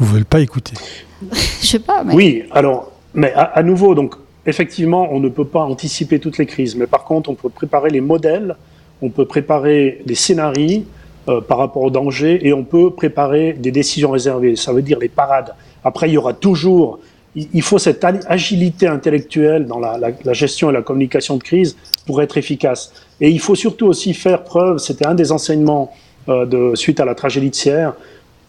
Ou 0.00 0.04
veulent 0.04 0.24
pas 0.24 0.40
écouter. 0.40 0.74
je 1.60 1.66
sais 1.66 1.78
pas. 1.78 2.04
Mais... 2.04 2.14
Oui, 2.14 2.42
alors, 2.50 2.90
mais 3.12 3.32
à, 3.34 3.62
nouveau, 3.62 3.94
donc, 3.94 4.14
effectivement, 4.46 5.08
on 5.10 5.20
ne 5.20 5.28
peut 5.28 5.44
pas 5.44 5.60
anticiper 5.60 6.18
toutes 6.18 6.38
les 6.38 6.46
crises. 6.46 6.76
Mais 6.76 6.86
par 6.86 7.04
contre, 7.04 7.30
on 7.30 7.34
peut 7.34 7.48
préparer 7.48 7.90
les 7.90 8.00
modèles, 8.00 8.56
on 9.02 9.10
peut 9.10 9.24
préparer 9.26 10.02
les 10.06 10.14
scénarios 10.14 10.84
euh, 11.28 11.40
par 11.40 11.58
rapport 11.58 11.82
aux 11.82 11.90
dangers 11.90 12.46
et 12.46 12.52
on 12.52 12.64
peut 12.64 12.90
préparer 12.90 13.52
des 13.54 13.70
décisions 13.70 14.10
réservées. 14.10 14.56
Ça 14.56 14.72
veut 14.72 14.82
dire 14.82 14.98
les 14.98 15.08
parades 15.08 15.54
après, 15.84 16.08
il 16.08 16.14
y 16.14 16.18
aura 16.18 16.32
toujours, 16.32 16.98
il 17.36 17.62
faut 17.62 17.78
cette 17.78 18.04
agilité 18.04 18.86
intellectuelle 18.86 19.66
dans 19.66 19.78
la, 19.78 20.32
gestion 20.32 20.70
et 20.70 20.72
la 20.72 20.80
communication 20.80 21.36
de 21.36 21.42
crise 21.42 21.76
pour 22.06 22.22
être 22.22 22.38
efficace. 22.38 22.92
Et 23.20 23.28
il 23.28 23.38
faut 23.38 23.54
surtout 23.54 23.86
aussi 23.86 24.14
faire 24.14 24.44
preuve, 24.44 24.78
c'était 24.78 25.06
un 25.06 25.14
des 25.14 25.30
enseignements 25.30 25.92
euh, 26.28 26.46
de, 26.46 26.74
suite 26.74 27.00
à 27.00 27.04
la 27.04 27.14
tragédie 27.14 27.50
de 27.50 27.54
Sierre, 27.54 27.92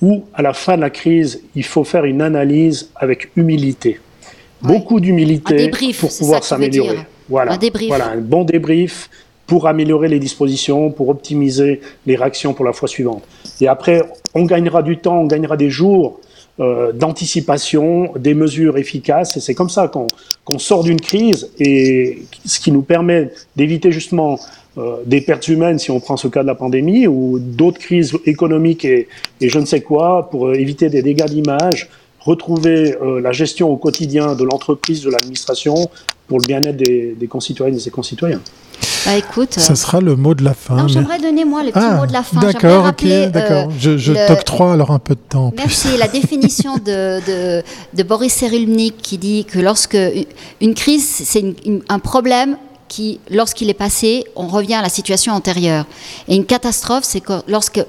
où 0.01 0.23
à 0.33 0.41
la 0.41 0.53
fin 0.53 0.77
de 0.77 0.81
la 0.81 0.89
crise, 0.89 1.43
il 1.55 1.65
faut 1.65 1.83
faire 1.83 2.05
une 2.05 2.21
analyse 2.21 2.89
avec 2.95 3.31
humilité. 3.35 3.99
Beaucoup 4.65 4.99
d'humilité 4.99 5.71
pour 5.99 6.09
pouvoir 6.17 6.43
s'améliorer. 6.43 6.99
Voilà, 7.29 7.53
un 7.53 7.59
voilà, 7.87 8.09
un 8.09 8.17
bon 8.17 8.43
débrief 8.43 9.09
pour 9.47 9.67
améliorer 9.67 10.07
les 10.07 10.19
dispositions, 10.19 10.91
pour 10.91 11.09
optimiser 11.09 11.81
les 12.05 12.15
réactions 12.15 12.53
pour 12.53 12.65
la 12.65 12.73
fois 12.73 12.87
suivante. 12.87 13.23
Et 13.61 13.67
après, 13.67 14.03
on 14.33 14.45
gagnera 14.45 14.81
du 14.81 14.97
temps, 14.97 15.19
on 15.21 15.27
gagnera 15.27 15.57
des 15.57 15.69
jours 15.69 16.19
euh, 16.59 16.93
d'anticipation, 16.93 18.13
des 18.17 18.33
mesures 18.33 18.77
efficaces. 18.77 19.37
Et 19.37 19.39
c'est 19.39 19.53
comme 19.53 19.69
ça 19.69 19.91
qu'on 20.45 20.59
sort 20.59 20.83
d'une 20.83 21.01
crise 21.01 21.49
et 21.59 22.19
ce 22.45 22.59
qui 22.59 22.71
nous 22.71 22.81
permet 22.81 23.31
d'éviter 23.55 23.91
justement 23.91 24.39
euh, 24.77 24.97
des 25.05 25.21
pertes 25.21 25.47
humaines, 25.47 25.79
si 25.79 25.91
on 25.91 25.99
prend 25.99 26.17
ce 26.17 26.27
cas 26.27 26.43
de 26.43 26.47
la 26.47 26.55
pandémie, 26.55 27.07
ou 27.07 27.39
d'autres 27.39 27.79
crises 27.79 28.13
économiques 28.25 28.85
et, 28.85 29.07
et, 29.41 29.49
je 29.49 29.59
ne 29.59 29.65
sais 29.65 29.81
quoi, 29.81 30.29
pour 30.29 30.53
éviter 30.53 30.89
des 30.89 31.01
dégâts 31.01 31.25
d'image, 31.25 31.89
retrouver 32.25 32.95
euh, 33.01 33.21
la 33.21 33.31
gestion 33.31 33.69
au 33.69 33.77
quotidien 33.77 34.35
de 34.35 34.43
l'entreprise, 34.43 35.01
de 35.03 35.11
l'administration, 35.11 35.89
pour 36.27 36.39
le 36.39 36.45
bien-être 36.45 36.77
des, 36.77 37.15
des 37.17 37.27
concitoyennes 37.27 37.77
et 37.77 37.83
des 37.83 37.91
concitoyens. 37.91 38.41
Bah, 39.05 39.15
écoute. 39.15 39.53
Ça 39.53 39.75
sera 39.75 40.01
le 40.01 40.15
mot 40.15 40.33
de 40.33 40.43
la 40.43 40.55
fin. 40.55 40.77
Non, 40.77 40.87
j'aimerais 40.87 41.19
donner 41.19 41.45
moi 41.45 41.63
le 41.63 41.69
petit 41.69 41.79
ah, 41.79 41.95
mot 41.97 42.07
de 42.07 42.13
la 42.13 42.23
fin. 42.23 42.39
D'accord, 42.39 42.87
ok, 42.87 43.05
d'accord. 43.31 43.71
je, 43.79 43.97
je 43.97 44.13
t'octroie 44.27 44.73
alors 44.73 44.89
un 44.89 44.97
peu 44.97 45.13
de 45.13 45.19
temps. 45.29 45.53
Merci. 45.55 45.95
La 45.97 46.07
définition 46.07 46.77
de, 46.77 47.19
de, 47.25 47.63
de 47.93 48.03
Boris 48.03 48.33
Cyrulnik 48.33 48.97
qui 48.97 49.19
dit 49.19 49.45
que 49.45 49.59
lorsque 49.59 49.97
une 50.59 50.73
crise, 50.73 51.07
c'est 51.07 51.45
un 51.87 51.99
problème 51.99 52.57
qui, 52.87 53.19
lorsqu'il 53.29 53.69
est 53.69 53.75
passé, 53.75 54.23
on 54.35 54.47
revient 54.47 54.75
à 54.75 54.81
la 54.81 54.89
situation 54.89 55.33
antérieure. 55.33 55.85
Et 56.27 56.35
une 56.35 56.45
catastrophe, 56.45 57.03
c'est 57.03 57.21
lorsque 57.47 57.83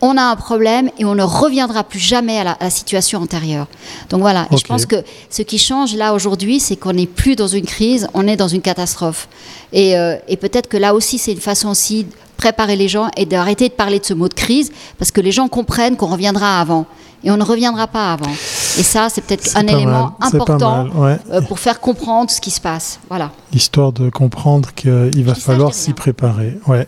on 0.00 0.16
a 0.16 0.22
un 0.22 0.36
problème 0.36 0.90
et 0.98 1.04
on 1.04 1.14
ne 1.14 1.22
reviendra 1.22 1.84
plus 1.84 1.98
jamais 1.98 2.38
à 2.38 2.56
la, 2.60 2.70
situation 2.70 3.20
antérieure. 3.20 3.66
Donc 4.10 4.20
voilà, 4.20 4.46
et 4.52 4.56
je 4.56 4.64
pense 4.64 4.86
que 4.86 4.96
ce 5.30 5.42
qui 5.42 5.58
change 5.58 5.94
là 5.94 6.14
aujourd'hui, 6.14 6.60
c'est 6.60 6.76
qu'on 6.76 6.92
n'est 6.92 7.06
plus 7.06 7.34
dans 7.34 7.48
une 7.48 7.64
crise, 7.64 8.08
on 8.14 8.26
est 8.26 8.36
dans 8.36 8.48
une 8.48 8.60
catastrophe. 8.60 9.28
Et, 9.72 9.96
euh, 9.96 10.16
et 10.28 10.36
peut-être 10.36 10.68
que 10.68 10.76
là 10.76 10.94
aussi, 10.94 11.18
c'est 11.18 11.32
une 11.32 11.40
façon 11.40 11.68
aussi 11.70 12.04
de 12.04 12.10
préparer 12.36 12.76
les 12.76 12.88
gens 12.88 13.10
et 13.16 13.26
d'arrêter 13.26 13.68
de 13.68 13.74
parler 13.74 13.98
de 13.98 14.04
ce 14.04 14.14
mot 14.14 14.28
de 14.28 14.34
crise, 14.34 14.70
parce 14.98 15.10
que 15.10 15.20
les 15.20 15.32
gens 15.32 15.48
comprennent 15.48 15.96
qu'on 15.96 16.06
reviendra 16.06 16.60
avant 16.60 16.86
et 17.24 17.30
on 17.30 17.36
ne 17.36 17.42
reviendra 17.42 17.86
pas 17.88 18.12
avant. 18.12 18.30
Et 18.30 18.82
ça, 18.82 19.08
c'est 19.10 19.22
peut-être 19.22 19.56
un 19.56 19.66
élément 19.66 20.16
important 20.20 20.86
euh, 21.30 21.40
pour 21.42 21.58
faire 21.58 21.80
comprendre 21.80 22.30
ce 22.30 22.40
qui 22.40 22.50
se 22.50 22.60
passe. 22.60 23.00
Voilà. 23.08 23.32
Histoire 23.52 23.92
de 23.92 24.08
comprendre 24.08 24.72
qu'il 24.74 25.24
va 25.24 25.34
falloir 25.34 25.74
s'y 25.74 25.92
préparer. 25.92 26.56
Ouais. 26.66 26.86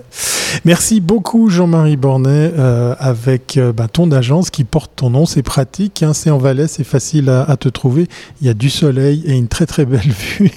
Merci 0.65 1.01
beaucoup 1.01 1.49
Jean-Marie 1.49 1.97
Bornet 1.97 2.53
euh, 2.59 2.95
avec 2.99 3.57
euh, 3.57 3.73
bah, 3.73 3.89
ton 3.93 4.11
agence 4.11 4.51
qui 4.51 4.65
porte 4.65 4.93
ton 4.97 5.11
nom. 5.11 5.27
C'est 5.27 5.43
pratique, 5.43 6.03
hein, 6.03 6.13
c'est 6.13 6.31
en 6.31 6.39
Valais, 6.39 6.67
c'est 6.67 6.85
facile 6.85 7.29
à, 7.29 7.57
te 7.57 7.69
trouver. 7.69 8.09
Il 8.41 8.47
y 8.47 8.51
a 8.51 8.55
du 8.55 8.71
soleil 8.71 9.23
et 9.27 9.33
une 9.33 9.49
très 9.49 9.67
très 9.67 9.85
belle 9.85 10.01
vue. 10.39 10.51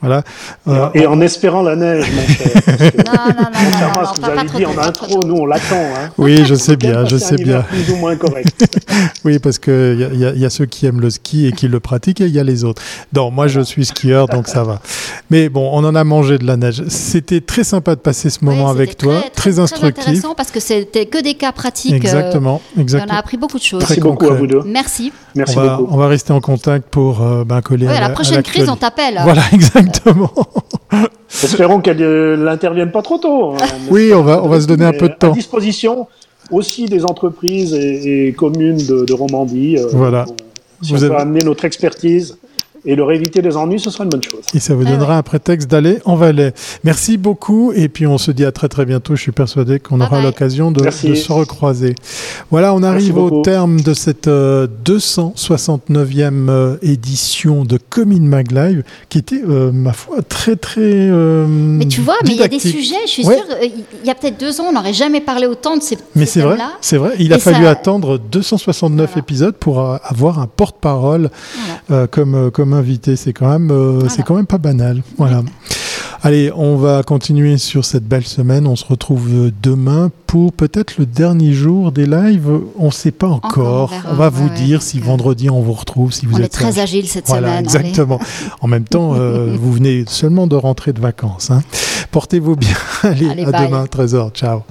voilà. 0.00 0.22
et 0.94 1.06
en 1.06 1.20
espérant 1.20 1.62
la 1.62 1.76
neige, 1.76 2.06
mon 2.12 2.26
cher. 2.26 2.50
non, 3.06 3.12
non, 3.12 3.34
non. 3.36 3.48
Contrairement 3.52 4.00
à 4.00 4.04
ce 4.06 4.20
que 4.20 4.24
vous 4.24 4.30
avez 4.30 4.48
dit 4.48 4.66
en 4.66 4.78
intro, 4.78 5.24
nous 5.24 5.36
on 5.36 5.46
l'attend. 5.46 5.76
Hein. 5.76 6.10
Oui, 6.18 6.44
je 6.44 6.54
sais 6.54 6.76
bien, 6.76 7.04
je 7.04 7.16
sais 7.16 7.36
bien. 7.36 7.62
Plus 7.62 7.92
ou 7.92 7.96
moins 7.96 8.16
correct. 8.16 8.48
oui, 9.24 9.38
parce 9.38 9.58
qu'il 9.58 10.08
y, 10.14 10.40
y, 10.40 10.44
a 10.44 10.50
ceux 10.50 10.66
qui 10.66 10.86
aiment 10.86 11.00
le 11.00 11.10
ski 11.10 11.46
et 11.46 11.52
qui 11.52 11.68
le 11.68 11.80
pratiquent 11.80 12.20
et 12.20 12.26
il 12.26 12.34
y 12.34 12.40
a 12.40 12.44
les 12.44 12.64
autres. 12.64 12.82
Non, 13.14 13.30
moi 13.30 13.48
je 13.48 13.60
suis 13.60 13.84
skieur, 13.84 14.28
donc 14.28 14.48
ça 14.48 14.62
va. 14.62 14.80
Mais 15.30 15.48
bon, 15.48 15.68
on 15.72 15.84
en 15.84 15.94
a 15.94 16.04
mangé 16.04 16.38
de 16.38 16.46
la 16.46 16.56
neige. 16.56 16.82
C'était 16.88 17.40
très 17.40 17.64
sympa 17.64 17.94
de 17.94 18.00
passer 18.00 18.30
ce 18.30 18.44
moment 18.44 18.68
avec 18.68 18.96
toi, 18.96 19.22
très, 19.34 19.35
instructif. 19.46 19.94
Très 19.94 20.02
intéressant 20.02 20.34
parce 20.34 20.50
que 20.50 20.60
c'était 20.60 21.06
que 21.06 21.22
des 21.22 21.34
cas 21.34 21.52
pratiques. 21.52 21.94
Exactement, 21.94 22.60
exactement. 22.78 23.12
on 23.12 23.16
a 23.16 23.18
appris 23.18 23.36
beaucoup 23.36 23.58
de 23.58 23.62
choses. 23.62 23.80
Merci 23.80 24.00
beaucoup 24.00 24.26
à 24.26 24.34
vous 24.34 24.46
deux. 24.46 24.62
Merci. 24.64 25.12
Merci 25.34 25.58
on 25.58 25.60
va, 25.60 25.76
beaucoup. 25.76 25.94
On 25.94 25.96
va 25.96 26.08
rester 26.08 26.32
en 26.32 26.40
contact 26.40 26.88
pour 26.90 27.22
euh, 27.22 27.44
ben, 27.44 27.60
coller 27.60 27.86
à 27.86 28.00
la, 28.00 28.10
prochaine 28.10 28.42
crise, 28.42 28.68
on 28.68 28.76
t'appelle. 28.76 29.20
Voilà, 29.22 29.42
exactement. 29.52 30.32
Espérons 31.30 31.80
qu'elle 31.80 32.02
euh, 32.02 32.36
n'intervienne 32.36 32.90
pas 32.90 33.02
trop 33.02 33.18
tôt. 33.18 33.52
Hein. 33.52 33.66
oui, 33.90 34.12
on 34.14 34.22
va, 34.22 34.42
on 34.42 34.48
va 34.48 34.60
se 34.60 34.66
donner 34.66 34.84
un 34.84 34.92
peu 34.92 35.08
de 35.08 35.14
temps. 35.14 35.32
À 35.32 35.34
disposition 35.34 36.06
aussi 36.50 36.86
des 36.86 37.04
entreprises 37.04 37.74
et, 37.74 38.34
communes 38.36 38.78
de, 38.78 39.12
Romandie. 39.12 39.78
Euh, 39.78 39.86
voilà. 39.92 40.26
si 40.82 40.92
Vous 40.92 41.04
on 41.04 41.08
peut 41.08 41.16
amener 41.16 41.42
notre 41.42 41.64
expertise 41.64 42.38
et 42.86 42.94
leur 42.94 43.10
éviter 43.12 43.42
les 43.42 43.56
ennuis, 43.56 43.80
ce 43.80 43.90
sera 43.90 44.04
une 44.04 44.10
bonne 44.10 44.22
chose. 44.22 44.42
Et 44.54 44.60
ça 44.60 44.74
vous 44.74 44.84
ah 44.86 44.90
donnera 44.90 45.18
un 45.18 45.22
prétexte 45.22 45.70
d'aller 45.70 45.98
en 46.04 46.14
Valais. 46.14 46.52
Merci 46.84 47.16
beaucoup 47.16 47.72
et 47.72 47.88
puis 47.88 48.06
on 48.06 48.16
se 48.16 48.30
dit 48.30 48.44
à 48.44 48.52
très 48.52 48.68
très 48.68 48.84
bientôt. 48.84 49.16
Je 49.16 49.22
suis 49.22 49.32
persuadé 49.32 49.80
qu'on 49.80 50.00
aura 50.00 50.22
l'occasion 50.22 50.70
de, 50.70 50.88
se 50.90 51.32
recroiser. 51.32 51.94
Voilà, 52.50 52.74
on 52.74 52.82
arrive 52.82 53.18
au 53.18 53.42
terme 53.42 53.80
de 53.80 53.92
cette 53.92 54.28
269e 54.28 56.48
euh, 56.48 56.50
euh, 56.56 56.76
édition 56.82 57.64
de 57.64 57.78
Commune 57.78 58.26
Mag 58.26 58.52
Live 58.52 58.84
qui 59.08 59.18
était, 59.18 59.42
euh, 59.46 59.72
ma 59.72 59.92
foi, 59.92 60.22
très 60.22 60.56
très. 60.56 60.80
mais 60.80 61.86
tu 61.86 62.00
vois, 62.00 62.16
mais 62.24 62.30
il 62.30 62.36
y 62.36 62.42
a 62.42 62.48
des 62.48 62.58
sujets, 62.58 62.96
je 63.06 63.10
suis 63.10 63.24
sûr, 63.24 63.34
il 63.62 64.06
y 64.06 64.10
a 64.10 64.14
peut-être 64.14 64.38
deux 64.38 64.60
ans, 64.60 64.64
on 64.68 64.72
n'aurait 64.72 64.92
jamais 64.92 65.20
parlé 65.20 65.46
autant 65.46 65.76
de 65.76 65.82
ces, 65.82 65.98
mais 66.14 66.26
c'est 66.26 66.40
vrai, 66.40 66.58
c'est 66.80 66.98
vrai. 66.98 67.14
Il 67.18 67.32
a 67.32 67.38
fallu 67.38 67.66
attendre 67.66 68.18
269 68.18 69.16
épisodes 69.16 69.54
pour 69.54 69.80
avoir 69.80 70.38
un 70.38 70.46
porte-parole 70.46 71.30
comme, 72.10 72.50
comme 72.52 72.75
invité. 72.76 73.16
C'est 73.16 73.32
quand 73.32 73.48
même, 73.48 73.70
euh, 73.70 74.08
c'est 74.08 74.22
quand 74.22 74.36
même 74.36 74.46
pas 74.46 74.58
banal. 74.58 75.02
Voilà. 75.16 75.42
Allez, 76.22 76.50
on 76.56 76.76
va 76.76 77.02
continuer 77.02 77.58
sur 77.58 77.84
cette 77.84 78.04
belle 78.04 78.26
semaine. 78.26 78.66
On 78.66 78.74
se 78.74 78.84
retrouve 78.84 79.52
demain 79.62 80.10
pour 80.26 80.52
peut-être 80.52 80.98
le 80.98 81.06
dernier 81.06 81.52
jour 81.52 81.92
des 81.92 82.06
lives. 82.06 82.48
On 82.78 82.86
ne 82.86 82.90
sait 82.90 83.12
pas 83.12 83.28
encore. 83.28 83.92
on, 84.10 84.14
va 84.14 84.28
vous 84.28 84.48
dire 84.48 84.82
si 84.82 84.98
vendredi 84.98 85.50
on 85.50 85.60
vous 85.60 85.72
retrouve, 85.72 86.12
si 86.12 86.26
vous 86.26 86.36
on 86.36 86.38
êtes 86.38 86.46
est 86.46 86.48
très 86.48 86.78
agile 86.78 87.06
cette 87.06 87.28
voilà, 87.28 87.60
Exactement. 87.60 88.18
en 88.60 88.66
même 88.66 88.84
temps, 88.84 89.14
euh, 89.14 89.54
vous 89.56 89.72
venez 89.72 90.04
seulement 90.08 90.46
de 90.46 90.56
rentrer 90.56 90.92
de 90.92 91.00
vacances. 91.00 91.50
Hein. 91.50 91.62
Portez-vous 92.10 92.56
bien. 92.56 92.74
Allez, 93.02 93.44
à 93.44 93.64
demain, 93.66 93.86
Trésor. 93.86 94.30
Ciao. 94.30 94.62